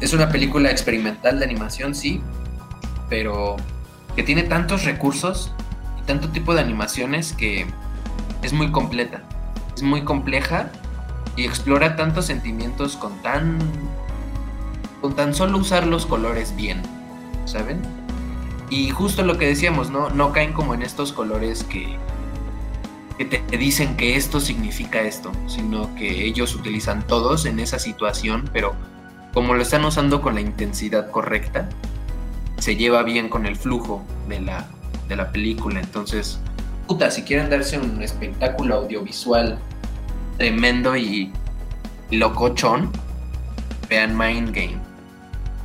es 0.00 0.12
una 0.12 0.28
película 0.28 0.70
experimental 0.70 1.38
de 1.38 1.46
animación, 1.46 1.94
sí, 1.94 2.20
pero 3.08 3.56
que 4.14 4.22
tiene 4.22 4.42
tantos 4.42 4.84
recursos 4.84 5.50
y 5.98 6.02
tanto 6.02 6.28
tipo 6.28 6.54
de 6.54 6.60
animaciones 6.60 7.32
que 7.32 7.64
es 8.42 8.52
muy 8.52 8.70
completa, 8.70 9.22
es 9.74 9.82
muy 9.82 10.04
compleja 10.04 10.70
y 11.36 11.46
explora 11.46 11.96
tantos 11.96 12.26
sentimientos 12.26 12.96
con 12.96 13.16
tan 13.22 13.58
con 15.04 15.14
tan 15.14 15.34
solo 15.34 15.58
usar 15.58 15.86
los 15.86 16.06
colores 16.06 16.56
bien, 16.56 16.80
¿saben? 17.44 17.82
Y 18.70 18.88
justo 18.88 19.22
lo 19.22 19.36
que 19.36 19.46
decíamos, 19.46 19.90
¿no? 19.90 20.08
No 20.08 20.32
caen 20.32 20.54
como 20.54 20.72
en 20.72 20.80
estos 20.80 21.12
colores 21.12 21.62
que, 21.62 21.98
que 23.18 23.26
te 23.26 23.58
dicen 23.58 23.98
que 23.98 24.16
esto 24.16 24.40
significa 24.40 25.02
esto, 25.02 25.30
sino 25.46 25.94
que 25.94 26.24
ellos 26.24 26.54
utilizan 26.54 27.06
todos 27.06 27.44
en 27.44 27.60
esa 27.60 27.78
situación, 27.78 28.48
pero 28.50 28.72
como 29.34 29.52
lo 29.52 29.60
están 29.60 29.84
usando 29.84 30.22
con 30.22 30.36
la 30.36 30.40
intensidad 30.40 31.10
correcta, 31.10 31.68
se 32.56 32.74
lleva 32.74 33.02
bien 33.02 33.28
con 33.28 33.44
el 33.44 33.56
flujo 33.56 34.02
de 34.26 34.40
la, 34.40 34.66
de 35.06 35.16
la 35.16 35.30
película. 35.32 35.80
Entonces, 35.80 36.40
puta, 36.86 37.10
si 37.10 37.24
quieren 37.24 37.50
darse 37.50 37.78
un 37.78 38.02
espectáculo 38.02 38.76
audiovisual 38.76 39.58
tremendo 40.38 40.96
y 40.96 41.30
locochón, 42.10 42.90
vean 43.90 44.16
Mind 44.16 44.54
Game. 44.54 44.83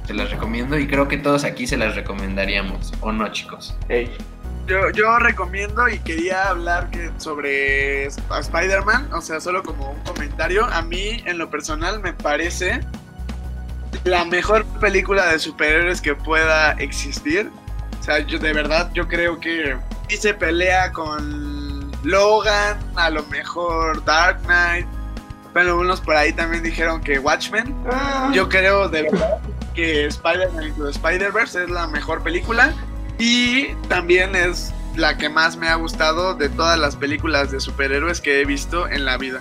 Se 0.09 0.15
las 0.15 0.31
recomiendo 0.31 0.75
y 0.75 0.87
creo 0.87 1.07
que 1.07 1.19
todos 1.19 1.43
aquí 1.43 1.67
se 1.67 1.77
las 1.77 1.95
recomendaríamos, 1.95 2.93
¿o 3.01 3.11
no, 3.11 3.31
chicos? 3.31 3.75
Yo, 4.65 4.89
yo 4.89 5.19
recomiendo 5.19 5.87
y 5.87 5.99
quería 5.99 6.49
hablar 6.49 6.89
que 6.89 7.11
sobre 7.17 8.07
Spider-Man, 8.07 9.13
o 9.13 9.21
sea, 9.21 9.39
solo 9.39 9.61
como 9.61 9.91
un 9.91 9.99
comentario. 9.99 10.65
A 10.65 10.81
mí, 10.81 11.21
en 11.27 11.37
lo 11.37 11.51
personal, 11.51 11.99
me 11.99 12.11
parece 12.13 12.79
la 14.03 14.25
mejor 14.25 14.65
película 14.79 15.27
de 15.27 15.37
superhéroes 15.37 16.01
que 16.01 16.15
pueda 16.15 16.71
existir. 16.79 17.51
O 17.99 18.03
sea, 18.03 18.17
yo 18.17 18.39
de 18.39 18.51
verdad, 18.51 18.89
yo 18.95 19.07
creo 19.07 19.39
que 19.39 19.77
si 20.07 20.17
se 20.17 20.33
pelea 20.33 20.91
con 20.91 21.91
Logan, 22.01 22.79
a 22.95 23.11
lo 23.11 23.23
mejor 23.25 24.03
Dark 24.05 24.41
Knight. 24.47 24.87
Bueno, 25.53 25.77
unos 25.77 26.01
por 26.01 26.15
ahí 26.15 26.33
también 26.33 26.63
dijeron 26.63 26.99
que 26.99 27.19
Watchmen. 27.19 27.75
Ah. 27.91 28.31
Yo 28.33 28.49
creo 28.49 28.89
de 28.89 29.03
verdad 29.03 29.39
que 29.79 30.05
Spider-Man 30.07 30.73
Spider-Verse 30.89 31.63
es 31.63 31.69
la 31.69 31.87
mejor 31.87 32.21
película 32.23 32.73
y 33.17 33.67
también 33.87 34.35
es 34.35 34.73
la 34.95 35.17
que 35.17 35.29
más 35.29 35.55
me 35.55 35.69
ha 35.69 35.75
gustado 35.75 36.33
de 36.35 36.49
todas 36.49 36.77
las 36.77 36.95
películas 36.95 37.51
de 37.51 37.59
superhéroes 37.59 38.19
que 38.21 38.41
he 38.41 38.45
visto 38.45 38.87
en 38.87 39.05
la 39.05 39.17
vida. 39.17 39.39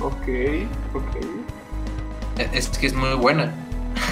Ok, 0.00 0.28
ok. 0.94 1.16
E, 2.38 2.48
Es 2.52 2.68
que 2.68 2.86
es 2.86 2.94
muy 2.94 3.14
buena. 3.14 3.52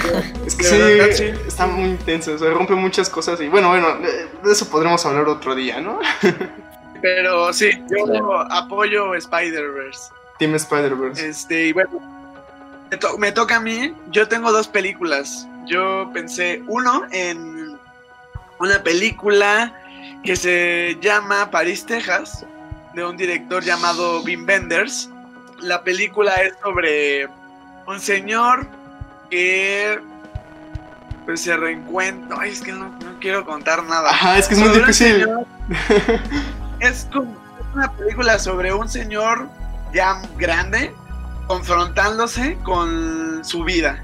Es 0.46 0.56
que 0.56 0.64
sí, 0.64 0.76
verdad, 0.78 1.14
sí. 1.14 1.24
está 1.46 1.66
muy 1.66 1.90
intenso, 1.90 2.32
o 2.34 2.38
sea, 2.38 2.50
rompe 2.50 2.74
muchas 2.74 3.08
cosas 3.08 3.40
y 3.40 3.48
bueno, 3.48 3.68
bueno, 3.70 3.96
de 3.98 4.28
de 4.42 4.52
eso 4.52 4.68
podremos 4.68 5.04
hablar 5.06 5.28
otro 5.28 5.54
día, 5.54 5.80
¿no? 5.80 5.98
Pero 7.02 7.52
sí, 7.52 7.70
yo 7.90 8.04
Claro. 8.04 8.40
apoyo 8.52 9.14
Spider-Verse. 9.14 10.10
Team 10.38 10.54
Spider-Verse. 10.54 11.28
Este, 11.28 11.68
y 11.68 11.72
bueno, 11.72 11.90
me, 12.90 12.96
to- 12.98 13.16
me 13.18 13.32
toca 13.32 13.56
a 13.56 13.60
mí. 13.60 13.94
Yo 14.10 14.28
tengo 14.28 14.52
dos 14.52 14.68
películas. 14.68 15.46
Yo 15.66 16.10
pensé, 16.12 16.62
uno, 16.66 17.04
en 17.12 17.78
una 18.58 18.82
película 18.82 19.74
que 20.24 20.36
se 20.36 20.96
llama 21.00 21.50
París, 21.50 21.84
Texas, 21.86 22.44
de 22.94 23.04
un 23.04 23.16
director 23.16 23.62
llamado 23.62 24.22
Wim 24.22 24.46
Wenders. 24.46 25.08
La 25.60 25.82
película 25.82 26.34
es 26.36 26.54
sobre 26.62 27.28
un 27.86 28.00
señor 28.00 28.66
que 29.30 29.98
pues 31.24 31.42
se 31.42 31.56
reencuentra. 31.56 32.36
Ay, 32.40 32.50
es 32.50 32.60
que 32.62 32.72
no, 32.72 32.86
no 32.88 33.18
quiero 33.20 33.44
contar 33.44 33.82
nada. 33.84 34.10
Ajá, 34.10 34.38
es 34.38 34.48
que 34.48 34.54
es 34.54 34.60
muy 34.60 34.68
Sobre 34.68 34.80
difícil. 34.80 35.14
señor- 35.22 35.46
es 36.80 37.06
como 37.12 37.36
una 37.74 37.92
película 37.92 38.38
sobre 38.38 38.72
un 38.72 38.88
señor 38.88 39.48
ya 39.92 40.20
grande 40.38 40.92
confrontándose 41.46 42.56
con 42.64 43.44
su 43.44 43.62
vida. 43.64 44.02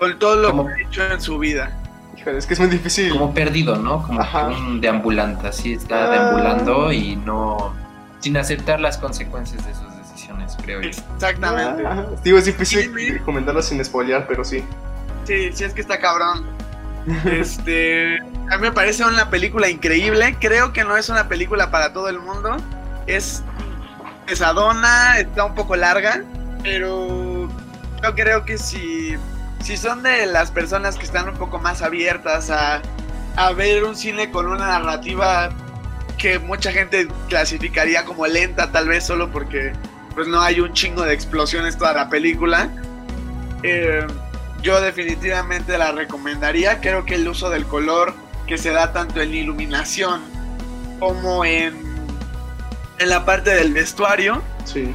Con 0.00 0.18
todo 0.18 0.36
lo 0.36 0.50
Como- 0.50 0.66
que 0.68 0.72
ha 0.84 0.86
hecho 0.86 1.04
en 1.12 1.20
su 1.20 1.38
vida. 1.38 1.70
Híjole, 2.16 2.38
es 2.38 2.46
que 2.46 2.54
es 2.54 2.60
muy 2.60 2.68
difícil. 2.68 3.10
Como 3.10 3.34
perdido, 3.34 3.76
¿no? 3.76 4.02
Como 4.06 4.20
Ajá. 4.20 4.46
un 4.46 4.80
deambulante, 4.80 5.48
así 5.48 5.74
está 5.74 6.04
Ah. 6.06 6.10
deambulando 6.10 6.92
y 6.92 7.16
no. 7.16 7.74
sin 8.20 8.38
aceptar 8.38 8.80
las 8.80 8.96
consecuencias 8.96 9.66
de 9.66 9.74
sus 9.74 9.94
decisiones, 9.98 10.56
creo 10.62 10.80
yo. 10.80 10.88
Exactamente. 10.88 11.86
Ajá, 11.86 12.06
Digo, 12.24 12.38
es 12.38 12.46
difícil 12.46 12.90
Sí, 12.96 13.18
comentarlo 13.22 13.60
sin 13.60 13.84
spoilear, 13.84 14.26
pero 14.26 14.42
sí. 14.46 14.64
Sí, 15.26 15.50
sí 15.52 15.64
es 15.64 15.74
que 15.74 15.82
está 15.82 15.98
cabrón. 16.00 16.46
Este, 17.26 18.18
a 18.50 18.56
mí 18.56 18.62
me 18.62 18.72
parece 18.72 19.04
una 19.04 19.28
película 19.28 19.68
increíble. 19.68 20.36
Creo 20.40 20.72
que 20.72 20.84
no 20.84 20.96
es 20.96 21.10
una 21.10 21.28
película 21.28 21.70
para 21.70 21.92
todo 21.92 22.08
el 22.08 22.18
mundo. 22.18 22.56
Es 23.06 23.42
pesadona, 24.24 25.18
está 25.18 25.44
un 25.44 25.54
poco 25.54 25.76
larga, 25.76 26.22
pero 26.62 27.48
yo 28.02 28.14
creo 28.14 28.44
que 28.46 28.56
si, 28.56 29.16
si 29.64 29.76
son 29.78 30.02
de 30.02 30.26
las 30.26 30.50
personas 30.50 30.96
que 30.96 31.04
están 31.04 31.28
un 31.28 31.36
poco 31.36 31.58
más 31.58 31.80
abiertas 31.80 32.50
a, 32.50 32.82
a 33.36 33.52
ver 33.52 33.82
un 33.84 33.96
cine 33.96 34.30
con 34.30 34.46
una 34.46 34.66
narrativa 34.66 35.48
que 36.18 36.38
mucha 36.38 36.70
gente 36.70 37.08
clasificaría 37.28 38.04
como 38.04 38.26
lenta, 38.26 38.70
tal 38.70 38.88
vez 38.88 39.04
solo 39.06 39.30
porque 39.30 39.72
pues 40.14 40.28
no 40.28 40.40
hay 40.42 40.60
un 40.60 40.72
chingo 40.74 41.02
de 41.02 41.14
explosiones 41.14 41.78
toda 41.78 41.94
la 41.94 42.08
película. 42.10 42.68
Eh, 43.62 44.06
yo 44.62 44.80
definitivamente 44.82 45.76
la 45.78 45.92
recomendaría. 45.92 46.80
Creo 46.80 47.04
que 47.06 47.14
el 47.14 47.26
uso 47.26 47.48
del 47.48 47.64
color 47.64 48.14
que 48.46 48.58
se 48.58 48.70
da 48.70 48.92
tanto 48.92 49.22
en 49.22 49.32
iluminación 49.34 50.20
como 51.00 51.44
en, 51.44 51.74
en 52.98 53.08
la 53.08 53.24
parte 53.24 53.54
del 53.54 53.72
vestuario 53.72 54.42
Sí. 54.64 54.94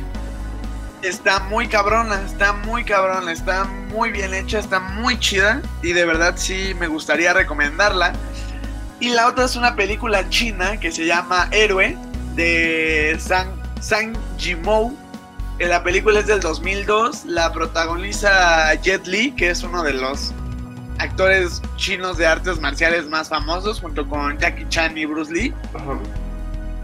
está 1.02 1.40
muy 1.40 1.68
cabrona, 1.68 2.22
está 2.26 2.54
muy 2.54 2.84
cabrona, 2.86 3.32
está 3.32 3.66
muy 3.90 4.12
bien 4.12 4.34
hecha, 4.34 4.60
está 4.60 4.80
muy 4.80 5.20
chida 5.20 5.62
y 5.82 5.94
de 5.94 6.06
verdad 6.06 6.34
sí 6.38 6.74
me 6.80 6.88
gustaría 6.88 7.34
recomendarla. 7.34 8.14
Y 9.00 9.10
la 9.10 9.28
otra 9.28 9.46
es 9.46 9.56
una 9.56 9.76
película 9.76 10.28
china 10.30 10.78
que 10.78 10.92
se 10.92 11.06
llama 11.06 11.48
Héroe 11.52 11.98
de 12.36 13.18
Sang, 13.20 13.50
Sang 13.82 14.14
Jimou. 14.38 14.96
Eh, 15.60 15.68
La 15.68 15.84
película 15.84 16.20
es 16.20 16.28
del 16.28 16.40
2002, 16.40 17.26
la 17.26 17.52
protagoniza 17.52 18.74
Jet 18.76 19.06
Li, 19.08 19.32
que 19.32 19.50
es 19.50 19.64
uno 19.64 19.84
de 19.84 19.94
los 19.94 20.34
actores 21.00 21.62
chinos 21.78 22.18
de 22.18 22.28
artes 22.28 22.60
marciales 22.60 23.08
más 23.08 23.30
famosos, 23.30 23.80
junto 23.80 24.08
con 24.08 24.38
Jackie 24.38 24.68
Chan 24.70 24.98
y 24.98 25.06
Bruce 25.06 25.32
Lee. 25.32 25.54
Ajá. 25.74 25.98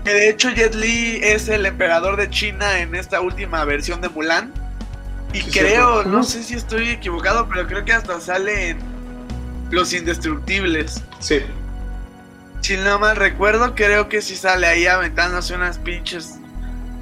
Que 0.03 0.13
de 0.13 0.29
hecho 0.29 0.49
Jet 0.51 0.75
Li 0.75 1.19
es 1.21 1.47
el 1.49 1.65
emperador 1.65 2.15
de 2.15 2.29
China 2.29 2.79
en 2.79 2.95
esta 2.95 3.21
última 3.21 3.63
versión 3.65 4.01
de 4.01 4.09
Mulan. 4.09 4.53
Y 5.35 5.41
Sí, 5.41 5.59
creo, 5.59 6.05
no 6.05 6.23
sé 6.23 6.43
si 6.43 6.53
estoy 6.53 6.89
equivocado, 6.89 7.49
pero 7.49 7.67
creo 7.67 7.83
que 7.83 7.91
hasta 7.91 8.21
sale 8.21 8.69
en 8.69 8.79
Los 9.69 9.91
Indestructibles. 9.91 11.03
Sí. 11.19 11.41
Si 12.61 12.77
no 12.77 12.97
mal 12.99 13.17
recuerdo, 13.17 13.75
creo 13.75 14.07
que 14.07 14.21
sí 14.21 14.37
sale 14.37 14.65
ahí 14.65 14.87
aventándose 14.87 15.53
unas 15.53 15.77
pinches 15.77 16.35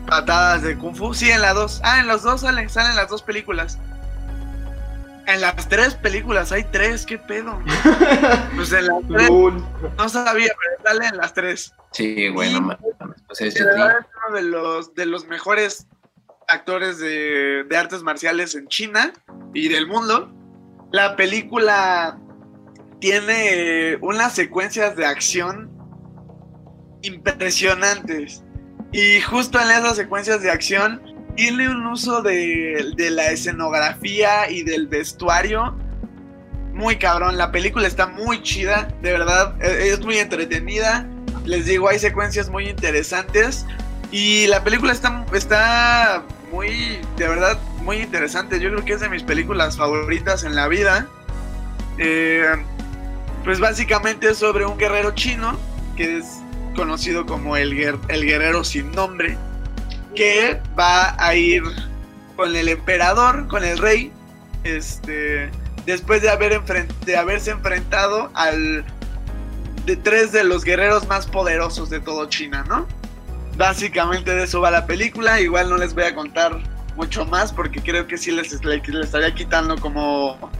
patadas 0.07 0.63
de 0.63 0.75
Kung 0.75 0.95
Fu. 0.95 1.13
Sí, 1.13 1.29
en 1.29 1.43
las 1.43 1.53
dos. 1.53 1.79
Ah, 1.83 1.99
en 1.99 2.07
los 2.07 2.23
dos 2.23 2.41
salen, 2.41 2.69
salen 2.71 2.95
las 2.95 3.07
dos 3.07 3.21
películas. 3.21 3.77
En 5.27 5.39
las 5.39 5.69
tres 5.69 5.93
películas, 5.93 6.51
hay 6.51 6.63
tres, 6.63 7.05
qué 7.05 7.19
pedo. 7.19 7.61
Pues 8.55 8.73
en 8.73 8.87
las 8.87 9.07
tres, 9.07 9.29
no 9.29 10.09
sabía, 10.09 10.51
pero 10.59 10.83
salen 10.83 11.13
en 11.13 11.17
las 11.17 11.33
tres. 11.35 11.73
Sí, 11.91 12.29
bueno, 12.29 12.61
mames, 12.61 13.21
pues 13.27 13.41
es 13.41 13.53
de 13.53 14.41
los, 14.41 14.95
de 14.95 15.05
los 15.05 15.27
mejores 15.27 15.85
actores 16.47 16.99
de, 16.99 17.65
artes 17.77 18.03
marciales 18.03 18.55
en 18.55 18.67
China 18.67 19.13
y 19.53 19.69
del 19.69 19.87
mundo. 19.87 20.31
La 20.91 21.15
película 21.15 22.19
tiene 22.99 23.97
unas 24.01 24.33
secuencias 24.33 24.95
de 24.95 25.05
acción 25.05 25.71
impresionantes. 27.01 28.43
Y 28.91 29.19
justo 29.21 29.59
en 29.59 29.71
esas 29.71 29.95
secuencias 29.95 30.41
de 30.41 30.51
acción 30.51 31.01
tiene 31.35 31.67
un 31.67 31.85
uso 31.87 32.21
de, 32.21 32.93
de 32.95 33.09
la 33.09 33.31
escenografía 33.31 34.49
y 34.51 34.63
del 34.63 34.87
vestuario 34.87 35.75
muy 36.73 36.97
cabrón. 36.97 37.37
La 37.37 37.51
película 37.51 37.87
está 37.87 38.07
muy 38.07 38.41
chida, 38.41 38.89
de 39.01 39.11
verdad, 39.11 39.55
e- 39.61 39.89
es 39.89 39.99
muy 40.01 40.17
entretenida. 40.17 41.07
Les 41.45 41.65
digo, 41.65 41.87
hay 41.89 41.99
secuencias 41.99 42.49
muy 42.49 42.67
interesantes. 42.67 43.65
Y 44.11 44.47
la 44.47 44.63
película 44.63 44.91
está, 44.91 45.25
está 45.33 46.23
muy, 46.53 46.99
de 47.17 47.27
verdad, 47.27 47.59
muy 47.81 47.97
interesante. 47.97 48.59
Yo 48.59 48.69
creo 48.69 48.85
que 48.85 48.93
es 48.93 48.99
de 48.99 49.09
mis 49.09 49.23
películas 49.23 49.75
favoritas 49.75 50.43
en 50.43 50.55
la 50.55 50.67
vida. 50.67 51.07
Eh, 51.97 52.45
pues 53.43 53.59
básicamente 53.59 54.29
es 54.29 54.37
sobre 54.37 54.63
un 54.63 54.77
guerrero 54.77 55.11
chino 55.15 55.57
que 55.97 56.19
es 56.19 56.25
conocido 56.75 57.25
como 57.25 57.57
el, 57.57 57.73
el 58.07 58.25
guerrero 58.25 58.63
sin 58.63 58.91
nombre, 58.91 59.35
que 60.15 60.61
va 60.77 61.15
a 61.17 61.35
ir 61.35 61.63
con 62.35 62.55
el 62.55 62.69
emperador, 62.69 63.47
con 63.47 63.63
el 63.63 63.79
rey, 63.79 64.11
este, 64.63 65.49
después 65.87 66.21
de, 66.21 66.29
haber 66.29 66.61
de 66.63 67.17
haberse 67.17 67.51
enfrentado 67.51 68.29
al 68.35 68.85
de 69.85 69.95
tres 69.95 70.31
de 70.31 70.43
los 70.43 70.63
guerreros 70.63 71.07
más 71.07 71.25
poderosos 71.25 71.89
de 71.89 71.99
todo 71.99 72.27
China, 72.27 72.63
¿no? 72.67 72.87
Básicamente 73.57 74.33
de 74.33 74.43
eso 74.43 74.61
va 74.61 74.71
la 74.71 74.85
película, 74.85 75.39
igual 75.39 75.69
no 75.69 75.77
les 75.77 75.93
voy 75.93 76.03
a 76.03 76.15
contar 76.15 76.59
mucho 76.95 77.25
más 77.25 77.51
porque 77.51 77.81
creo 77.81 78.07
que 78.07 78.17
sí 78.17 78.31
les, 78.31 78.63
les 78.63 79.05
estaría 79.05 79.33
quitando 79.33 79.77
como 79.77 80.51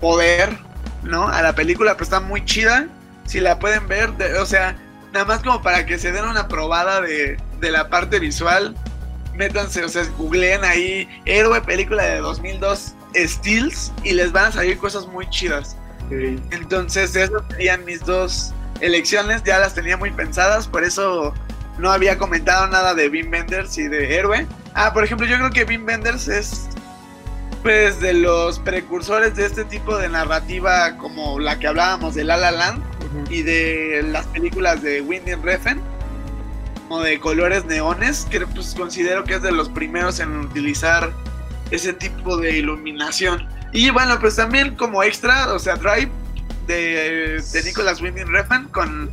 poder, 0.00 0.56
¿no? 1.02 1.28
A 1.28 1.42
la 1.42 1.54
película, 1.54 1.92
pero 1.94 2.04
está 2.04 2.20
muy 2.20 2.44
chida, 2.44 2.88
si 3.26 3.40
la 3.40 3.58
pueden 3.58 3.86
ver, 3.88 4.10
o 4.40 4.46
sea, 4.46 4.76
nada 5.12 5.24
más 5.24 5.42
como 5.42 5.62
para 5.62 5.86
que 5.86 5.98
se 5.98 6.12
den 6.12 6.24
una 6.24 6.48
probada 6.48 7.00
de, 7.00 7.36
de 7.60 7.70
la 7.70 7.88
parte 7.88 8.18
visual, 8.18 8.74
métanse, 9.34 9.84
o 9.84 9.88
sea, 9.88 10.04
googleen 10.18 10.64
ahí 10.64 11.08
héroe 11.24 11.60
película 11.60 12.02
de 12.04 12.18
2002 12.18 12.94
Steels 13.14 13.92
y 14.04 14.12
les 14.12 14.32
van 14.32 14.46
a 14.46 14.52
salir 14.52 14.78
cosas 14.78 15.06
muy 15.06 15.28
chidas. 15.30 15.76
Entonces, 16.10 17.16
esas 17.16 17.42
serían 17.50 17.84
mis 17.84 18.04
dos 18.04 18.52
elecciones, 18.80 19.42
ya 19.42 19.58
las 19.58 19.74
tenía 19.74 19.96
muy 19.96 20.10
pensadas, 20.10 20.68
por 20.68 20.84
eso 20.84 21.34
no 21.78 21.90
había 21.90 22.18
comentado 22.18 22.66
nada 22.68 22.94
de 22.94 23.08
Bean 23.08 23.30
Benders 23.30 23.76
y 23.78 23.88
de 23.88 24.16
Héroe. 24.16 24.46
Ah, 24.74 24.92
por 24.92 25.04
ejemplo, 25.04 25.26
yo 25.26 25.36
creo 25.36 25.50
que 25.50 25.64
Bean 25.64 25.84
Benders 25.86 26.28
es 26.28 26.68
pues 27.62 28.00
de 28.00 28.12
los 28.12 28.60
precursores 28.60 29.34
de 29.34 29.46
este 29.46 29.64
tipo 29.64 29.96
de 29.98 30.08
narrativa 30.08 30.96
como 30.98 31.40
la 31.40 31.58
que 31.58 31.66
hablábamos 31.66 32.14
de 32.14 32.22
La 32.22 32.36
La 32.36 32.52
Land 32.52 32.80
y 33.28 33.42
de 33.42 34.04
las 34.06 34.24
películas 34.26 34.82
de 34.82 35.00
Windy 35.00 35.34
Refn 35.34 35.80
o 36.88 37.00
de 37.00 37.18
colores 37.18 37.64
neones, 37.64 38.26
que 38.30 38.46
pues 38.46 38.74
considero 38.74 39.24
que 39.24 39.34
es 39.34 39.42
de 39.42 39.50
los 39.50 39.68
primeros 39.68 40.20
en 40.20 40.38
utilizar 40.38 41.12
ese 41.70 41.92
tipo 41.92 42.36
de 42.36 42.56
iluminación. 42.58 43.48
Y 43.72 43.90
bueno, 43.90 44.18
pues 44.20 44.36
también 44.36 44.76
como 44.76 45.02
extra, 45.02 45.52
o 45.52 45.58
sea, 45.58 45.74
Drive 45.74 46.10
de, 46.66 47.42
de 47.52 47.62
Nicholas 47.64 48.00
Winding 48.00 48.28
Refn 48.28 48.68
con 48.68 49.10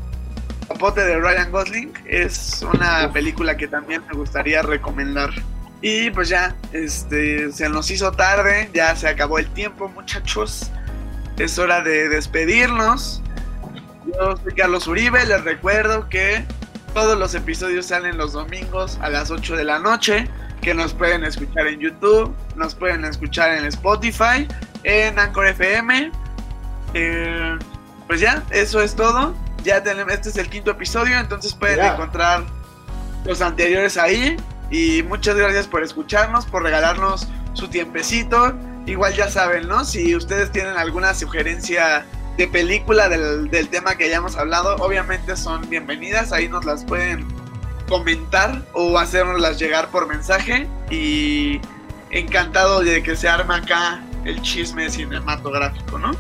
Capote 0.68 1.02
de 1.02 1.20
Ryan 1.20 1.52
Gosling 1.52 1.94
es 2.06 2.66
una 2.74 3.12
película 3.12 3.58
que 3.58 3.68
también 3.68 4.04
me 4.08 4.18
gustaría 4.18 4.62
recomendar. 4.62 5.30
Y 5.82 6.10
pues 6.12 6.30
ya, 6.30 6.56
este, 6.72 7.52
se 7.52 7.68
nos 7.68 7.92
hizo 7.92 8.12
tarde, 8.14 8.70
ya 8.74 8.96
se 8.96 9.08
acabó 9.08 9.40
el 9.40 9.48
tiempo, 9.50 9.90
muchachos. 9.90 10.72
Es 11.38 11.60
hora 11.60 11.82
de 11.82 12.10
despedirnos. 12.10 13.22
Yo 14.06 14.38
soy 14.38 14.54
Carlos 14.54 14.88
Uribe, 14.88 15.26
les 15.26 15.44
recuerdo 15.44 16.08
que 16.08 16.46
todos 16.94 17.18
los 17.18 17.36
episodios 17.36 17.88
salen 17.88 18.18
los 18.18 18.34
domingos 18.34 18.98
a 19.02 19.10
las 19.10 19.32
8 19.32 19.56
de 19.56 19.64
la 19.64 19.80
noche 19.80 20.30
que 20.62 20.74
nos 20.74 20.94
pueden 20.94 21.26
escuchar 21.26 21.68
en 21.68 21.80
YouTube, 21.80 22.34
nos 22.56 22.74
pueden 22.74 23.04
escuchar 23.04 23.58
en 23.58 23.66
Spotify, 23.66 24.48
en 24.84 25.20
Anchor 25.20 25.48
FM. 25.48 26.12
Eh, 26.94 27.58
pues 28.08 28.22
ya, 28.22 28.44
eso 28.52 28.82
es 28.82 28.96
todo. 28.96 29.36
Ya 29.64 29.82
tenemos, 29.82 30.14
este 30.14 30.30
es 30.30 30.38
el 30.38 30.50
quinto 30.50 30.72
episodio, 30.72 31.18
entonces 31.18 31.54
pueden 31.54 31.84
encontrar 31.86 32.44
los 33.26 33.42
anteriores 33.42 33.98
ahí. 33.98 34.38
Y 34.70 35.04
muchas 35.04 35.36
gracias 35.36 35.68
por 35.68 35.84
escucharnos, 35.84 36.46
por 36.46 36.64
regalarnos 36.64 37.28
su 37.54 37.68
tiempecito. 37.68 38.54
Igual 38.86 39.14
ya 39.14 39.30
saben, 39.30 39.68
¿no? 39.68 39.86
Si 39.86 40.16
ustedes 40.16 40.52
tienen 40.52 40.78
alguna 40.78 41.14
sugerencia 41.14 42.06
de 42.38 42.48
película 42.48 43.08
del, 43.08 43.50
del 43.50 43.70
tema 43.70 43.96
que 43.96 44.06
hayamos 44.06 44.36
hablado, 44.36 44.76
obviamente 44.78 45.38
son 45.38 45.70
bienvenidas. 45.70 46.32
Ahí 46.34 46.50
nos 46.50 46.66
las 46.66 46.84
pueden 46.84 47.26
comentar 47.88 48.64
o 48.74 48.98
hacernoslas 48.98 49.60
llegar 49.60 49.90
por 49.90 50.08
mensaje 50.08 50.68
y 50.90 51.62
encantado 52.10 52.82
de 52.82 53.04
que 53.04 53.16
se 53.16 53.30
arme 53.30 53.56
acá 53.56 54.02
el 54.26 54.42
chisme 54.42 54.90
cinematográfico, 54.90 55.98
¿no? 56.00 56.12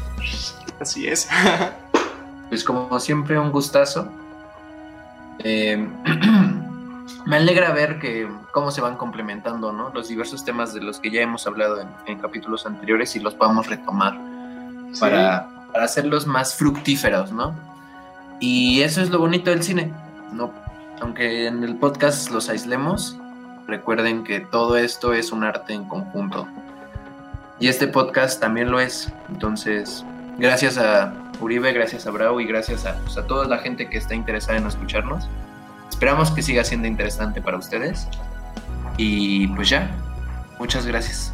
Así 0.79 1.07
es. 1.07 1.27
pues 2.53 2.63
como 2.63 2.99
siempre 2.99 3.39
un 3.39 3.51
gustazo. 3.51 4.07
Eh, 5.39 5.75
me 7.25 7.35
alegra 7.35 7.71
ver 7.71 7.97
que 7.97 8.29
cómo 8.51 8.69
se 8.69 8.79
van 8.79 8.95
complementando, 8.95 9.71
¿no? 9.71 9.89
Los 9.89 10.09
diversos 10.09 10.45
temas 10.45 10.71
de 10.71 10.81
los 10.81 10.99
que 10.99 11.09
ya 11.09 11.21
hemos 11.21 11.47
hablado 11.47 11.83
en, 12.05 12.19
capítulos 12.19 12.67
anteriores 12.67 13.15
y 13.15 13.21
los 13.21 13.33
podamos 13.33 13.65
retomar 13.65 14.15
para, 14.99 15.49
para 15.71 15.85
hacerlos 15.85 16.27
más 16.27 16.53
fructíferos, 16.53 17.31
¿no? 17.31 17.55
Y 18.39 18.81
eso 18.81 19.01
es 19.01 19.09
lo 19.09 19.17
bonito 19.17 19.49
del 19.49 19.63
cine. 19.63 19.91
No 20.31 20.51
aunque 21.01 21.47
en 21.47 21.63
el 21.63 21.75
podcast 21.77 22.29
los 22.29 22.49
aislemos, 22.49 23.17
recuerden 23.65 24.23
que 24.23 24.41
todo 24.41 24.77
esto 24.77 25.15
es 25.15 25.31
un 25.31 25.43
arte 25.43 25.73
en 25.73 25.85
conjunto. 25.85 26.47
Y 27.59 27.67
este 27.67 27.87
podcast 27.87 28.39
también 28.39 28.69
lo 28.69 28.79
es. 28.79 29.11
Entonces, 29.27 30.05
gracias 30.37 30.77
a 30.77 31.22
Uribe, 31.39 31.73
gracias 31.73 32.07
a 32.07 32.11
Bravo 32.11 32.39
y 32.39 32.45
gracias 32.45 32.85
a, 32.85 32.95
pues, 32.99 33.17
a 33.17 33.25
toda 33.25 33.45
la 33.47 33.57
gente 33.59 33.89
que 33.89 33.97
está 33.97 34.15
interesada 34.15 34.57
en 34.57 34.67
escucharnos. 34.67 35.27
Esperamos 35.89 36.31
que 36.31 36.41
siga 36.41 36.63
siendo 36.63 36.87
interesante 36.87 37.41
para 37.41 37.57
ustedes. 37.57 38.07
Y 38.97 39.47
pues 39.47 39.69
ya, 39.69 39.91
muchas 40.59 40.85
gracias. 40.85 41.33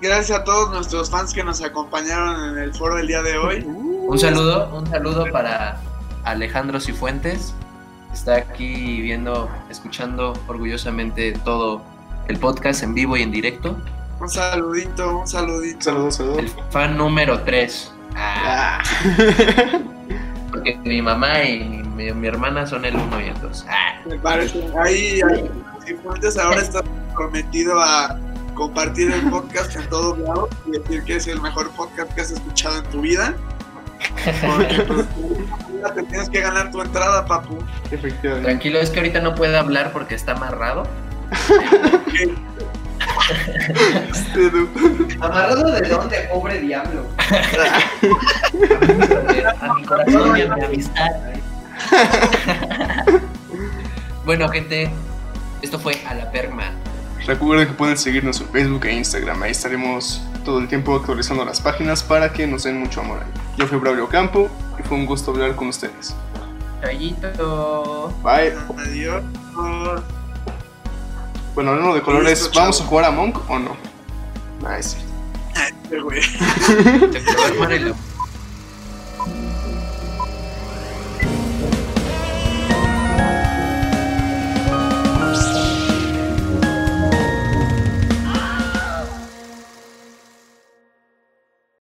Gracias 0.00 0.38
a 0.38 0.44
todos 0.44 0.70
nuestros 0.70 1.10
fans 1.10 1.34
que 1.34 1.44
nos 1.44 1.62
acompañaron 1.62 2.50
en 2.50 2.58
el 2.62 2.72
foro 2.74 2.96
del 2.96 3.06
día 3.06 3.22
de 3.22 3.36
hoy. 3.36 3.64
Un 3.64 4.18
saludo, 4.18 4.74
un 4.74 4.86
saludo 4.86 5.26
para 5.30 5.78
Alejandro 6.24 6.80
Cifuentes, 6.80 7.54
está 8.12 8.36
aquí 8.36 9.02
viendo, 9.02 9.50
escuchando 9.68 10.32
orgullosamente 10.48 11.32
todo 11.44 11.82
el 12.28 12.38
podcast 12.38 12.82
en 12.82 12.94
vivo 12.94 13.16
y 13.16 13.22
en 13.22 13.30
directo. 13.30 13.76
Un 14.20 14.28
saludito, 14.28 15.18
un 15.18 15.26
saludito. 15.26 15.80
Saludos, 15.80 16.16
saludos. 16.16 16.38
El 16.38 16.50
fan 16.70 16.96
número 16.96 17.40
3. 17.40 17.92
Ah. 18.16 18.82
Porque 20.50 20.76
mi 20.84 21.00
mamá 21.00 21.42
y 21.42 21.82
mi, 21.94 22.26
hermana 22.26 22.66
son 22.66 22.84
el 22.84 22.96
1 22.96 23.20
y 23.20 23.28
el 23.28 23.40
2. 23.40 23.66
Ah. 23.68 24.00
Me 24.06 24.16
parece. 24.18 24.62
Ahí, 24.78 25.20
ahí 25.22 25.50
Cifuentes 25.86 26.36
ahora 26.36 26.60
está 26.60 26.82
comprometido 26.82 27.80
a 27.80 28.18
compartir 28.54 29.10
el 29.10 29.22
podcast 29.30 29.74
en 29.76 29.88
todos 29.88 30.18
lados 30.18 30.50
y 30.66 30.72
decir 30.72 31.02
que 31.04 31.16
es 31.16 31.26
el 31.26 31.40
mejor 31.40 31.70
podcast 31.70 32.12
que 32.12 32.20
has 32.20 32.30
escuchado 32.30 32.78
en 32.78 32.84
tu 32.90 33.00
vida. 33.00 33.34
Porque 34.46 34.82
pues, 34.82 35.06
te 35.94 36.02
tienes 36.02 36.28
que 36.28 36.40
ganar 36.42 36.70
tu 36.70 36.82
entrada, 36.82 37.24
papu. 37.24 37.58
Tranquilo, 38.20 38.80
es 38.80 38.90
que 38.90 38.98
ahorita 38.98 39.20
no 39.22 39.34
puede 39.34 39.56
hablar 39.56 39.92
porque 39.92 40.14
está 40.14 40.32
amarrado. 40.32 40.86
¿Amarrado 45.20 45.70
de 45.72 45.88
dónde, 45.88 46.28
pobre 46.32 46.60
diablo? 46.60 47.06
a 49.60 49.74
mi 49.74 49.84
corazón 49.84 50.36
y 50.36 50.42
a 50.42 50.54
mi 50.54 50.64
amistad. 50.64 51.10
bueno, 54.24 54.48
gente, 54.48 54.90
esto 55.62 55.78
fue 55.78 56.00
a 56.06 56.14
la 56.14 56.30
perma. 56.30 56.72
Recuerden 57.26 57.68
que 57.68 57.74
pueden 57.74 57.98
seguirnos 57.98 58.40
en 58.40 58.48
Facebook 58.48 58.86
e 58.86 58.92
Instagram. 58.94 59.42
Ahí 59.42 59.50
estaremos 59.50 60.22
todo 60.44 60.58
el 60.58 60.68
tiempo 60.68 60.96
actualizando 60.96 61.44
las 61.44 61.60
páginas 61.60 62.02
para 62.02 62.32
que 62.32 62.46
nos 62.46 62.62
den 62.64 62.78
mucho 62.78 63.00
amor 63.00 63.20
ahí. 63.22 63.30
Yo 63.56 63.66
fui 63.66 63.78
Braulio 63.78 64.08
Campo 64.08 64.48
y 64.78 64.82
fue 64.82 64.96
un 64.96 65.06
gusto 65.06 65.30
hablar 65.32 65.54
con 65.54 65.68
ustedes. 65.68 66.14
Chayito. 66.80 68.12
Bye. 68.22 68.54
Adiós. 68.78 69.22
Bueno, 71.54 71.70
hablando 71.70 71.94
de 71.94 72.02
colores, 72.02 72.50
¿vamos 72.54 72.80
a 72.80 72.84
jugar 72.84 73.04
a 73.06 73.10
Monk 73.10 73.38
o 73.48 73.58
no? 73.58 73.76
Nice. 74.60 74.96
Güey. 75.90 76.20
Te 77.10 77.20